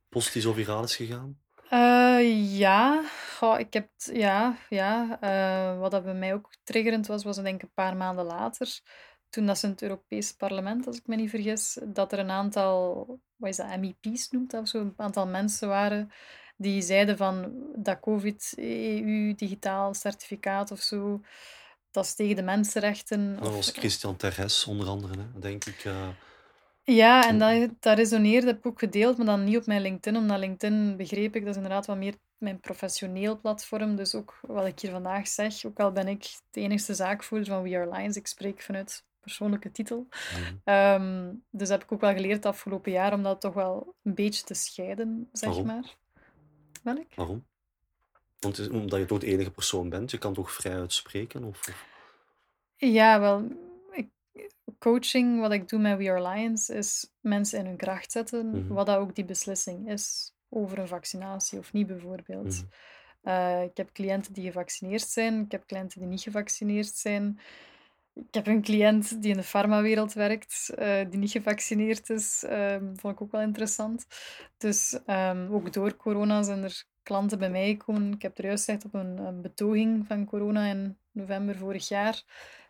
[0.09, 1.39] post die zo viraal is gegaan?
[1.73, 3.03] Uh, ja,
[3.37, 5.19] Goh, ik heb, ja, ja.
[5.23, 8.79] Uh, wat dat bij mij ook triggerend was, was denk ik een paar maanden later,
[9.29, 12.29] toen dat ze in het Europees Parlement, als ik me niet vergis, dat er een
[12.29, 13.05] aantal,
[13.35, 16.11] wat is dat, MEP's noemt of zo, een aantal mensen waren
[16.57, 21.21] die zeiden van dat COVID, EU, digitaal certificaat of zo,
[21.91, 23.35] dat is tegen de mensenrechten.
[23.39, 25.85] Dat was Christian Terres onder andere, hè, denk ik.
[25.85, 26.07] Uh...
[26.95, 30.21] Ja, en dat, dat resoneerde, heb ik ook gedeeld, maar dan niet op mijn LinkedIn,
[30.21, 33.95] omdat LinkedIn, begreep ik, dat is inderdaad wat meer mijn professioneel platform.
[33.95, 37.63] Dus ook wat ik hier vandaag zeg, ook al ben ik de enige zaakvoerder van
[37.63, 40.07] We Are Lions, ik spreek vanuit persoonlijke titel.
[40.65, 41.43] Mm.
[41.49, 44.43] dus heb ik ook wel geleerd het afgelopen jaar om dat toch wel een beetje
[44.43, 45.67] te scheiden, zeg Waarom?
[45.67, 45.95] maar.
[46.83, 47.15] Welk?
[47.15, 47.45] Waarom?
[48.39, 51.43] Want omdat je toch de enige persoon bent, je kan toch vrij uitspreken?
[51.43, 51.85] Of, of?
[52.75, 53.47] Ja, wel,
[54.79, 58.73] coaching, wat ik doe met We Are Lions, is mensen in hun kracht zetten, mhm.
[58.73, 62.63] wat dat ook die beslissing is over een vaccinatie of niet, bijvoorbeeld.
[62.63, 62.65] Mhm.
[63.21, 67.39] Eh, ik heb cliënten die gevaccineerd zijn, ik heb cliënten die niet gevaccineerd zijn.
[68.13, 72.43] Ik heb een cliënt die in de farmawereld werkt, uh, die niet gevaccineerd is.
[72.49, 74.05] Um, vond ik ook wel interessant.
[74.57, 78.13] Dus um, ook door corona zijn er klanten bij mij gekomen.
[78.13, 82.23] Ik heb er juist gezegd op een, een betoging van corona in november vorig jaar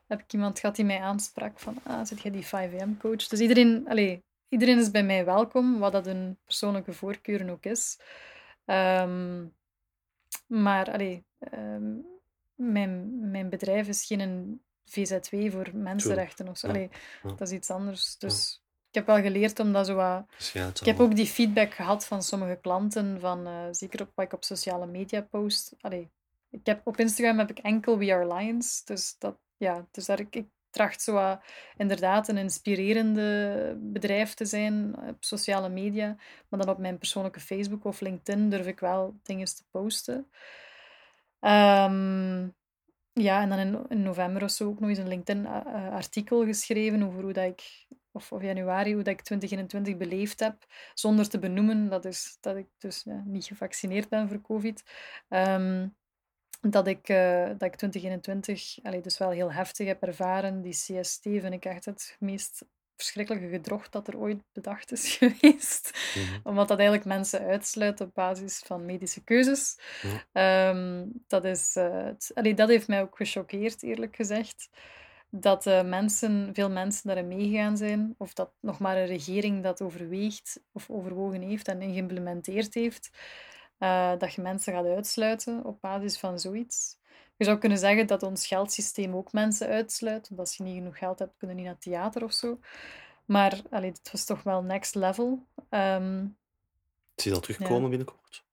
[0.10, 3.28] heb ik iemand gehad die mij aansprak van, ah, zit jij die 5am-coach?
[3.28, 8.00] Dus iedereen, allez, iedereen is bij mij welkom, wat dat een persoonlijke voorkeur ook is.
[8.66, 9.54] Um,
[10.48, 11.20] maar allez,
[11.54, 12.06] um,
[12.56, 16.68] mijn, mijn bedrijf is geen VZW voor mensenrechten of zo.
[16.68, 16.90] Allee,
[17.22, 18.18] Dat is iets anders.
[18.18, 20.26] Dus ik heb wel geleerd om dat zo wat...
[20.80, 24.34] ik heb ook die feedback gehad van sommige klanten, van, uh, zeker op wat ik
[24.34, 25.76] op sociale media post.
[25.82, 26.10] Allee,
[26.50, 30.20] ik heb, op Instagram heb ik enkel We Are Lions, dus dat, ja, dus daar,
[30.20, 31.38] ik, ik tracht zo
[31.78, 36.16] inderdaad een inspirerende bedrijf te zijn op sociale media.
[36.48, 40.16] Maar dan op mijn persoonlijke Facebook of LinkedIn durf ik wel dingen te posten.
[41.42, 42.56] Um,
[43.14, 47.34] ja, en dan in, november of zo ook nog eens een LinkedIn-artikel geschreven over hoe
[47.34, 52.06] dat ik, of, of januari, hoe dat ik 2021 beleefd heb, zonder te benoemen dat,
[52.06, 54.84] is, dat ik dus ja, niet gevaccineerd ben voor COVID.
[55.30, 55.96] Um,
[56.62, 60.62] dat ik, uh, dat ik 2021 allee, dus wel heel heftig heb ervaren.
[60.62, 65.92] Die CST vind ik echt het meest verschrikkelijke gedrocht dat er ooit bedacht is geweest.
[66.16, 66.40] Mhm.
[66.44, 69.80] Omdat dat eigenlijk mensen uitsluit op basis van medische keuzes.
[70.32, 74.70] Ehm, dat, is, uh, het, allee, dat heeft mij ook gechoqueerd, eerlijk gezegd.
[75.30, 79.82] Dat uh, mensen, veel mensen daarin meegegaan zijn, of dat nog maar een regering dat
[79.82, 83.10] overweegt of overwogen heeft en geïmplementeerd heeft.
[83.80, 86.98] Uh, dat je mensen gaat uitsluiten op basis van zoiets.
[87.36, 90.28] Je zou kunnen zeggen dat ons geldsysteem ook mensen uitsluit.
[90.28, 92.60] Want als je niet genoeg geld hebt, kunnen niet naar het theater of zo.
[93.26, 95.48] Maar allee, het was toch wel next level.
[95.70, 96.38] Um,
[97.16, 97.88] Zie je dat terugkomen ja.
[97.88, 98.44] binnenkort?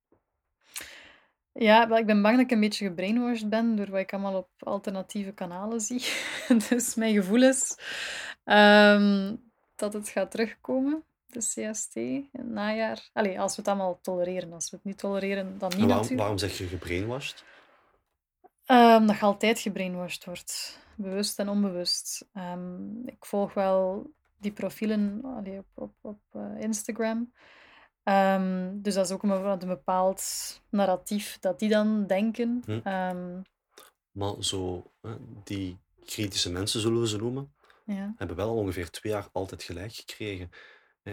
[1.52, 4.36] Ja, wel, ik ben bang dat ik een beetje gebrainwashed ben door wat ik allemaal
[4.36, 6.04] op alternatieve kanalen zie.
[6.68, 7.78] dus mijn gevoel is
[8.44, 13.10] um, dat het gaat terugkomen de CST in het najaar.
[13.12, 14.52] Allee, als we het allemaal tolereren.
[14.52, 16.20] Als we het niet tolereren, dan niet waarom, natuurlijk.
[16.20, 17.44] Waarom zeg je gebrainwashed?
[18.66, 20.80] Um, dat je altijd gebrainwashed wordt.
[20.96, 22.28] Bewust en onbewust.
[22.34, 27.32] Um, ik volg wel die profielen allee, op, op, op uh, Instagram.
[28.04, 30.22] Um, dus dat is ook een, een, bepaald
[30.70, 32.62] narratief dat die dan denken.
[32.64, 33.42] Hm.
[34.10, 34.92] maar zo,
[35.44, 37.54] die kritische mensen, zullen we ze noemen,
[37.84, 38.14] ja.
[38.16, 40.50] hebben wel ongeveer twee jaar altijd gelijk gekregen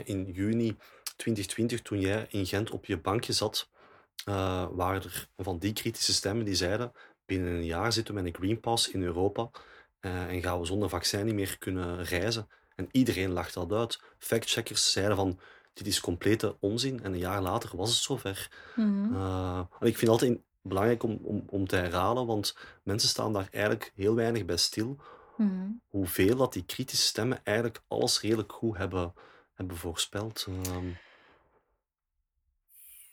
[0.03, 0.77] in juni
[1.15, 3.69] 2020, toen jij in Gent op je bankje zat,
[4.29, 6.91] uh, waren er van die kritische stemmen die zeiden:
[7.25, 9.49] binnen een jaar zitten we met een Green Pass in Europa
[10.01, 12.47] uh, en gaan we zonder vaccin niet meer kunnen reizen.
[12.75, 14.01] En iedereen lacht dat uit.
[14.17, 15.39] Factcheckers zeiden van
[15.73, 17.03] dit is complete onzin.
[17.03, 18.51] En een jaar later was het zover.
[18.75, 23.09] Mm uh, en ik vind het altijd belangrijk om, om, om te herhalen, want mensen
[23.09, 24.97] staan daar eigenlijk heel weinig bij stil.
[25.37, 29.13] Mm Hoeveel dat die kritische stemmen eigenlijk alles redelijk goed hebben
[29.53, 30.45] hebben voorspeld.
[30.49, 30.97] Um...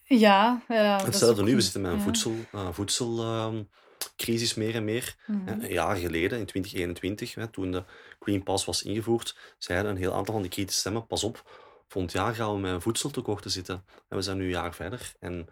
[0.05, 1.11] Ja, ja.
[1.11, 5.16] Stel dat nu, we zitten met een voedsel, uh, voedselcrisis meer en meer.
[5.26, 5.62] Mm -hmm.
[5.62, 7.84] Een jaar geleden, in 2021, hè, toen de
[8.20, 11.43] Green Pass was ingevoerd, zeiden een heel aantal van die kritische stemmen, pas op,
[11.88, 13.84] volgend jaar gaan we met een voedseltekort zitten.
[14.09, 15.12] En we zijn nu een jaar verder.
[15.20, 15.49] En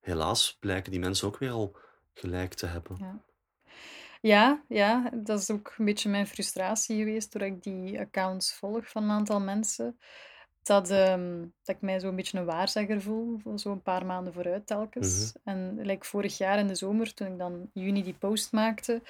[0.00, 1.76] helaas blijken die mensen ook weer al
[2.14, 2.96] gelijk te hebben.
[3.00, 3.20] Ja.
[4.20, 8.88] Ja, ja, dat is ook een beetje mijn frustratie geweest, doordat ik die accounts volg
[8.88, 9.98] van een aantal mensen.
[10.62, 15.32] Dat, ehm, dat ik mij zo'n beetje een waarzegger voel, zo'n paar maanden vooruit telkens.
[15.32, 15.56] Mhm.
[15.56, 19.02] En like vorig jaar in de zomer, toen ik dan juni die post maakte,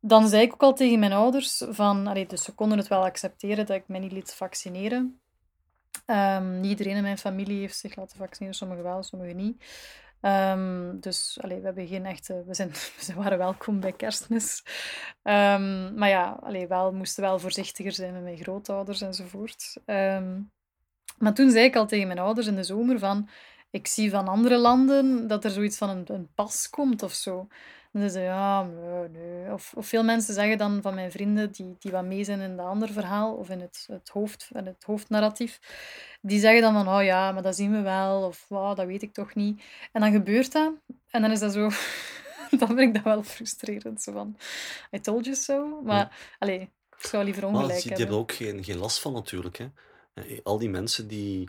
[0.00, 2.06] dan zei ik ook al tegen mijn ouders van...
[2.06, 5.20] Allee, dus ze konden het wel accepteren dat ik mij niet liet vaccineren.
[6.40, 9.64] Niet iedereen in mijn familie heeft zich laten vaccineren, sommigen wel, sommigen niet.
[10.24, 12.44] Ehm, dus allee, we hebben geen echte...
[12.46, 12.68] We, zijn,
[13.06, 14.64] we waren welkom bij kerstmis.
[15.22, 19.76] Ehm, maar ja, allee, wel, we moesten wel voorzichtiger zijn met mijn grootouders enzovoort.
[19.84, 20.40] Ehm,
[21.18, 23.28] maar toen zei ik al tegen mijn ouders in de zomer van...
[23.70, 27.46] Ik zie van andere landen dat er zoiets van een, een pas komt of zo.
[27.94, 29.52] En ze zeiden, ja, nee, nee.
[29.52, 32.50] Of, of veel mensen zeggen dan van mijn vrienden die, die wat mee zijn in
[32.50, 35.60] het andere verhaal of in het, het, hoofd, in het hoofdnarratief,
[36.20, 39.02] die zeggen dan van, oh ja, maar dat zien we wel, of wow, dat weet
[39.02, 39.62] ik toch niet.
[39.92, 40.72] En dan gebeurt dat,
[41.10, 41.70] en dan is dat zo...
[42.58, 44.36] dan vind ik dat wel frustrerend, zo van,
[44.92, 45.80] I told you so.
[45.82, 46.10] Maar, Ja.
[46.38, 46.60] allee,
[46.98, 47.98] ik zou liever ongelijk die, die hebben.
[47.98, 49.56] hebben ook geen, geen last van natuurlijk.
[49.58, 49.66] Hè.
[50.14, 51.48] Eh, Al die mensen die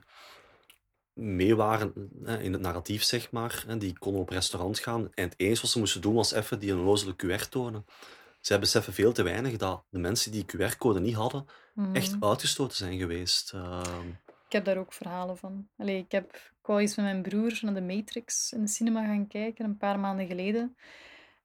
[1.15, 1.93] mee waren
[2.39, 5.07] in het narratief, zeg maar, die konden op restaurant gaan.
[5.13, 7.85] En het enige wat ze moesten doen was even die onnozele QR tonen.
[8.41, 11.45] Zij beseffen veel te weinig dat de mensen die QR-code niet hadden,
[11.93, 12.25] echt Mhm.
[12.25, 13.51] uitgestoten zijn geweest.
[13.53, 14.07] Ehm,
[14.47, 15.67] Ik heb daar ook verhalen van.
[15.77, 19.05] Allee, ik, heb, ik wou eens met mijn broer naar de Matrix in de cinema
[19.05, 20.75] gaan kijken, een paar maanden geleden.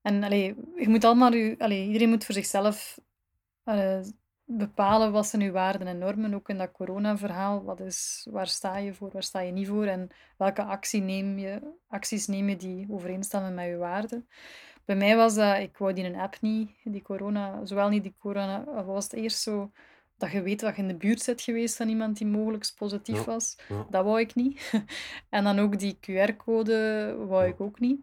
[0.02, 2.98] En allee, je moet allemaal, je, allee, iedereen moet voor zichzelf
[3.64, 4.00] eh,
[4.52, 7.64] bepalen wat zijn uw waarden en normen, ook in dat corona-verhaal.
[7.64, 11.38] Wat is, waar sta je voor, waar sta je niet voor en welke actie neem
[11.38, 14.28] je, acties neem je die overeenstemmen met je waarden.
[14.84, 18.14] Bij mij was dat, ik wou die een app niet, die corona, zowel niet die
[18.18, 19.70] corona, was het eerst zo
[20.16, 23.16] dat je weet dat je in de buurt bent geweest van iemand die mogelijk positief
[23.18, 23.24] Ja.
[23.24, 23.58] was.
[23.68, 23.86] ja.
[23.90, 24.72] Dat wou ik niet.
[25.28, 27.48] En dan ook die QR-code wou Ja.
[27.48, 28.00] ik ook niet.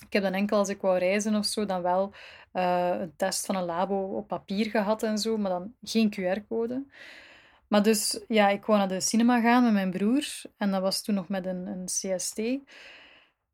[0.00, 2.12] Ik heb dan enkel als ik wou reizen of zo, dan wel
[2.52, 6.84] eh, een test van een labo op papier gehad en zo, maar dan geen QR-code.
[7.68, 10.24] Maar dus, ja, ik wou naar de cinema gaan met mijn broer
[10.56, 12.38] en dat was toen nog met een, een CST.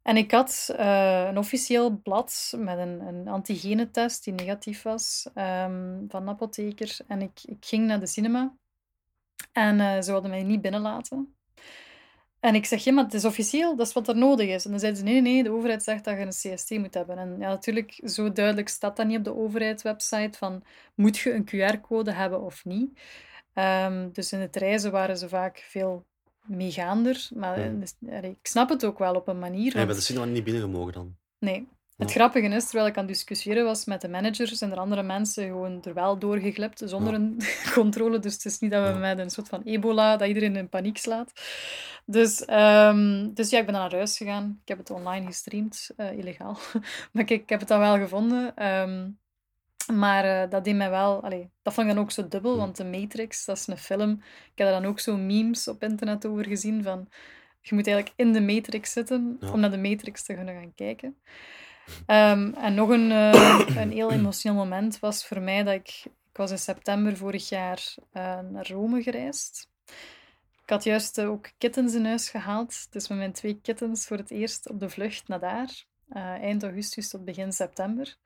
[0.03, 6.05] En ik had eh, een officieel blad met een, een antigenetest die negatief was ehm,
[6.09, 6.97] van een apotheker.
[7.07, 8.55] En ik, ik ging naar de cinema
[9.53, 11.35] en eh, ze wilden mij niet binnenlaten.
[12.45, 14.65] En ik zeg, ja, maar het is officieel, dat is wat er nodig is.
[14.65, 17.19] En dan zeiden ze, nee, nee, de overheid zegt dat je een CST moet hebben.
[17.19, 20.63] En ja, natuurlijk, zo duidelijk staat dat niet op de overheidswebsite van,
[20.95, 23.01] moet je een QR-code hebben of niet?
[23.53, 26.05] Ehm, dus in het reizen waren ze vaak veel
[26.47, 27.29] meegaander.
[27.35, 27.69] Maar Ja.
[27.69, 29.75] dus, ik snap het ook wel op een manier.
[29.75, 31.17] Want- de cinema niet binnengemogen dan.
[31.39, 31.69] Nee.
[31.97, 35.03] Het grappige is, terwijl ik aan het discussiëren was met de managers, zijn er andere
[35.03, 37.19] mensen gewoon er wel doorgeglipt zonder Ja.
[37.19, 37.39] een
[37.75, 38.19] controle.
[38.19, 40.97] Dus het is niet dat we met een soort van ebola, dat iedereen in paniek
[40.99, 41.33] slaat.
[42.07, 44.59] Dus, ehm, dus ja, ik ben dan naar huis gegaan.
[44.63, 46.59] Ik heb het online gestreamd, eh, illegaal.
[47.13, 48.57] maar kijk, ik heb het dan wel gevonden.
[48.57, 49.11] Ehm,
[49.99, 51.23] maar eh, dat deed mij wel...
[51.25, 54.11] Allee, dat vond ik dan ook zo dubbel, want The Matrix, dat is een film.
[54.23, 57.09] Ik heb daar dan ook zo memes op internet over gezien van...
[57.61, 59.53] Je moet eigenlijk in de Matrix zitten Ja.
[59.53, 61.17] om naar de Matrix te kunnen gaan kijken.
[62.07, 66.03] Ehm, en nog een, eh, een heel emotioneel moment was voor mij dat ik...
[66.31, 69.69] Ik was in september vorig jaar eh, naar Rome gereisd.
[70.63, 72.93] Ik had juist ook kittens in huis gehaald.
[72.93, 75.85] Dus met mijn twee kittens voor het eerst op de vlucht naar daar.
[76.09, 78.17] eh, eind augustus tot begin september.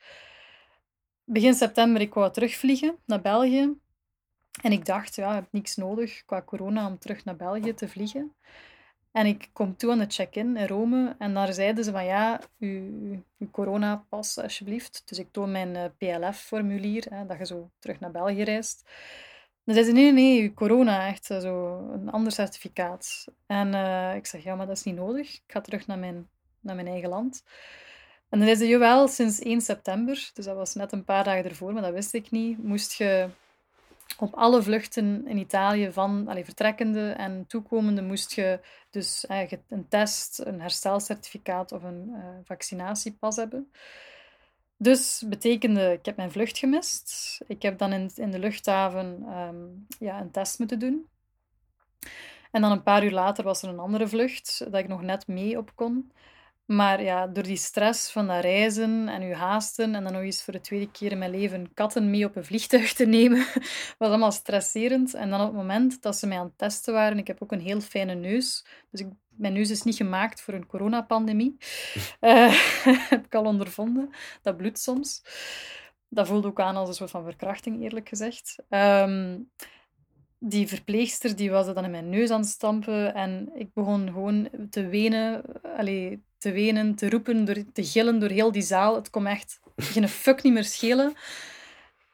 [1.25, 3.75] Begin september, ik wou terugvliegen naar België.
[4.63, 7.89] En ik dacht, ja, ik heb niks nodig qua corona om terug naar België te
[7.89, 8.35] vliegen.
[9.13, 12.41] En ik kom toe aan de check-in in Rome en daar zeiden ze van ja,
[12.59, 15.03] uw, uw- coronapas alsjeblieft.
[15.05, 18.83] Dus ik toon mijn eh, PLF-formulier, dat je zo terug naar België reist.
[19.65, 23.25] Dan zeiden ze nee, nee, nee, uw corona, echt eh, zo een ander certificaat.
[23.47, 25.35] En eh, ik zeg ja, maar dat is niet nodig.
[25.35, 26.29] Ik ga terug naar mijn,
[26.61, 27.43] naar mijn eigen land.
[28.29, 31.45] En dan zeiden ze jawel, sinds 1 september, dus dat was net een paar dagen
[31.45, 33.29] ervoor, maar dat wist ik niet, moest je
[34.17, 38.61] op alle vluchten in Italië van allee, vertrekkende en toekomende moest je
[38.91, 43.71] dus eigenlijk een test, een herstelcertificaat of een eh, vaccinatiepas hebben.
[44.77, 47.39] Dus betekende, ik heb mijn vlucht gemist.
[47.47, 49.67] Ik heb dan in, in de luchthaven ehm,
[49.99, 51.09] ja, een test moeten doen.
[52.51, 55.27] En dan een paar uur later was er een andere vlucht dat ik nog net
[55.27, 56.13] mee op kon.
[56.69, 60.43] Maar ja, door die stress van dat reizen en uw haasten en dan nog eens
[60.43, 63.47] voor de tweede keer in mijn leven katten mee op een vliegtuig te nemen,
[63.99, 65.15] was allemaal stresserend.
[65.15, 67.53] En dan op het moment dat ze mij aan het testen waren, ik heb ook
[67.53, 71.57] een heel fijne neus, dus ik, mijn neus is niet gemaakt voor een coronapandemie,
[72.21, 72.53] Eh
[73.11, 74.11] heb ik al ondervonden.
[74.43, 75.23] Dat bloedt soms.
[76.09, 78.57] Dat voelde ook aan als een soort van verkrachting, eerlijk gezegd.
[78.69, 79.39] Ehm,
[80.39, 84.49] die verpleegster die was dan in mijn neus aan het stampen en ik begon gewoon
[84.71, 88.95] te wenen, allee, te wenen, te roepen, door, te gillen door heel die zaal.
[88.95, 91.15] Het kwam echt geen fuck niet meer schelen.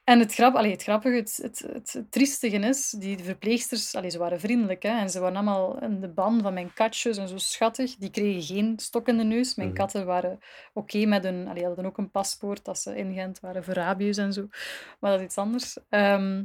[0.04, 4.18] En het, grap, allee, het grappige, het, het, het, triestige is, die verpleegsters, allee, ze
[4.18, 7.38] waren vriendelijk hè, en ze waren allemaal in de ban van mijn katjes en zo
[7.38, 7.96] schattig.
[7.96, 9.54] Die kregen geen stok in de neus.
[9.54, 9.76] Mijn Mhm.
[9.76, 10.38] katten waren
[10.72, 14.16] oké met hun, allee, hadden ook een paspoort dat ze in Gent waren voor rabies
[14.16, 14.46] en zo.
[15.00, 15.78] Maar dat is iets anders.
[15.88, 16.44] Ehm,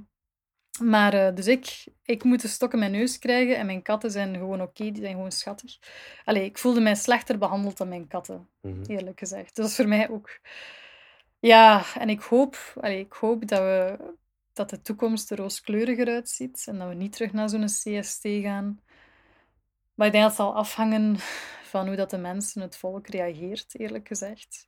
[0.80, 4.12] maar eh, dus ik, ik moet de stok in mijn neus krijgen en mijn katten
[4.12, 5.78] zijn gewoon oké, die zijn gewoon schattig.
[6.26, 8.84] Allee, ik voelde mij slechter behandeld dan mijn katten Mhm.
[8.92, 9.46] eerlijk gezegd.
[9.46, 10.40] Dus dat is voor mij ook...
[11.40, 13.98] Ja, en ik hoop, allee, ik hoop dat, we,
[14.54, 18.80] dat de toekomst er rooskleuriger uitziet en dat we niet terug naar zo'n CST gaan.
[19.94, 21.16] Maar ik denk dat het zal afhangen
[21.64, 24.68] van hoe dat de mensen, het volk, reageert, eerlijk gezegd.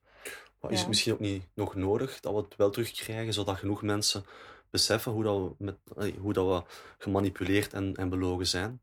[0.59, 3.81] Maar is het misschien ook niet nog nodig dat we het wel terugkrijgen, zodat genoeg
[3.81, 4.25] mensen
[4.71, 5.77] beseffen hoe, dat we, met,
[6.17, 6.65] hoe dat
[6.97, 8.81] gemanipuleerd en, en belogen zijn?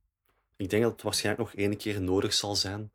[0.57, 2.93] Ik denk dat het waarschijnlijk nog één keer nodig zal zijn,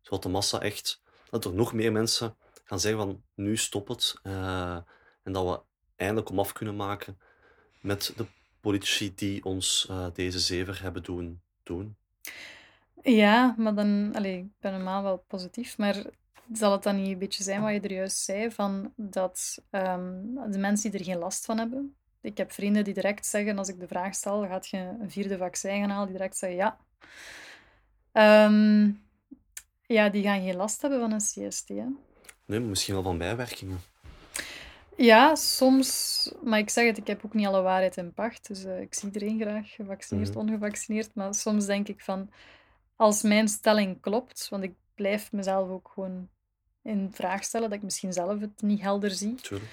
[0.00, 4.14] zodat de massa echt, dat er nog meer mensen gaan zeggen van nu stop het.
[4.22, 4.78] eh,
[5.22, 5.60] en dat we
[5.96, 7.18] eindelijk om af kunnen maken
[7.80, 8.26] met de
[8.60, 11.96] politici die ons eh, deze zever hebben doen doen.
[13.02, 16.04] Ja, maar dan, allee, ik ben normaal wel positief, maar
[16.52, 20.22] zal het dan niet een beetje zijn wat je er juist zei, van dat ehm,
[20.50, 21.96] de mensen die er geen last van hebben.
[22.24, 25.36] Ik heb vrienden die direct zeggen, als ik de vraag stel, gaat je een vierde
[25.36, 26.76] vaccin gaan halen, die direct zeggen ja.
[28.12, 28.90] Ehm,
[29.86, 31.18] ja, die gaan geen last hebben van een
[31.48, 31.68] CST.
[31.68, 31.84] Hè?
[32.46, 33.80] Nee, misschien wel van bijwerkingen.
[34.96, 38.46] Ja, soms, maar ik zeg het, ik heb ook niet alle waarheid in pacht.
[38.48, 40.38] Dus eh, ik zie iedereen graag, gevaccineerd, Mhm.
[40.38, 41.14] ongevaccineerd.
[41.14, 42.30] Maar soms denk ik van,
[42.96, 46.28] als mijn stelling klopt, want ik blijf mezelf ook gewoon
[46.82, 49.34] in vraag stellen, dat ik misschien zelf het niet helder zie.
[49.34, 49.70] Tuurlijk.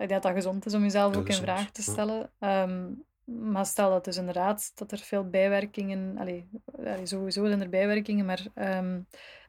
[0.00, 1.92] Ik denk dat dat gezond is om jezelf ook in gezond, vraag te ja.
[1.92, 2.30] stellen.
[2.38, 2.88] Ehm,
[3.24, 6.18] maar stel dat dus inderdaad dat er veel bijwerkingen...
[6.18, 6.48] Allee,
[6.78, 9.00] allee, sowieso zijn er bijwerkingen, maar ehm,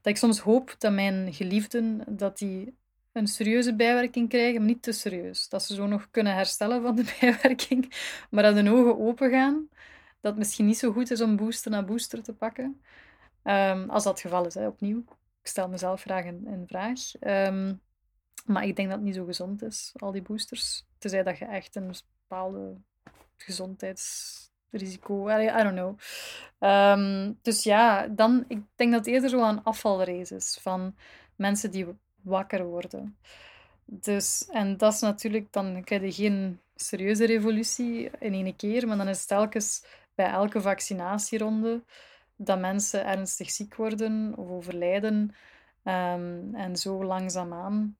[0.02, 2.80] dat ik soms hoop dat mijn geliefden dat die
[3.12, 5.50] een serieuze bijwerking krijgen, maar niet te serieus.
[5.50, 7.94] Dat ze zo nog kunnen herstellen van de bijwerking,
[8.30, 9.68] maar dat hun ogen open gaan.
[10.22, 12.82] Dat het misschien niet zo goed is om booster na booster te pakken.
[13.44, 15.04] Ehm, als dat het geval is, hè, opnieuw.
[15.42, 17.00] Ik stel mezelf graag in, vraag.
[17.20, 17.74] Ehm,
[18.46, 20.86] maar ik denk dat het niet zo gezond is, al die boosters.
[20.98, 21.96] Tenzij dat je echt een
[22.28, 22.76] bepaalde
[23.38, 25.30] gezondheidsrisico...
[25.30, 25.98] I don't know.
[26.60, 30.96] Ehm, dus ja, dan, ik denk dat het eerder zo een afvalrace is van
[31.36, 31.88] mensen die
[32.22, 33.18] wakker worden.
[33.86, 38.98] Dus, en dat is natuurlijk, dan krijg je geen serieuze revolutie in één keer, maar
[38.98, 39.84] dan is het telkens
[40.16, 41.84] bij elke vaccinatieronde
[42.36, 45.36] dat mensen ernstig ziek worden of overlijden.
[45.84, 47.98] Ehm, en zo langzaamaan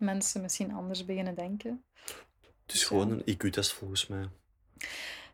[0.00, 1.84] mensen misschien anders beginnen denken.
[2.66, 4.28] Het is gewoon een IQ-test volgens mij.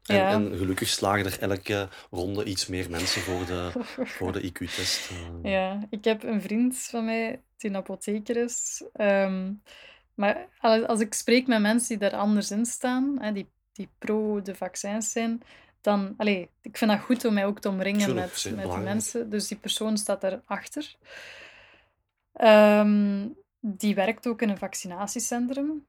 [0.07, 0.31] En, Ja.
[0.31, 3.71] en gelukkig slagen er elke ronde iets meer mensen voor de,
[4.19, 5.11] voor de IQ-test.
[5.11, 5.51] eh.
[5.53, 8.85] Ja, ik heb een vriend van mij die een apotheker is.
[8.93, 9.53] Ehm,
[10.15, 14.43] maar als, ik spreek met mensen die daar anders in staan, hè, die, die pro
[14.43, 15.43] de vaccins zijn,
[15.81, 16.15] dan...
[16.17, 19.31] Allee, ik vind dat goed om mij ook te omringen Tuurlijk, met, met die mensen.
[19.31, 20.97] Dus die persoon staat daarachter.
[22.33, 23.29] Ehm
[23.61, 25.87] die werkt ook in een vaccinatiecentrum.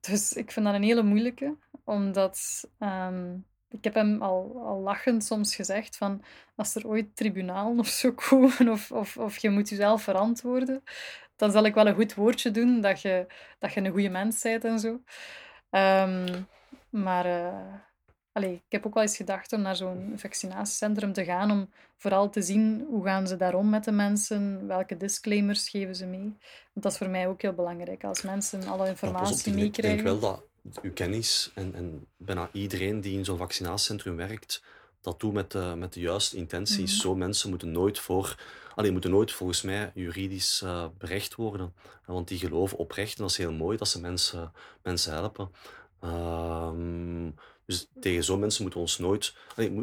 [0.00, 3.36] Dus ik vind dat een hele moeilijke, omdat ehm,
[3.68, 6.22] ik heb hem al, al lachend soms gezegd van
[6.56, 10.82] als er ooit tribunalen of zo komen of, of, of je moet jezelf verantwoorden,
[11.36, 13.26] dan zal ik wel een goed woordje doen dat je,
[13.58, 15.00] dat je een goede mens bent en zo.
[15.70, 16.42] Ehm,
[16.90, 17.74] maar eh,
[18.32, 22.30] allee, ik heb ook wel eens gedacht om naar zo'n vaccinatiecentrum te gaan om vooral
[22.30, 26.36] te zien hoe gaan ze daar om met de mensen, welke disclaimers geven ze mee.
[26.72, 28.04] Want dat is voor mij ook heel belangrijk.
[28.04, 30.04] Als mensen alle informatie op, ik denk, meekrijgen.
[30.04, 30.44] wel dat
[30.82, 34.62] uw kennis en, en bijna iedereen die in zo'n vaccinatiecentrum werkt,
[35.00, 36.92] dat doet met de, met de juiste intenties.
[36.92, 37.00] Mhm.
[37.00, 38.36] Zo mensen moeten nooit voor...
[38.74, 41.74] Allee, moeten nooit volgens mij juridisch eh, berecht worden.
[42.06, 44.52] Want die geloven oprecht en dat is heel mooi dat ze mensen,
[44.82, 45.50] mensen helpen.
[46.00, 47.30] Ehm,
[47.70, 49.34] dus tegen zo'n mensen moeten we ons nooit...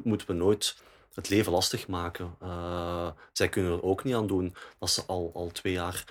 [0.03, 0.77] Moeten we nooit
[1.13, 2.35] het leven lastig maken.
[2.39, 6.05] Eh, zij kunnen er ook niet aan doen dat ze al, al twee jaar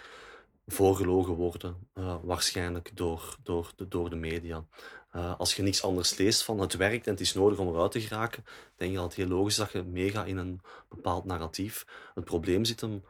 [0.67, 4.65] voorgelogen worden, eh, waarschijnlijk door, door, de, door de media.
[5.11, 7.91] Eh, als je niks anders leest van het werkt en het is nodig om eruit
[7.91, 8.45] te geraken,
[8.77, 11.87] denk je dat het heel logisch is dat je meegaat in een bepaald narratief.
[12.15, 13.05] Het probleem zit hem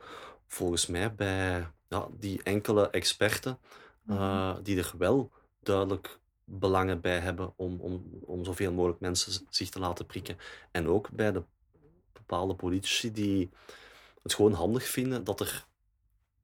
[0.46, 3.58] volgens mij bij ja, die enkele experten
[4.06, 5.30] eh, die er wel
[5.62, 6.18] duidelijk
[6.48, 10.36] belangen bij hebben om, om, om zoveel mogelijk mensen zich te laten prikken.
[10.70, 11.42] En ook bij de
[12.12, 13.50] bepaalde politici die
[14.22, 15.66] het gewoon handig vinden dat er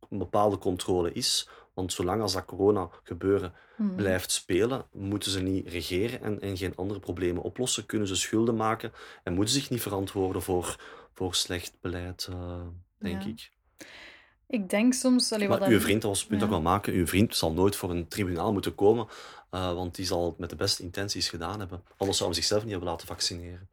[0.09, 1.49] een bepaalde controle is.
[1.75, 3.95] Want zolang als dat corona gebeuren Mhm.
[3.95, 7.87] blijft spelen, moeten ze niet regeren en, en geen andere problemen oplossen.
[7.87, 8.93] Kunnen ze schulden maken
[9.23, 10.77] en moeten zich niet verantwoorden voor,
[11.13, 12.61] voor slecht beleid, eh,
[12.99, 13.29] denk Ja.
[13.29, 13.51] ik.
[14.53, 15.33] Ik denk soms...
[15.33, 16.49] Allee, Maar wat uw vriend, dat was het punt ja.
[16.49, 19.07] wil maken, uw vriend zal nooit voor een tribunaal moeten komen,
[19.51, 21.83] eh, want die zal het met de beste intenties gedaan hebben.
[21.97, 23.69] Anders zou hij zichzelf niet hebben laten vaccineren.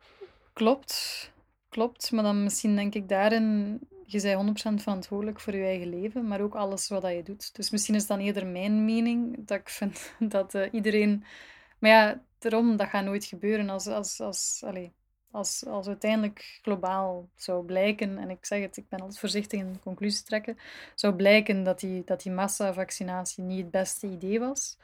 [0.53, 1.31] Klopt,
[1.69, 2.11] klopt.
[2.11, 6.41] Maar dan misschien denk ik daarin, je bent 100% verantwoordelijk voor je eigen leven, maar
[6.41, 7.55] ook alles wat dat je doet.
[7.55, 11.23] Dus misschien is dan eerder mijn mening dat ik vind dat eh, iedereen...
[11.79, 14.91] Maar ja, daarom, dat gaat nooit gebeuren als, als, als, allee,
[15.31, 19.79] als, als uiteindelijk globaal zou blijken, en ik zeg het, ik ben altijd voorzichtig in
[19.83, 20.57] conclusies trekken,
[20.95, 24.77] zou blijken dat die, dat die massavaccinatie niet het beste idee was,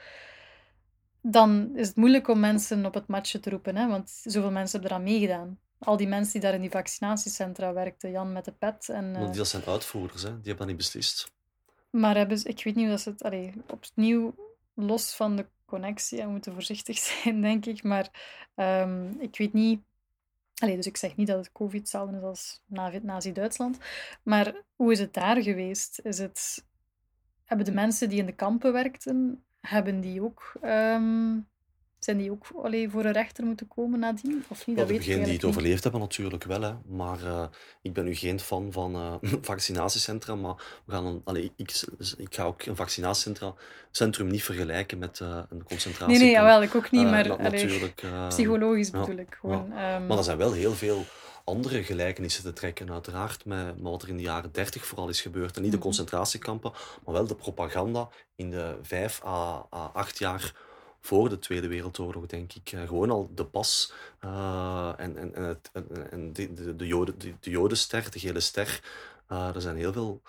[1.21, 3.87] dan is het moeilijk om mensen op het matje te roepen, hè?
[3.87, 5.59] want zoveel mensen hebben eraan meegedaan.
[5.79, 8.89] Al die mensen die daar in die vaccinatiecentra werkten, Jan met de pet.
[8.89, 10.29] En, eh, die dat zijn uitvoerders, hè?
[10.29, 11.31] die hebben dat niet beslist.
[11.89, 13.23] maar hebben ze, ik weet niet dat ze het...
[13.23, 14.35] Allee, opnieuw,
[14.73, 17.83] los van de connectie, en we moeten voorzichtig zijn, denk ik.
[17.83, 18.09] Maar
[18.55, 19.81] ehm, ik weet niet...
[20.55, 23.77] Allee, dus ik zeg niet dat het COVID hetzelfde is als na- Nazi-Duitsland.
[24.23, 25.99] Maar hoe is het daar geweest?
[26.03, 26.65] Is het...
[27.43, 30.53] Hebben de mensen die in de kampen werkten, hebben die ook...
[30.61, 31.39] ehm,
[32.05, 34.43] zijn die ook allee, voor een rechter moeten komen nadien?
[34.47, 34.77] Of niet?
[34.77, 35.51] Dat weet degenen die het niet.
[35.51, 36.73] overleefd hebben natuurlijk wel, hè.
[36.85, 37.45] maar eh,
[37.81, 41.83] ik ben nu geen fan van eh, vaccinatiecentra, maar we gaan een, allee, ik,
[42.17, 46.07] ik ga ook een vaccinatiecentrum niet vergelijken met eh, een concentratiekamp.
[46.09, 49.71] Nee, nee, jawel, ik ook niet, maar allee, natuurlijk, psychologisch ja, bedoel ik gewoon.
[49.73, 51.05] ehm, Maar er zijn wel heel veel
[51.43, 55.21] andere gelijkenissen te trekken, uiteraard, met, met wat er in de jaren dertig vooral is
[55.21, 55.55] gebeurd.
[55.55, 55.85] En niet de Mhm.
[55.85, 56.71] concentratiekampen,
[57.05, 60.53] maar wel de propaganda in de vijf à, à acht jaar
[61.05, 62.71] voor de Tweede Wereldoorlog, denk ik.
[62.71, 65.71] Eh, gewoon al de pas eh, en, en, en, het,
[66.11, 68.81] en, de, de, de, Joden, de, de Jodenster, de gele ster.
[69.27, 70.21] Eh, er zijn heel veel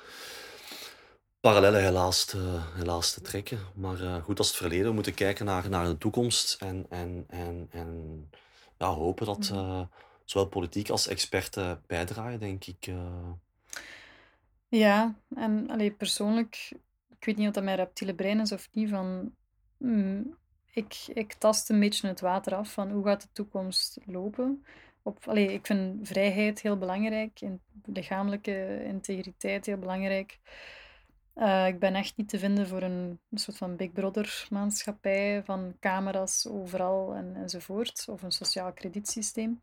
[1.40, 3.58] parallellen helaas te, helaas te trekken.
[3.74, 4.86] Maar goed, als het verleden.
[4.86, 8.30] We moeten kijken naar, naar de toekomst en, en, en, en
[8.78, 9.82] ja, hopen dat eh,
[10.24, 12.90] zowel politiek als experten bijdragen, denk ik.
[14.68, 16.72] Ja, en allee, persoonlijk,
[17.18, 19.34] ik weet niet of dat mijn reptiele brein is of niet, van,
[19.78, 20.36] mm,
[20.76, 24.64] ik, ik tast een beetje het water af van hoe gaat de toekomst lopen.
[25.02, 30.38] Op, allee, ik vind vrijheid heel belangrijk, in, lichamelijke integriteit heel belangrijk.
[31.34, 35.76] Eh, ik ben echt niet te vinden voor een, soort van Big Brother maatschappij van
[35.80, 39.60] camera's overal en, enzovoort, of een sociaal kredietsysteem.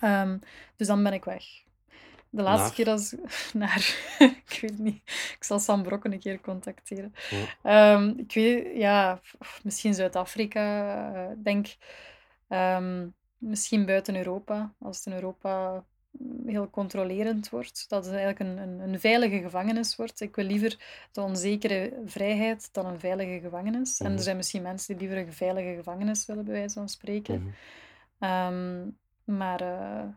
[0.00, 0.38] Ehm,
[0.76, 1.44] dus dan ben ik weg.
[2.30, 2.72] De laatste Naar?
[2.72, 3.14] keer als...
[3.52, 3.96] Naar...
[4.46, 5.02] ik weet het niet.
[5.36, 7.14] Ik zal Sam Brokken een keer contacteren.
[7.62, 8.76] Ehm, ik weet...
[8.76, 9.20] Ja,
[9.62, 10.60] misschien Zuid-Afrika.
[11.14, 11.76] eh, Ik denk...
[12.48, 13.08] ehm,
[13.38, 14.74] misschien buiten Europa.
[14.78, 17.88] Als het in Europa mm, heel controlerend wordt.
[17.88, 20.20] Dat het eigenlijk een, een, een veilige gevangenis wordt.
[20.20, 20.78] Ik wil liever
[21.12, 24.02] de onzekere vrijheid dan een veilige gevangenis.
[24.02, 24.16] En Mhm.
[24.16, 27.42] er zijn misschien mensen die liever een veilige gevangenis willen, bij wijze van spreken.
[27.42, 27.50] Mhm.
[28.18, 28.88] Ehm,
[29.36, 30.08] maar eh,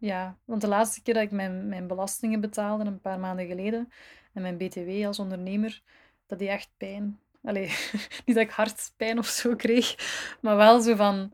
[0.00, 3.92] ja, want de laatste keer dat ik mijn, mijn belastingen betaalde, een paar maanden geleden,
[4.32, 5.82] en mijn BTW als ondernemer,
[6.26, 7.18] dat deed echt pijn.
[7.44, 7.66] Allee,
[8.26, 9.94] niet dat ik hartpijn of zo kreeg,
[10.40, 11.32] maar wel zo van...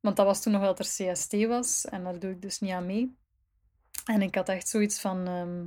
[0.00, 2.72] Want dat was toen nog dat er CST was, en daar doe ik dus niet
[2.72, 3.16] aan mee.
[4.04, 5.26] En ik had echt zoiets van...
[5.26, 5.64] ehm,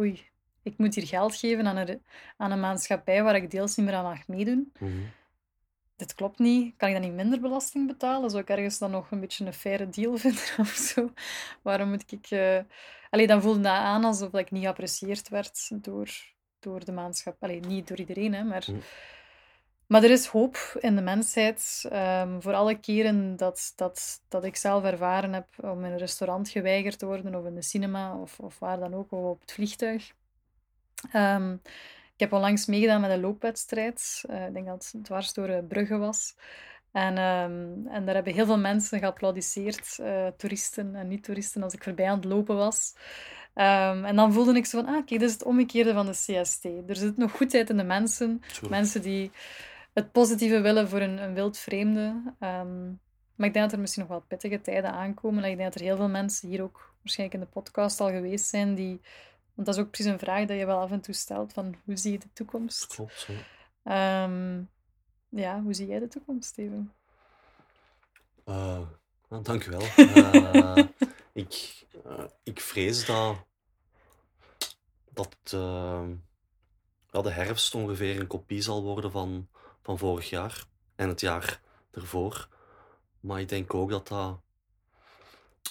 [0.00, 0.26] oei,
[0.62, 2.02] ik moet hier geld geven aan een,
[2.36, 4.92] aan een maatschappij waar ik deels niet meer aan mag meedoen Mhm.
[5.98, 8.30] Dit klopt niet, kan ik dan niet minder belasting betalen?
[8.30, 11.12] Zou ik ergens dan nog een beetje een faire deal vinden of zo?
[11.62, 12.30] Waarom moet ik...
[12.30, 12.58] eh
[13.10, 16.10] Allee, dan voelde dat aan alsof ik niet geapprecieerd werd door,
[16.58, 17.48] door de maatschappij.
[17.48, 18.64] Allee, niet door iedereen, hè, maar...
[18.70, 18.80] Mhm.
[19.86, 21.84] Maar er is hoop in de mensheid.
[21.90, 26.48] ehm, voor alle keren dat, dat, dat ik zelf ervaren heb om in een restaurant
[26.48, 29.52] geweigerd te worden, of in de cinema, of, of waar dan ook, of op het
[29.52, 30.12] vliegtuig.
[31.12, 31.56] Ehm,
[32.18, 34.24] ik heb onlangs meegedaan met een loopwedstrijd.
[34.28, 36.34] Eh, ik denk dat het dwars door eh, Brugge was.
[36.92, 41.82] En, ehm, en daar hebben heel veel mensen geapplaudisseerd, eh, toeristen en niet-toeristen, als ik
[41.82, 42.94] voorbij aan het lopen was.
[43.54, 46.12] Ehm, en dan voelde ik zo van, ah, kijk, dit is het omgekeerde van de
[46.12, 46.64] CST.
[46.64, 48.42] Er zit nog goedheid in de mensen.
[48.68, 49.30] Mensen die
[49.92, 52.22] het positieve willen voor een, een wild vreemde.
[52.38, 52.86] Ehm,
[53.34, 55.44] maar ik denk dat er misschien nog wel pittige tijden aankomen.
[55.44, 58.10] En ik denk dat er heel veel mensen hier ook waarschijnlijk in de podcast al
[58.10, 59.00] geweest zijn die...
[59.58, 61.76] Want dat is ook precies een vraag dat je wel af en toe stelt, van
[61.84, 62.86] hoe zie je de toekomst?
[62.86, 63.32] Klopt, zo.
[63.82, 64.62] Ehm,
[65.28, 66.92] ja, hoe zie jij de toekomst, Steven?
[68.44, 68.86] Nou,
[69.42, 69.82] dank u wel.
[71.32, 73.36] Ik, eh, ik vrees dat,
[75.12, 76.08] dat eh,
[77.10, 79.48] ja, de herfst ongeveer een kopie zal worden van,
[79.82, 80.64] van vorig jaar
[80.96, 81.60] en het jaar
[81.90, 82.48] ervoor.
[83.20, 84.40] Maar ik denk ook dat dat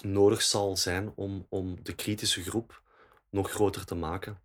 [0.02, 2.86] nodig zal zijn om, om de kritische groep
[3.38, 4.42] nog groter te maken.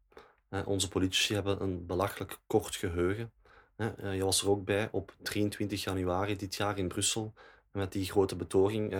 [0.64, 3.32] Onze politici hebben een belachelijk kort geheugen.
[3.76, 7.34] Eh, je was er ook bij op 23 januari dit jaar in Brussel
[7.70, 8.90] met die grote betoging.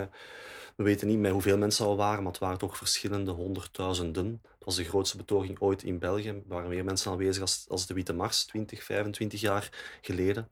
[0.75, 4.41] We weten niet met hoeveel mensen al waren, maar het waren toch verschillende honderdduizenden.
[4.43, 6.27] Het was de grootste betoging ooit in België.
[6.27, 10.49] Er waren meer mensen aanwezig als, als de Witte Mars, 20, 25 jaar geleden.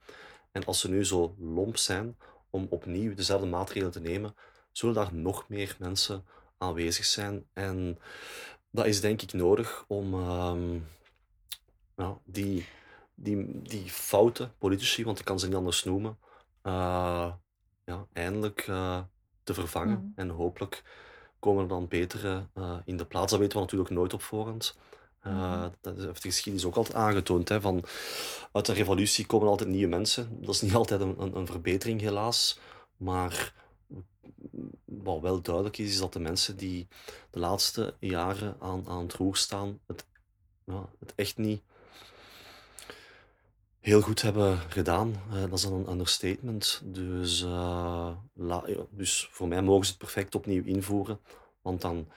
[0.51, 2.17] En als ze nu zo lomp zijn
[2.49, 4.35] om opnieuw dezelfde maatregelen te nemen,
[4.71, 6.25] zullen daar nog meer mensen
[6.57, 7.45] aanwezig zijn.
[7.53, 7.99] En
[8.71, 10.15] dat is denk ik nodig om
[11.95, 12.65] ja, die,
[13.15, 16.17] die, die foute politici, want ik kan ze niet anders noemen,
[16.63, 17.33] uh,
[17.85, 18.99] ja, eindelijk uh,
[19.43, 19.99] te vervangen.
[19.99, 20.13] Mm.
[20.15, 20.83] En hopelijk
[21.39, 23.31] komen er dan betere uh, in de plaats.
[23.31, 24.77] Dat weten we natuurlijk nooit op voorhand.
[25.27, 27.49] Uh, dat heeft de geschiedenis ook altijd aangetoond.
[27.49, 27.83] Hè, van,
[28.51, 30.41] uit de revolutie komen altijd nieuwe mensen.
[30.41, 32.59] Dat is niet altijd een, een, een verbetering, helaas.
[32.97, 33.53] Maar
[34.85, 36.87] wat wel duidelijk is, is dat de mensen die
[37.29, 40.05] de laatste jaren aan, aan het roer staan, het,
[40.65, 41.61] ja, het echt niet
[43.79, 45.15] heel goed hebben gedaan.
[45.33, 46.81] Uh, dat is een understatement.
[46.83, 51.19] Dus, uh, la, dus voor mij mogen ze het perfect opnieuw invoeren.
[51.61, 52.07] Want dan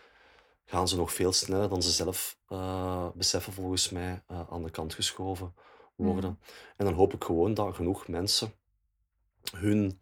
[0.64, 4.94] gaan ze nog veel sneller dan ze zelf uh, beseffen, volgens mij, aan de kant
[4.94, 5.54] geschoven
[5.94, 6.30] worden.
[6.30, 6.38] Mm.
[6.76, 8.52] En dan hoop ik gewoon dat genoeg mensen
[9.52, 10.00] hun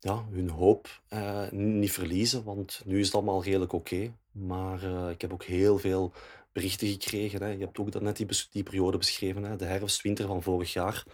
[0.00, 4.14] ja, hun hoop uh, niet verliezen, want nu is het allemaal redelijk oké.
[4.32, 6.12] Maar uh, ik heb ook heel veel
[6.52, 7.42] berichten gekregen.
[7.42, 7.48] Hè.
[7.48, 9.56] Je hebt ook net die, die periode beschreven, hè.
[9.56, 11.04] de herfst-winter van vorig jaar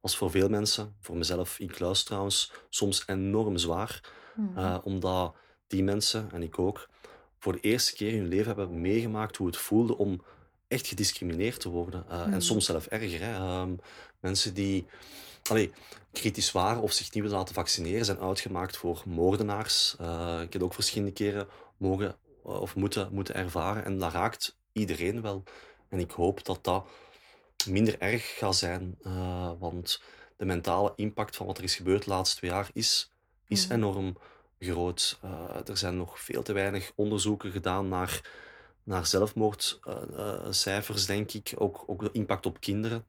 [0.00, 4.12] was voor veel mensen, voor mezelf in kluis trouwens, soms enorm zwaar.
[4.34, 4.58] Mm.
[4.58, 5.34] Uh, omdat
[5.66, 6.88] die mensen, en ik ook,
[7.38, 10.22] voor de eerste keer in hun leven hebben meegemaakt hoe het voelde om
[10.68, 12.04] echt gediscrimineerd te worden.
[12.06, 12.12] Mm.
[12.12, 12.40] En hmm.
[12.40, 13.20] soms zelf erger.
[13.20, 13.60] Hè.
[13.60, 13.80] Um,
[14.20, 14.86] mensen die
[15.50, 15.72] allee,
[16.12, 19.96] kritisch waren of zich niet willen laten vaccineren, zijn uitgemaakt voor moordenaars.
[20.00, 23.84] Uh, ik heb ook verschillende keren mogen eh, of moeten, moeten ervaren.
[23.84, 25.42] En dat raakt iedereen wel.
[25.88, 26.86] En ik hoop dat dat
[27.66, 28.98] minder erg gaat zijn.
[29.02, 30.02] Uh, want
[30.36, 33.10] de mentale impact van wat er is gebeurd de laatste twee jaar is,
[33.46, 33.74] is mhm.
[33.74, 34.16] enorm
[34.58, 35.20] groot.
[35.66, 38.30] er zijn nog veel te weinig onderzoeken gedaan naar,
[38.82, 41.52] naar zelfmoordcijfers, denk ik.
[41.56, 43.06] Ook, ook de impact op kinderen.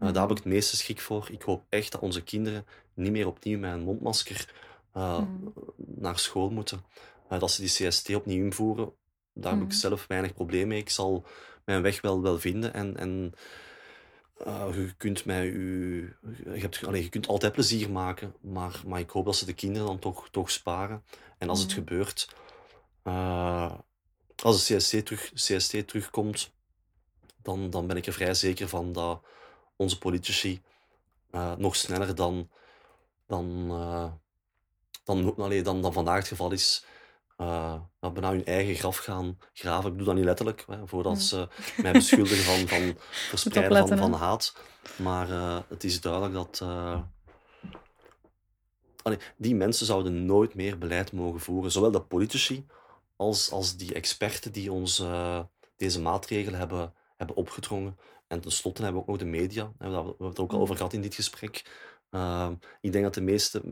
[0.00, 1.28] Uh, daar heb ik het meeste schrik voor.
[1.30, 4.52] Ik hoop echt dat onze kinderen niet meer opnieuw met een mondmasker
[4.96, 5.52] uh, mm.
[5.76, 6.84] naar school moeten.
[7.32, 8.92] Uh, dat ze die CST opnieuw invoeren,
[9.32, 9.58] daar mm.
[9.58, 9.80] heb ik hmm.
[9.80, 10.80] zelf weinig probleem mee.
[10.80, 11.26] Ik zal
[11.64, 12.74] mijn weg wel, wel vinden.
[12.74, 13.34] En, en
[14.72, 16.14] je kunt mij je,
[16.44, 19.86] hebt, allez, je kunt altijd plezier maken, maar, maar ik hoop dat ze de kinderen
[19.86, 21.02] dan toch, toch sparen.
[21.38, 21.64] En als mm.
[21.64, 21.86] het hmm.
[21.86, 22.34] gebeurt,
[24.42, 26.52] als de CST, terug, CST terugkomt,
[27.42, 29.22] dan, dan ben ik er vrij zeker van dat
[29.76, 30.62] onze politici
[31.30, 32.50] uh, nog sneller dan,
[33.26, 34.10] dan, uh,
[35.04, 36.84] dan, allee, dan, dan vandaag het geval is,
[37.38, 39.90] uh, bijna hun eigen graf gaan graven.
[39.90, 41.48] Ik doe dat niet letterlijk, hè, voordat ze
[41.82, 42.96] mij beschuldigen van, van
[43.30, 44.54] verspreiden van, van haat.
[44.96, 45.28] Maar
[45.68, 46.60] het is duidelijk dat
[49.02, 51.72] allee, die mensen zouden nooit meer beleid mogen voeren.
[51.72, 52.66] Zowel de politici
[53.16, 55.04] als, als die experten die ons
[55.76, 57.98] deze maatregelen hebben, hebben opgedrongen.
[58.26, 59.72] En tenslotte hebben we ook nog de media.
[59.78, 61.64] We hebben het ook al over gehad in dit gesprek.
[62.10, 62.50] Uh,
[62.80, 63.62] ik denk dat de meeste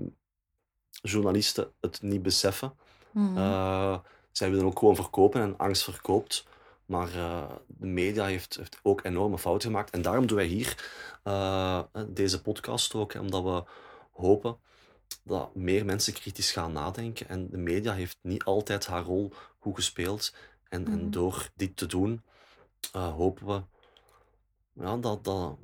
[1.02, 2.72] journalisten het niet beseffen.
[3.10, 3.36] Mm.
[3.36, 3.98] Uh,
[4.32, 6.46] zij willen ook gewoon verkopen en angst verkoopt.
[6.86, 9.90] Maar uh, de media heeft, heeft, ook enorme fouten gemaakt.
[9.90, 10.90] En daarom doen wij hier
[11.24, 13.14] uh, deze podcast ook.
[13.14, 13.64] Omdat we
[14.10, 14.56] hopen
[15.22, 17.28] dat meer mensen kritisch gaan nadenken.
[17.28, 20.34] En de media heeft niet altijd haar rol goed gespeeld.
[20.68, 20.92] En, mm.
[20.92, 22.22] en door dit te doen,
[22.92, 23.62] hopen we
[24.74, 25.56] ja, dat, dat,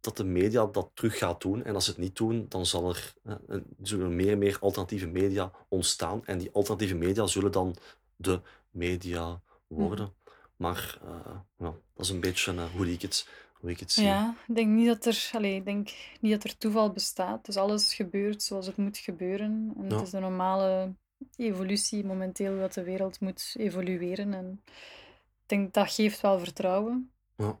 [0.00, 1.64] dat de media dat terug gaat doen.
[1.64, 4.58] En als ze het niet doen, dan zal er, eh, zullen er meer en meer
[4.60, 6.26] alternatieve media ontstaan.
[6.26, 7.76] En die alternatieve media zullen dan
[8.16, 8.40] de
[8.70, 10.04] media worden.
[10.04, 10.34] Mhm.
[10.56, 11.10] Maar uh,
[11.56, 14.04] ja, dat is een beetje uh, hoe, ik het, hoe ik het zie.
[14.04, 15.90] Ja, ik denk niet dat er, allez, ik denk
[16.20, 17.46] niet dat er toeval bestaat.
[17.46, 19.72] Dus alles gebeurt zoals het moet gebeuren.
[19.76, 20.94] En het is de normale
[21.36, 24.34] evolutie momenteel dat de wereld moet evolueren.
[24.34, 27.10] En ik denk dat geeft wel vertrouwen.
[27.36, 27.58] Ja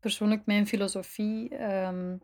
[0.00, 1.48] persoonlijk mijn filosofie.
[1.56, 2.16] Ehm,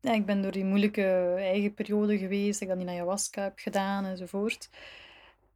[0.00, 4.04] ja, ik ben door die moeilijke eigen periode geweest, ik dan die ayahuasca heb gedaan
[4.04, 4.70] enzovoort.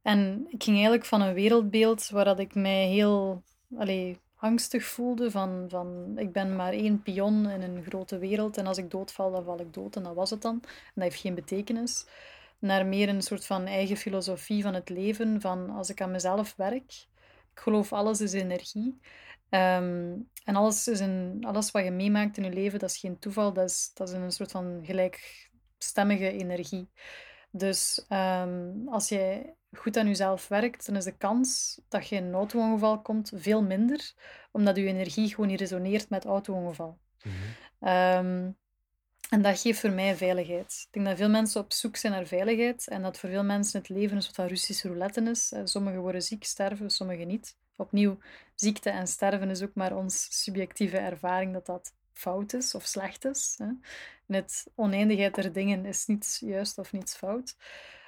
[0.01, 3.43] En ik ging eigenlijk van een wereldbeeld waar dat ik mij heel
[3.77, 5.31] allee, angstig voelde.
[5.31, 9.31] Van, van ik ben maar één pion in een grote wereld en als ik doodval,
[9.31, 10.59] dan val ik dood en dat was het dan.
[10.63, 12.05] En dat heeft geen betekenis.
[12.59, 15.41] Naar meer een soort van eigen filosofie van het leven.
[15.41, 17.05] Van als ik aan mezelf werk,
[17.59, 18.99] ik geloof alles is energie.
[19.49, 23.19] Ehm, en alles, is een, alles wat je meemaakt in je leven, dat is geen
[23.19, 26.89] toeval, dat is, dat is een soort van gelijkstemmige energie.
[27.51, 32.23] Dus um, als je goed aan jezelf werkt, dan is de kans dat je in
[32.23, 34.13] een auto-ongeval komt veel minder,
[34.51, 36.99] omdat je energie gewoon niet resoneert met auto-ongeval.
[37.79, 38.57] Mm
[39.29, 40.83] En dat geeft voor mij veiligheid.
[40.87, 43.79] Ik denk dat veel mensen op zoek zijn naar veiligheid en dat voor veel mensen
[43.79, 45.53] het leven een soort van Russische roulette is.
[45.63, 47.55] Sommigen worden ziek, sterven, sommigen niet.
[47.75, 48.17] Opnieuw,
[48.55, 53.25] ziekte en sterven is ook maar ons subjectieve ervaring dat dat fout is of slecht
[53.25, 53.57] is.
[54.27, 57.55] Het oneindigheid der dingen is niets juist of niets fout.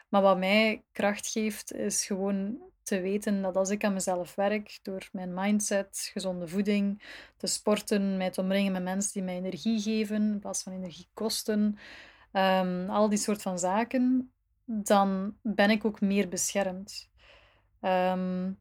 [0.10, 4.80] Maar wat mij kracht geeft, is gewoon te weten dat als ik aan mezelf werk,
[4.82, 7.04] door mijn mindset, gezonde voeding,
[7.38, 11.10] te sporten, mij te omringen met mensen die mij energie geven, in plaats van energie
[11.14, 11.78] kosten,
[12.32, 14.34] ehm, al die soort van zaken,
[14.66, 17.10] dan ben ik ook meer beschermd.
[17.82, 18.60] Um,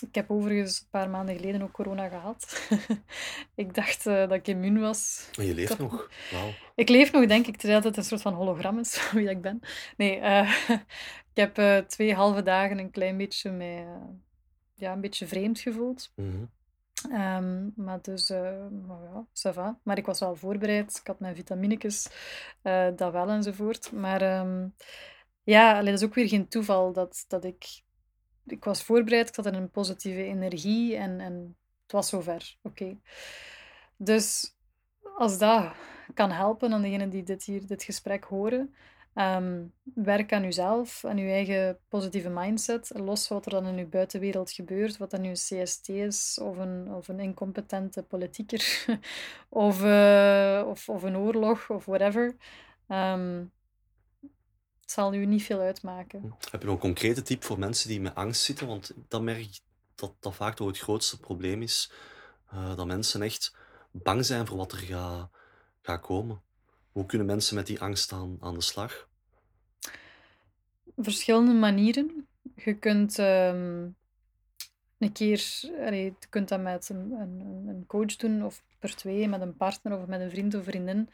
[0.00, 2.68] ik heb overigens een paar maanden geleden ook corona gehad.
[3.54, 5.30] ik dacht uh, dat ik immuun was.
[5.36, 6.10] Maar je leeft nog?
[6.30, 6.50] Wauw.
[6.74, 9.40] Ik leef nog, denk ik, terwijl het een soort van hologram is van wie ik
[9.40, 9.60] ben.
[9.96, 10.68] Nee, uh,
[11.32, 13.86] ik heb uh, twee halve dagen een klein beetje mij
[14.74, 16.12] ja, een beetje vreemd gevoeld.
[16.14, 17.20] Mm -hmm.
[17.20, 18.28] um, maar dus,
[18.86, 19.78] maar ja, ça va.
[19.82, 20.98] Maar ik was wel voorbereid.
[21.00, 22.08] Ik had mijn vitaminetjes,
[22.96, 23.92] dat wel enzovoort.
[23.92, 24.74] Maar um,
[25.42, 27.82] ja, allee, dat is ook weer geen toeval dat, dat ik
[28.52, 32.56] ik was voorbereid, ik had een positieve energie en, en het was zover.
[32.62, 32.96] Oké.
[33.96, 34.56] Dus
[35.16, 35.72] als dat
[36.14, 38.74] kan helpen aan degenen die dit, hier, dit gesprek horen,
[39.14, 39.64] ehm,
[39.94, 44.50] werk aan jezelf, aan je eigen positieve mindset, los wat er dan in je buitenwereld
[44.50, 48.84] gebeurt, wat dan een CST is, of een, of een incompetente politieker,
[49.48, 52.36] of, uh, of, of een oorlog, of whatever.
[52.88, 53.52] Um,
[54.88, 56.20] het zal u niet veel uitmaken.
[56.20, 56.50] Hm.
[56.50, 58.66] Heb je nog een concrete tip voor mensen die met angst zitten?
[58.66, 59.60] Want dan merk ik
[59.94, 61.92] dat dat vaak toch het grootste probleem is.
[62.54, 63.56] Uh, dat mensen echt
[63.90, 65.30] bang zijn voor wat er gaat
[65.82, 66.42] ga komen.
[66.92, 69.08] Hoe kunnen mensen met die angst aan, aan de slag?
[70.96, 72.26] Verschillende manieren.
[72.54, 73.96] Je kunt um,
[74.98, 79.28] een keer, allee, je kunt dat met een, een, een coach doen, of per twee,
[79.28, 81.10] met een partner of met een vriend of vriendin.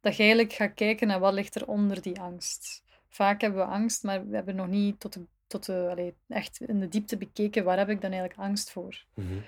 [0.00, 2.81] Dat je eigenlijk gaat kijken naar wat ligt er onder die angst
[3.12, 6.60] vaak hebben we angst, maar we hebben nog niet tot, de, tot de, allee, echt
[6.60, 9.04] in de diepte bekeken waar heb ik dan eigenlijk angst voor.
[9.14, 9.42] Mm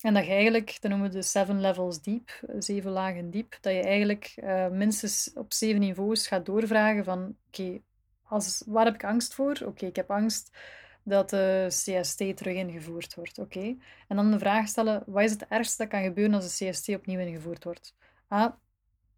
[0.00, 3.72] en dat je eigenlijk, dat noemen we de seven levels deep, zeven lagen diep, dat
[3.72, 7.80] je eigenlijk uh, minstens op zeven niveaus gaat doorvragen van oké,
[8.22, 9.60] als waar heb ik angst voor?
[9.64, 10.56] Oké, ik heb angst
[11.02, 13.38] dat de CST terug ingevoerd wordt.
[13.38, 13.76] Oké.
[14.08, 16.88] En dan de vraag stellen, wat is het ergste dat kan gebeuren als de CST
[16.88, 17.94] opnieuw ingevoerd wordt?
[18.28, 18.52] Ah,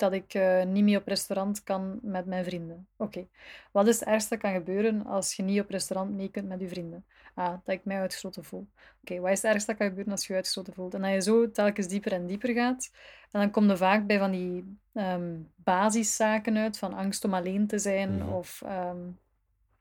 [0.01, 2.87] dat ik uh, niet meer op restaurant kan met mijn vrienden.
[2.97, 3.27] Oké,
[3.71, 6.61] wat is het ergste dat kan gebeuren als je niet op restaurant mee kunt met
[6.61, 7.05] je vrienden?
[7.35, 8.67] Ah, dat ik mij uitgesloten voel.
[9.03, 10.95] Oké, wat is het ergste dat kan gebeuren als je je uitgesloten voelt?
[10.95, 12.91] En dat je zo telkens dieper en dieper gaat.
[13.31, 17.67] En dan kom je vaak bij van die um, basiszaken uit, van angst om alleen
[17.67, 18.33] te zijn mm -hmm.
[18.33, 18.63] of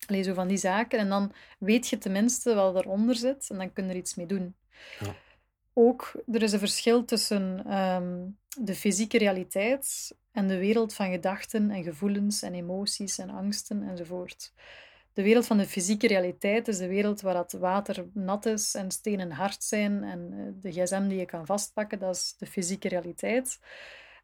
[0.09, 0.99] um, zo van die zaken.
[0.99, 4.25] En dan weet je tenminste wat eronder zit en dan kun je er iets mee
[4.25, 4.55] doen.
[4.99, 5.15] Ja
[5.73, 11.71] ook, er is een verschil tussen um, de fysieke realiteit en de wereld van gedachten
[11.71, 14.53] en gevoelens en emoties en angsten enzovoort.
[15.13, 18.91] De wereld van de fysieke realiteit is de wereld waar het water nat is en
[18.91, 22.87] stenen hard zijn en eh, de gsm die je kan vastpakken, dat is de fysieke
[22.87, 23.59] realiteit.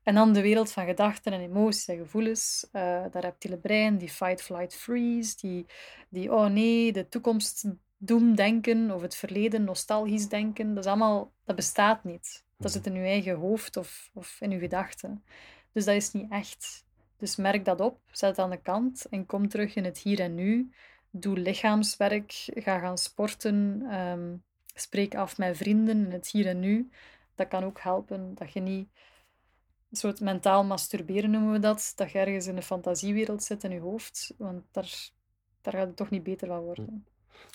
[0.04, 4.10] En dan de wereld van gedachten en emoties en gevoelens, uh, dat reptiele brein, die
[4.10, 5.66] fight, flight, freeze, die,
[6.10, 7.66] die oh nee, de toekomst
[7.98, 12.44] doemdenken of het verleden nostalgisch denken, dat, is allemaal, dat bestaat niet.
[12.58, 15.24] Dat zit in je eigen hoofd of, of in je gedachten.
[15.72, 16.86] Dus dat is niet echt.
[17.18, 20.20] Dus merk dat op, zet het aan de kant en kom terug in het hier
[20.20, 20.72] en nu.
[21.10, 24.44] Doe lichaamswerk, ga gaan sporten, um,
[24.74, 26.90] spreek af met vrienden in het hier en nu.
[27.36, 28.90] Dat kan ook helpen dat je niet
[29.90, 33.72] een soort mentaal masturberen noemen we dat, dat je ergens in een fantasiewereld zit in
[33.72, 35.10] je hoofd, want daar,
[35.62, 37.06] daar gaat het toch niet beter van worden.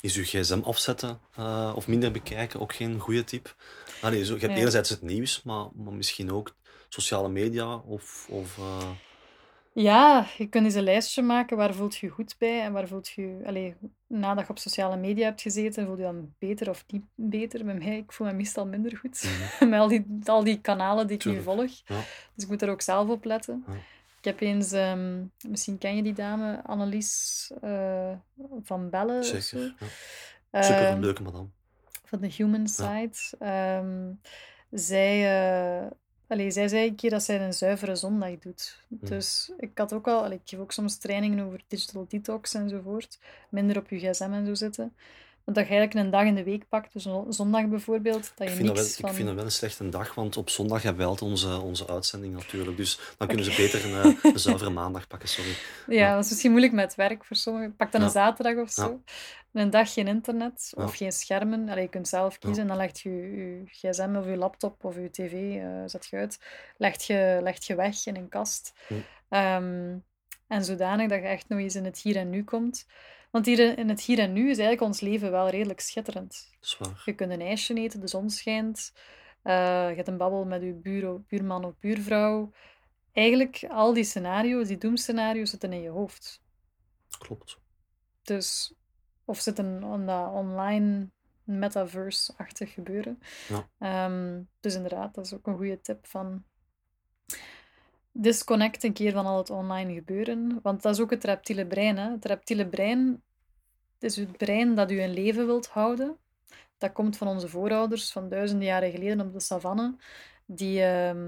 [0.01, 3.55] Is uw gsm afzetten uh, of minder bekijken ook geen goede tip?
[4.01, 6.55] Ah, nee, zo, je hebt enerzijds het nieuws, maar, maar misschien ook
[6.89, 8.27] sociale media of...
[8.31, 8.91] of uh...
[9.73, 13.09] Ja, je kunt eens een lijstje maken waar voelt je goed bij en waar voelt
[13.09, 13.41] je...
[13.45, 13.73] Allez,
[14.07, 17.65] nadat je op sociale media hebt gezeten, voel je dan beter of niet beter?
[17.65, 19.31] Bij mij, ik voel me meestal minder goed.
[19.61, 21.71] Mm Met al die, al die kanalen die ik nu volg.
[21.85, 22.01] Ja.
[22.35, 23.65] Dus ik moet er ook zelf op letten.
[23.67, 23.73] Ja.
[24.21, 28.13] Ik heb eens, um, misschien ken je die dame, Annelies uh,
[28.63, 29.25] van Bellen.
[29.25, 29.75] Zeker.
[30.53, 30.63] Ja.
[30.63, 31.49] Super um, leuke madame.
[32.05, 33.13] Van de Human Side.
[33.39, 33.79] Ja.
[33.79, 34.21] Um,
[34.71, 35.91] zij, uh,
[36.27, 38.83] allee, zij zei een keer dat zij een zuivere zondag doet.
[38.89, 38.99] Mm.
[39.09, 43.19] Dus ik had ook al, allee, ik geef ook soms trainingen over digital detox enzovoort.
[43.49, 44.95] Minder op je gsm en zo zitten
[45.45, 48.51] dat je eigenlijk een dag in de week pakt, dus zondag bijvoorbeeld, dat je ik
[48.51, 49.09] vind, niks wel, van...
[49.09, 51.89] ik vind dat wel een slechte dag, want op zondag hebben we altijd onze, onze
[51.89, 52.77] uitzending natuurlijk.
[52.77, 55.51] Dus dan kunnen ze beter een, een zuivere maandag pakken, sorry.
[55.87, 57.77] Ja, ja, dat is misschien moeilijk met werk voor sommigen.
[57.77, 59.01] Pak dan een zaterdag of zo.
[59.53, 61.69] een dag geen internet of geen schermen.
[61.69, 64.97] Allee, je kunt zelf kiezen en dan legt je je gsm of je laptop of
[64.97, 66.39] je tv, eh, zet je uit,
[66.77, 68.73] legt je, legt je weg in een kast.
[68.87, 68.95] Hm.
[69.29, 69.97] Ehm,
[70.47, 72.87] en zodanig dat je echt nog eens in het hier en nu komt.
[73.31, 76.49] Want hier in het hier en nu is eigenlijk ons leven wel redelijk schitterend.
[76.51, 77.03] Dat is waar.
[77.05, 78.93] Je kunt een ijsje eten, de zon schijnt.
[79.43, 82.53] eh, je hebt een babbel met je buur, buurman of buurvrouw.
[83.13, 86.43] Eigenlijk, al die scenario's, die doemscenario's, zitten in je hoofd.
[87.19, 87.59] Klopt.
[88.23, 88.75] Dus,
[89.25, 91.09] of zitten dat online
[91.45, 93.19] metaverse-achtig gebeuren.
[93.49, 93.69] Ja.
[93.79, 96.45] Ehm, dus inderdaad, dat is ook een goede tip van
[98.13, 100.59] disconnect een keer van al het online gebeuren.
[100.63, 101.97] Want dat is ook het reptiele brein.
[101.97, 102.11] Hè?
[102.11, 103.23] Het reptiele brein
[103.99, 106.17] is het brein dat u in leven wilt houden.
[106.79, 109.97] Dat komt van onze voorouders van duizenden jaren geleden op de savanne.
[110.47, 111.19] Die, ehm,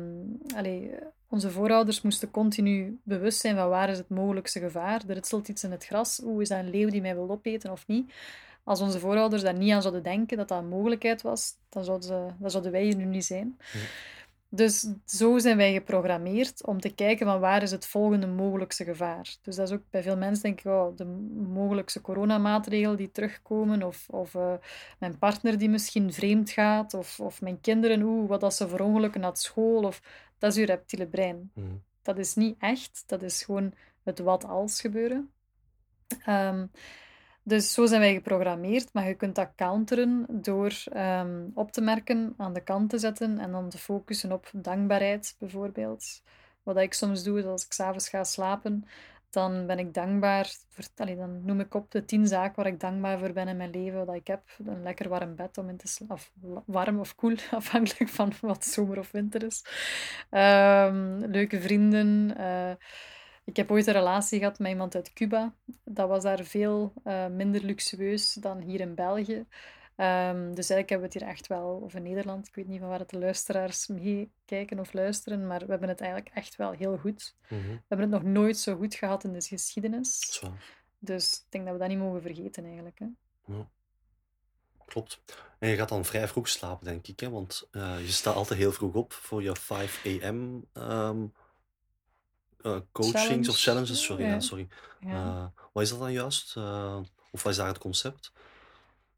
[1.28, 5.02] onze voorouders moesten continu bewust zijn van waar is het mogelijkste gevaar.
[5.06, 6.20] Er ritselt iets in het gras.
[6.24, 8.12] Oeh, is dat een leeuw die mij wil opeten of niet?
[8.64, 12.08] Als onze voorouders daar niet aan zouden denken dat dat een mogelijkheid was, dan zouden,
[12.08, 13.58] ze, zouden wij hier nu niet zijn.
[14.54, 19.36] Dus zo zijn wij geprogrammeerd om te kijken van waar is het volgende mogelijkste gevaar.
[19.42, 21.04] Dus dat is ook bij veel mensen denk ik, oh, de
[21.52, 24.54] mogelijkste coronamaatregelen die terugkomen, of, of eh,
[24.98, 29.20] mijn partner die misschien vreemd gaat, of, of mijn kinderen, oeh, wat als ze verongelukken
[29.20, 30.02] naar school, of
[30.38, 31.50] dat is uw reptiele brein.
[31.54, 31.66] Mhm.
[32.02, 35.30] Dat is niet echt, dat is gewoon het wat als gebeuren.
[36.24, 36.66] Ehm,
[37.42, 42.34] dus zo zijn wij geprogrammeerd, maar je kunt dat counteren door ehm, op te merken,
[42.36, 46.22] aan de kant te zetten en dan te focussen op dankbaarheid bijvoorbeeld.
[46.62, 48.84] Wat ik soms doe, is als ik s'avonds ga slapen,
[49.30, 50.84] dan ben ik dankbaar voor,
[51.16, 54.06] dan noem ik op de tien zaken waar ik dankbaar voor ben in mijn leven,
[54.06, 54.42] wat ik heb.
[54.66, 56.32] Een lekker warm bed om in te slapen, of
[56.66, 59.64] warm of koel, afhankelijk van wat zomer of winter is.
[60.30, 62.36] Ehm, leuke vrienden.
[62.36, 62.72] eh,
[63.44, 65.54] ik heb ooit een relatie gehad met iemand uit Cuba.
[65.84, 69.46] Dat was daar veel eh, minder luxueus dan hier in België.
[69.96, 72.80] Ehm, dus eigenlijk hebben we het hier echt wel, of in Nederland, ik weet niet
[72.80, 76.70] van waar het de luisteraars meekijken of luisteren, maar we hebben het eigenlijk echt wel
[76.70, 77.36] heel goed.
[77.48, 77.60] Mhm.
[77.60, 80.38] We hebben het nog nooit zo goed gehad in de geschiedenis.
[80.42, 80.82] Waar.
[80.98, 82.98] Dus ik denk dat we dat niet mogen vergeten eigenlijk.
[82.98, 83.06] Hè.
[83.46, 83.68] Ja.
[84.86, 85.22] Klopt.
[85.58, 87.30] En je gaat dan vrij vroeg slapen, denk ik, hè?
[87.30, 90.60] want eh, je staat altijd heel vroeg op voor je 5 a.m.
[90.72, 91.26] ehm,
[92.62, 93.56] eh, coachings of Challenge.
[93.56, 94.04] challenges.
[94.04, 94.40] Sorry, ja, Ja.
[94.40, 94.68] sorry.
[95.00, 95.10] Ja.
[95.12, 96.56] Eh, wat is dat dan juist?
[96.56, 96.98] Eh,
[97.30, 98.32] of wat is daar het concept?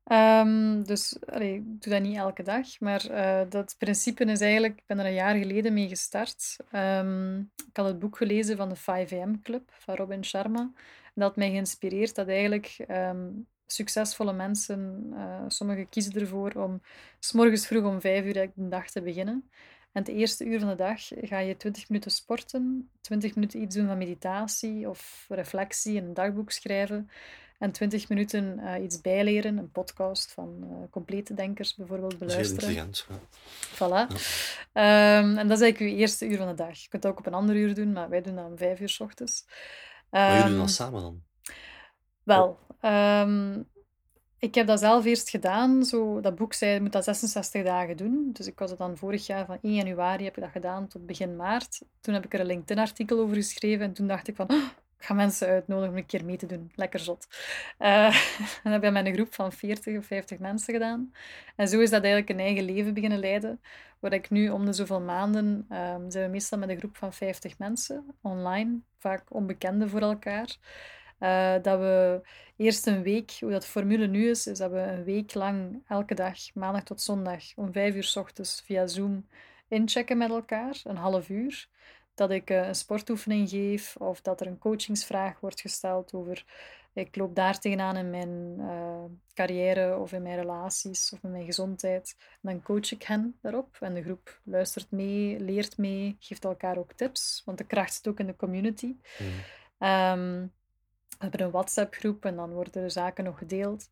[0.05, 3.03] Ehm, dus allee, ik doe dat niet elke dag, maar
[3.49, 6.57] dat principe is eigenlijk, ik ben er een jaar geleden mee gestart.
[6.71, 10.61] Ehm, ik had het boek gelezen van de 5am Club van Robin Sharma.
[10.61, 13.27] En dat had mij geïnspireerd dat eigenlijk ehm,
[13.67, 15.13] succesvolle mensen,
[15.49, 16.81] sommigen kiezen ervoor om
[17.19, 19.51] s morgens vroeg om vijf uur de dag te beginnen.
[19.95, 23.75] En het eerste uur van de dag ga je 20 minuten sporten, 20 minuten iets
[23.77, 27.11] doen van meditatie of reflectie, een dagboek schrijven.
[27.59, 32.35] En 20 minuten eh, iets bijleren, een podcast van eh, complete denkers bijvoorbeeld Dat is
[32.35, 32.87] heel beluisteren.
[32.87, 33.07] intelligent.
[33.09, 33.77] Ja.
[33.77, 34.13] Voilà.
[34.73, 36.79] Ehm, en dat is eigenlijk je eerste uur van de dag.
[36.79, 38.81] Je kunt dat ook op een ander uur doen, maar wij doen dat om vijf
[38.81, 39.45] uur s ochtends.
[40.11, 41.23] Maar jullie doen Ehm, dat samen dan?
[42.23, 43.63] wel, ehm,
[44.45, 45.85] ik heb dat zelf eerst gedaan.
[45.85, 48.31] Zo, dat boek zei, je moet dat 66 dagen doen.
[48.33, 51.07] Dus ik was het dan vorig jaar, van 1 januari heb ik dat gedaan tot
[51.07, 51.83] begin maart.
[52.01, 54.65] Toen heb ik er een LinkedIn-artikel over geschreven en toen dacht ik van, "Oh,
[55.05, 56.73] ik ga mensen uitnodigen om een keer mee te doen.
[56.75, 57.27] Lekker zot.
[57.79, 58.07] Eh,
[58.65, 61.13] en dat heb ik met een groep van 40 of 50 mensen gedaan.
[61.57, 63.61] En zo is dat eigenlijk een eigen leven beginnen leiden.
[63.99, 67.13] Waar ik nu om de zoveel maanden, ehm, zijn we meestal met een groep van
[67.13, 70.57] 50 mensen, online, vaak onbekenden voor elkaar.
[71.19, 72.21] Eh, dat we
[72.57, 75.83] eerst een week, hoe dat de formule nu is, is dat we een week lang
[75.89, 79.27] elke dag, maandag tot zondag, om vijf uur s ochtends via Zoom
[79.69, 81.69] inchecken met elkaar, een half uur.
[82.15, 86.45] Dat ik eh, een sportoefening geef of dat er een coachingsvraag wordt gesteld over
[86.95, 89.05] ik loop daar tegenaan in mijn eh,
[89.35, 92.17] carrière of in mijn relaties of in mijn gezondheid.
[92.19, 96.79] En dan coach ik hen daarop en de groep luistert mee, leert mee, geeft elkaar
[96.79, 98.97] ook tips, want de kracht zit ook in de community.
[99.19, 99.29] Mhm.
[99.79, 100.47] Ehm,
[101.31, 103.89] hebben een WhatsApp-groep en dan worden er zaken nog gedeeld.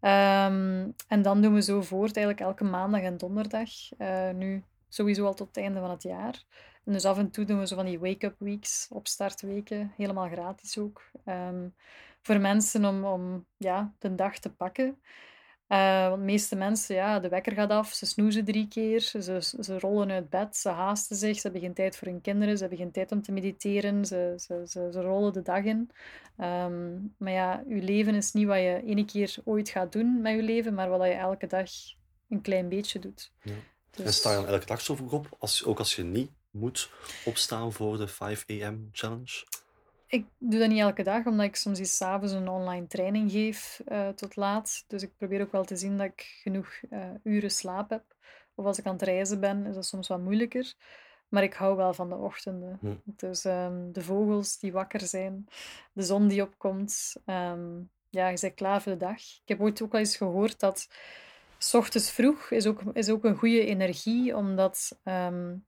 [0.00, 3.70] Ehm, en dan doen we zo voort, eigenlijk elke maandag en donderdag.
[3.98, 6.44] eh, nu sowieso al tot het einde van het jaar.
[6.84, 10.78] En dus af en toe doen we zo van die wake-up weeks, opstartweken, helemaal gratis
[10.78, 11.02] ook.
[11.24, 11.68] Ehm,
[12.22, 15.00] voor mensen om, om ja, de dag te pakken.
[15.72, 19.38] Eh, want de meeste mensen, ja, de wekker gaat af, ze snoezen drie keer, ze,
[19.60, 22.60] ze rollen uit bed, ze haasten zich, ze hebben geen tijd voor hun kinderen, ze
[22.60, 25.90] hebben geen tijd om te mediteren, ze, ze, ze, ze rollen de dag in.
[26.36, 30.34] Ehm, maar ja, je leven is niet wat je ene keer ooit gaat doen met
[30.34, 31.70] je leven, maar wat je elke dag
[32.28, 33.32] een klein beetje doet.
[33.42, 33.54] Ja.
[33.90, 36.30] Dus, En sta je dan elke dag zo vroeg op, als, ook als je niet
[36.50, 36.90] moet
[37.24, 38.88] opstaan voor de 5 a.m.
[38.92, 39.44] challenge?
[40.12, 43.80] Ik doe dat niet elke dag, omdat ik soms eens s'avonds een online training geef
[43.88, 44.84] uh, tot laat.
[44.86, 48.04] Dus ik probeer ook wel te zien dat ik genoeg uh, uren slaap heb.
[48.54, 50.74] Of als ik aan het reizen ben, is dat soms wat moeilijker.
[51.28, 52.78] Maar ik hou wel van de ochtenden.
[52.80, 52.94] Hm.
[53.04, 55.46] Dus um, de vogels die wakker zijn,
[55.92, 57.14] de zon die opkomt.
[57.26, 59.18] Um, ja, je bent klaar voor de dag.
[59.18, 60.88] Ik heb ooit ook al eens gehoord dat
[61.58, 65.64] s ochtends vroeg is ook, is ook een goede energie, omdat um,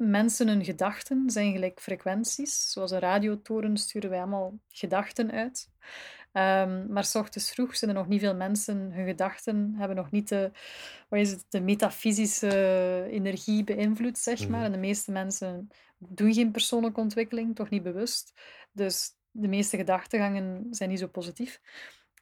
[0.00, 2.70] mensen hun gedachten zijn gelijk frequenties.
[2.70, 5.68] Zoals een radiotoren sturen wij allemaal gedachten uit.
[6.32, 10.10] Um, maar s ochtends vroeg zijn er nog niet veel mensen, hun gedachten hebben nog
[10.10, 10.50] niet de,
[11.08, 14.58] wat is het, de metafysische energie beïnvloed, zeg maar.
[14.58, 14.66] Mhm.
[14.66, 15.68] En de meeste mensen
[15.98, 18.32] doen geen persoonlijke ontwikkeling, toch niet bewust.
[18.72, 21.60] Dus de meeste gedachtegangen zijn niet zo positief.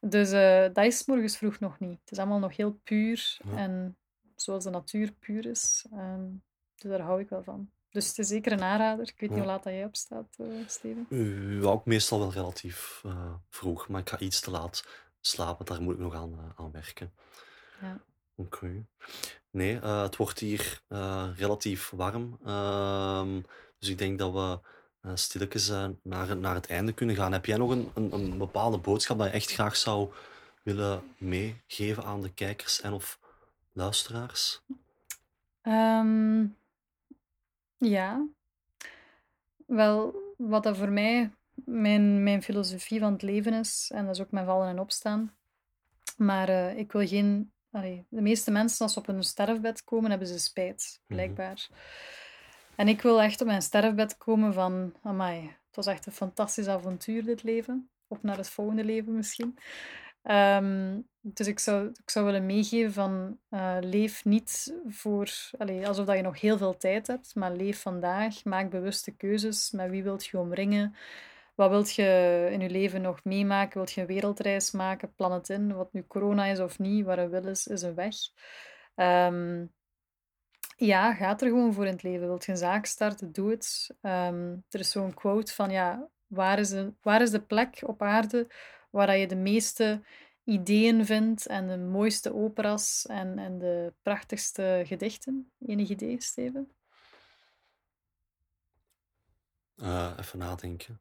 [0.01, 2.01] Dus uh, dat is morgens vroeg nog niet.
[2.01, 3.57] Het is allemaal nog heel puur Ja.
[3.57, 3.97] en
[4.35, 5.87] zoals de natuur puur is.
[5.93, 6.43] Um,
[6.79, 7.71] dus daar hou ik wel van.
[7.91, 9.09] Dus het is zeker een aanrader.
[9.09, 9.45] Ik weet niet Ja.
[9.45, 11.07] hoe laat dat jij opstaat, uh, Steven.
[11.09, 14.85] Uh, ook meestal wel relatief uh, vroeg, maar ik ga iets te laat
[15.21, 15.67] slapen.
[15.67, 17.13] Daar moet ik nog aan, aan werken.
[17.81, 18.01] Ja.
[18.35, 18.57] Oké.
[18.57, 18.87] Okay.
[19.51, 20.83] Nee, het wordt hier
[21.37, 22.39] relatief warm.
[22.45, 23.41] Ehm,
[23.79, 24.59] dus ik denk dat we
[25.15, 25.69] stilletjes
[26.03, 27.33] naar, naar het einde kunnen gaan.
[27.33, 30.13] Heb jij nog een, een, een bepaalde boodschap dat je echt graag zou
[30.63, 33.19] willen meegeven aan de kijkers en of
[33.73, 34.63] luisteraars?
[35.63, 36.57] Um,
[37.79, 38.27] ja.
[39.67, 41.31] Wel, wat dat voor mij
[41.65, 45.35] mijn, mijn filosofie van het leven is, en dat is ook mijn vallen en opstaan.
[46.17, 47.53] Maar uh, ik wil geen.
[47.71, 51.69] Allee, de meeste mensen, als ze op hun sterfbed komen, hebben ze spijt, blijkbaar.
[51.71, 51.83] Mm -hmm.
[52.77, 56.69] En ik wil echt op mijn sterfbed komen van, amai, het was echt een fantastisch
[56.69, 57.91] avontuur dit leven.
[58.07, 59.59] Op naar het volgende leven misschien.
[60.23, 65.31] Um, dus ik zou, ik zou willen meegeven van, uh, leef niet voor,
[65.85, 69.71] alsof dat je nog heel veel tijd hebt, maar leef vandaag, maak bewuste keuzes.
[69.71, 70.97] Met wie wilt je omringen?
[71.55, 73.77] Wat wilt je in je leven nog meemaken?
[73.77, 75.15] Wilt je een wereldreis maken?
[75.15, 75.75] Plan het in.
[75.75, 78.15] Wat nu corona is of niet, waar een wil is, is een weg.
[78.95, 79.73] Um,
[80.77, 82.27] ja, ga er gewoon voor in het leven.
[82.27, 83.97] Wilt je een zaak starten, doe het.
[84.03, 88.47] Um, er is zo'n quote van, ja, waar is, waar is de plek op aarde
[88.91, 90.03] waar je de meeste
[90.45, 95.53] ideeën vindt en de mooiste operas en, en de prachtigste gedichten?
[95.67, 96.73] Enig idee, Steven?
[99.77, 101.01] Uh, even nadenken.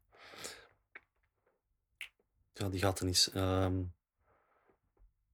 [2.54, 3.32] Ja, die gaat er niet...
[3.36, 3.96] Um,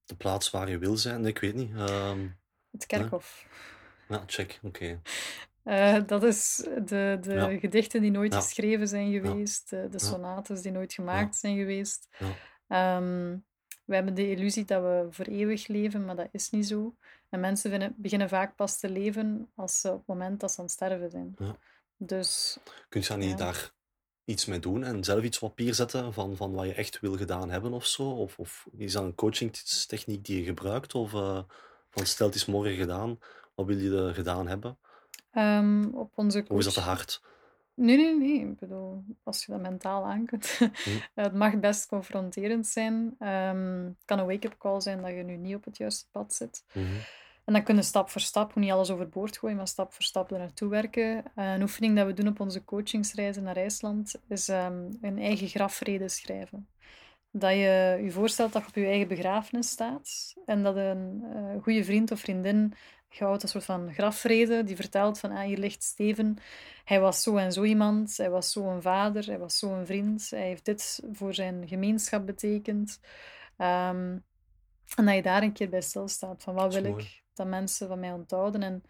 [0.06, 1.72] de plaats waar je wil zijn, ik weet niet.
[1.90, 2.40] Um,
[2.72, 3.48] het kerkhof.
[4.08, 4.68] Ja check, oké.
[4.68, 5.02] Okay.
[5.64, 7.58] Uh, dat is de, de Ja.
[7.60, 8.40] gedichten die nooit Ja.
[8.42, 12.08] geschreven zijn geweest, de, de sonates die nooit gemaakt zijn geweest.
[12.68, 13.46] Um,
[13.86, 16.96] we hebben de illusie dat we voor eeuwig leven, maar dat is niet zo.
[17.30, 20.58] En mensen vinden, beginnen vaak pas te leven als ze op het moment dat ze
[20.58, 21.36] aan het sterven zijn.
[21.38, 21.58] Ja.
[21.98, 22.58] Dus
[22.90, 23.72] Kun je dan niet daar
[24.26, 27.18] iets mee doen en zelf iets op papier zetten van, van wat je echt wil
[27.18, 28.04] gedaan hebben of zo?
[28.04, 30.96] Of, of is dat een coachingtechniek die je gebruikt?
[30.96, 31.44] Of uh,
[31.90, 33.18] van stel het is morgen gedaan,
[33.56, 34.78] wat wil je er gedaan hebben?
[35.34, 37.22] Um, op onze Of is dat te hard?
[37.76, 38.40] Nee, nee, nee.
[38.40, 40.60] Ik bedoel, als je dat mentaal aan kunt.
[41.16, 43.16] het mag best confronterend zijn.
[43.20, 46.34] Ehm, het kan een wake-up call zijn dat je nu niet op het juiste pad
[46.34, 46.64] zit.
[46.74, 46.86] Mhm.
[47.46, 50.38] En dan kunnen stap voor stap, niet alles overboord gooien, maar stap voor stap er
[50.38, 51.24] naartoe werken.
[51.36, 55.48] Eh, een oefening dat we doen op onze coachingsreizen naar IJsland is ehm, een eigen
[55.48, 56.68] grafrede schrijven.
[57.32, 61.64] Dat je je voorstelt dat je op je eigen begrafenis staat en dat een eh,
[61.64, 62.74] goede vriend of vriendin
[63.14, 66.38] je houdt een soort van grafrede die vertelt van ah, hier ligt Steven,
[66.84, 69.86] hij was zo en zo iemand, hij was zo een vader, hij was zo een
[69.86, 73.00] vriend, hij heeft dit voor zijn gemeenschap betekend.
[73.58, 74.18] Ehm,
[74.96, 77.04] en dat je daar een keer bij stilstaat van wat wil mooi.
[77.04, 78.64] ik dat mensen van mij onthouden.
[78.64, 78.84] En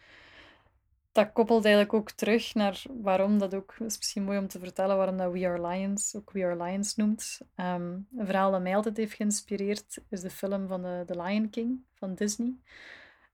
[1.11, 4.97] dat koppelt eigenlijk ook terug naar waarom dat ook, is misschien mooi om te vertellen,
[4.97, 7.39] waarom dat We Are Lions ook We Are Lions noemt.
[7.55, 11.49] Ehm, een verhaal dat mij altijd heeft geïnspireerd is de film van de, The Lion
[11.49, 12.53] King van Disney.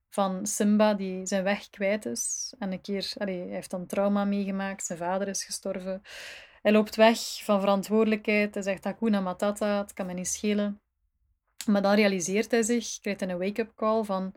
[0.09, 2.53] Van Simba die zijn weg kwijt is.
[2.59, 6.01] En een keer, hij heeft dan trauma meegemaakt, zijn vader is gestorven.
[6.61, 8.53] Hij loopt weg van verantwoordelijkheid.
[8.53, 10.81] Hij zegt Hakuna Matata, het kan me niet schelen.
[11.65, 14.35] Maar dan realiseert hij zich, krijgt een wake-up call van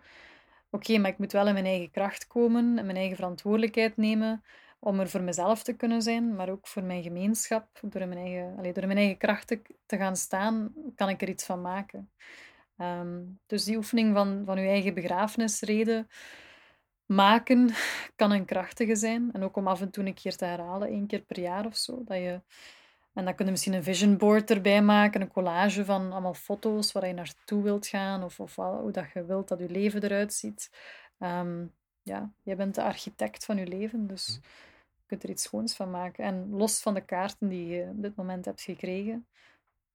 [0.70, 4.42] oké, maar ik moet wel in mijn eigen kracht komen en mijn eigen verantwoordelijkheid nemen
[4.78, 7.68] om er voor mezelf te kunnen zijn, maar ook voor mijn gemeenschap.
[7.80, 11.44] Door mijn eigen, allee, door mijn eigen kracht te gaan staan, kan ik er iets
[11.44, 12.10] van maken.
[12.76, 16.06] Ehm, dus die oefening van, van je eigen begrafenisrede
[17.06, 17.70] maken
[18.16, 19.30] kan een krachtige zijn.
[19.32, 21.76] En ook om af en toe een keer te herhalen, één keer per jaar of
[21.76, 22.02] zo.
[22.04, 22.40] Dat je,
[23.12, 26.92] en dan kun je misschien een vision board erbij maken, een collage van allemaal foto's
[26.92, 30.32] waar je naartoe wilt gaan of, of hoe dat je wilt dat je leven eruit
[30.32, 30.70] ziet.
[31.18, 31.66] Ehm,
[32.02, 34.40] ja, jij bent de architect van je leven, dus
[34.96, 36.24] je kunt er iets schoons van maken.
[36.24, 39.26] En los van de kaarten die je op dit moment hebt gekregen,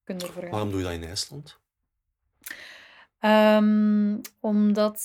[0.04, 0.52] kun je ervoor gaan.
[0.52, 1.60] Waarom doe je dat in IJsland?
[3.20, 5.02] Um, omdat,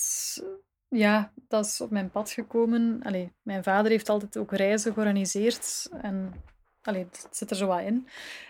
[0.87, 2.99] ja, dat is op mijn pad gekomen.
[3.03, 5.89] Allee, mijn vader heeft altijd ook reizen georganiseerd.
[6.01, 6.33] En
[6.81, 8.07] allee, het zit er zo wat in.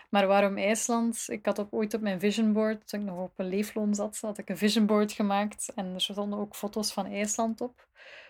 [0.09, 1.25] Maar waarom IJsland?
[1.27, 4.19] Ik had ook ooit op mijn vision board, toen ik nog op een leefloon zat,
[4.21, 5.71] had ik een vision board gemaakt.
[5.75, 7.87] En er stonden ook foto's van IJsland op.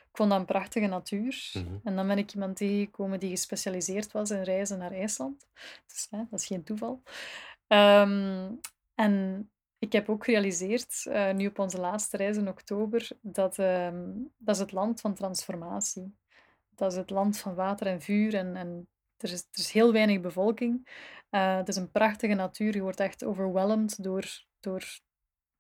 [0.10, 1.50] Ik vond dat een prachtige natuur.
[1.54, 1.76] Mhm.
[1.84, 5.48] En dan ben ik iemand tegengekomen die gespecialiseerd was in reizen naar IJsland.
[5.88, 7.02] Dus hè, dat is geen toeval.
[7.68, 8.52] Ehm,
[8.96, 9.50] en
[9.84, 14.56] ik heb ook gerealiseerd, uh, nu op onze laatste reis in oktober, dat ehm, dat
[14.56, 16.16] is het land van transformatie.
[16.76, 18.88] Dat is het land van water en vuur en, en
[19.18, 20.90] er, is, er is heel weinig bevolking.
[21.32, 22.76] Uh, het is een prachtige natuur.
[22.76, 24.26] Je wordt echt overweldigd door,
[24.60, 25.00] door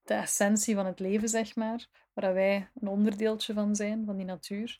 [0.03, 1.87] de essentie van het leven, zeg maar.
[2.13, 4.79] Waar wij een onderdeeltje van zijn, van die natuur.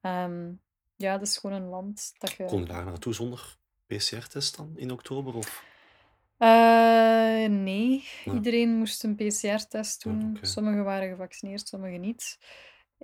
[0.00, 0.60] Um,
[0.96, 2.44] ja, het is gewoon een land dat je...
[2.44, 5.34] Kon je daar naartoe zonder PCR-test dan in oktober?
[5.34, 5.64] Of?
[6.42, 10.30] Uh, nee, iedereen moest een PCR-test doen.
[10.30, 10.44] Okay.
[10.44, 12.38] Sommigen waren gevaccineerd, sommigen niet.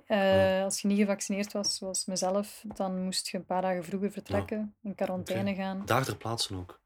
[0.07, 4.11] Uh, Als je niet gevaccineerd was, zoals mezelf, dan moest je een paar dagen vroeger
[4.11, 5.63] vertrekken, in quarantaine okay.
[5.63, 5.85] gaan.
[5.85, 6.81] Daar ter plaatse ook?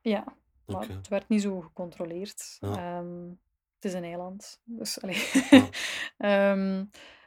[0.00, 0.24] Ja,
[0.66, 2.56] maar het werd niet zo gecontroleerd.
[2.60, 3.28] Ehm,
[3.74, 4.98] het is een eiland, dus.
[6.18, 6.84] Ehm,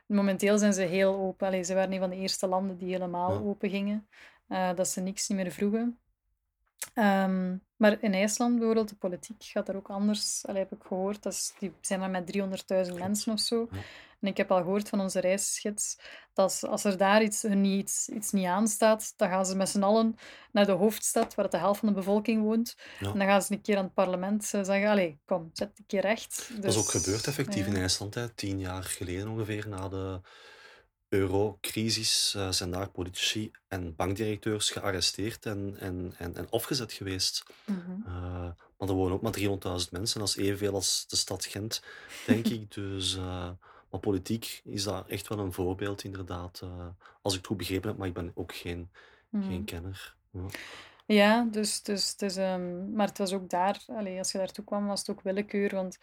[0.08, 1.48] momenteel zijn ze heel open.
[1.48, 4.08] Allee, ze waren een van de eerste landen die helemaal open gingen.
[4.48, 6.00] eh, dat ze niks niet meer vroegen.
[6.98, 10.46] Ehm, maar in IJsland bijvoorbeeld, de politiek gaat daar ook anders.
[10.46, 11.24] Allee, heb ik gehoord.
[11.24, 12.26] Dat is, die zijn maar met
[12.88, 13.68] 300.000 mensen of zo.
[13.72, 13.78] Ja.
[14.20, 15.98] En ik heb al gehoord van onze reisgids
[16.34, 19.70] dat als, er daar iets, hun niet, iets, iets niet aanstaat, dan gaan ze met
[19.70, 20.16] z'n allen
[20.52, 22.78] naar de hoofdstad, waar de helft van de bevolking woont.
[23.00, 23.12] Ja.
[23.12, 25.86] En dan gaan ze een keer aan het parlement eh, zeggen, allee, kom, zet een
[25.88, 26.50] keer recht.
[26.56, 27.74] Dat is ook Dus, gebeurd effectief ja.
[27.74, 28.14] in IJsland.
[28.14, 28.30] Hè.
[28.30, 30.22] Tien jaar geleden ongeveer, na de
[31.10, 37.44] eurocrisis, eh, zijn daar politici en bankdirecteurs gearresteerd en, en, en, en afgezet geweest.
[37.66, 37.80] Mhm.
[38.06, 38.12] Eh,
[38.78, 39.32] maar er wonen ook maar
[39.86, 40.20] 300.000 mensen.
[40.20, 41.82] Dat is evenveel als de stad Gent,
[42.26, 42.72] denk ik.
[42.74, 43.50] Dus, eh,
[43.92, 46.62] maar politiek is daar echt wel een voorbeeld, inderdaad.
[47.22, 48.90] als ik het goed begrepen heb, maar ik ben ook geen,
[49.30, 49.48] Mhm.
[49.48, 50.16] geen kenner.
[50.32, 50.46] Ja.
[51.06, 53.84] Ja, dus, dus ehm, maar het was ook daar,
[54.18, 55.98] als je daartoe kwam, was het ook willekeur, want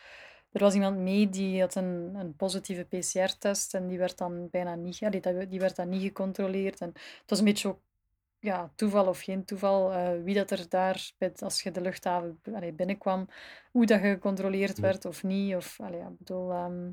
[0.55, 4.75] er was iemand mee die had een, een positieve PCR-test en die werd dan bijna
[4.75, 4.99] niet,
[5.49, 6.81] die werd dan niet gecontroleerd.
[6.81, 7.79] En het was een beetje ook
[8.39, 12.41] ja, toeval of geen toeval, eh, wie dat er daar, het- als je de luchthaven
[12.55, 13.29] allee, binnenkwam,
[13.71, 15.55] hoe dat je gecontroleerd werd of niet.
[15.55, 16.89] Of, allee, ja, ik bedoel, ehm,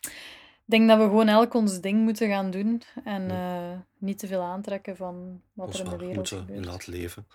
[0.00, 4.26] ik denk dat we gewoon elk ons ding moeten gaan doen en eh, niet te
[4.26, 6.56] veel aantrekken van wat er in de wereld moeten gebeurt.
[6.58, 7.26] inderdaad leven.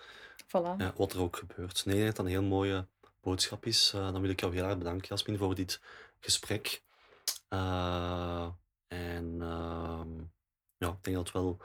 [0.46, 0.76] Voilà.
[0.78, 1.82] Ja, wat er ook gebeurt.
[1.86, 2.86] Nee, dat dat een heel mooie
[3.24, 3.92] boodschap is.
[3.94, 5.80] Eh, dan wil ik jou heel erg bedanken, Jasmin, voor dit
[6.20, 6.82] gesprek.
[7.48, 8.48] Eh,
[8.86, 10.18] en ehm,
[10.76, 11.60] ja, ik denk dat het wel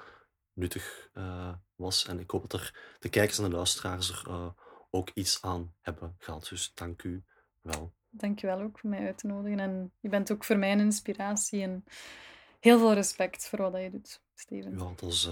[0.54, 2.06] nuttig eh, was.
[2.06, 4.54] En ik hoop dat er de kijkers en de luisteraars er
[4.90, 6.48] ook iets aan hebben gehad.
[6.50, 7.24] Dus dank u
[7.62, 7.94] wel.
[8.10, 9.60] Dankjewel ook voor mij uit te nodigen.
[9.60, 11.62] En je bent ook voor mij een inspiratie.
[11.62, 11.84] En
[12.60, 14.78] heel veel respect voor wat dat je doet, Steven.
[14.78, 15.26] Ja, dat is,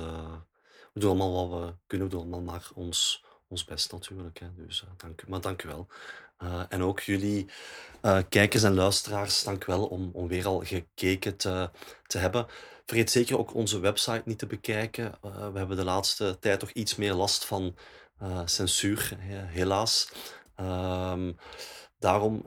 [0.94, 2.08] we doen allemaal wat we kunnen.
[2.08, 4.40] We doen allemaal maar ons, ons best natuurlijk.
[4.40, 4.48] Hè.
[4.56, 5.28] Dus eh, dank.
[5.28, 5.88] Maar dank u wel.
[6.38, 7.45] Eh, en ook jullie
[8.02, 11.69] eh, kijkers en luisteraars, dank u wel om, om weer al gekeken te,
[12.07, 12.48] te hebben.
[12.86, 15.18] Vergeet zeker ook onze website niet te bekijken.
[15.22, 17.76] We hebben de laatste tijd toch iets meer last van
[18.45, 20.11] censuur, helaas.
[20.56, 21.34] Ehm,
[21.99, 22.44] daarom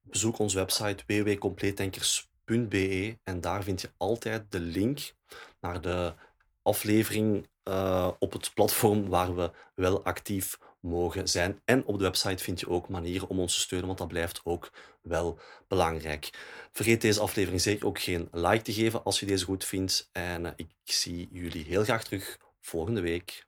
[0.00, 5.14] bezoek onze website www.compleetdenkers.be en daar vind je altijd de link
[5.60, 6.14] naar de
[6.62, 11.60] aflevering eh, op het platform waar we wel actief mogen zijn.
[11.64, 14.40] En op de website vind je ook manieren om ons te steunen, want dat blijft
[14.44, 14.70] ook
[15.02, 15.38] wel
[15.68, 16.30] belangrijk.
[16.72, 20.08] Vergeet deze aflevering zeker ook geen like te geven als je deze goed vindt.
[20.12, 23.47] En eh, ik zie jullie heel graag terug volgende week.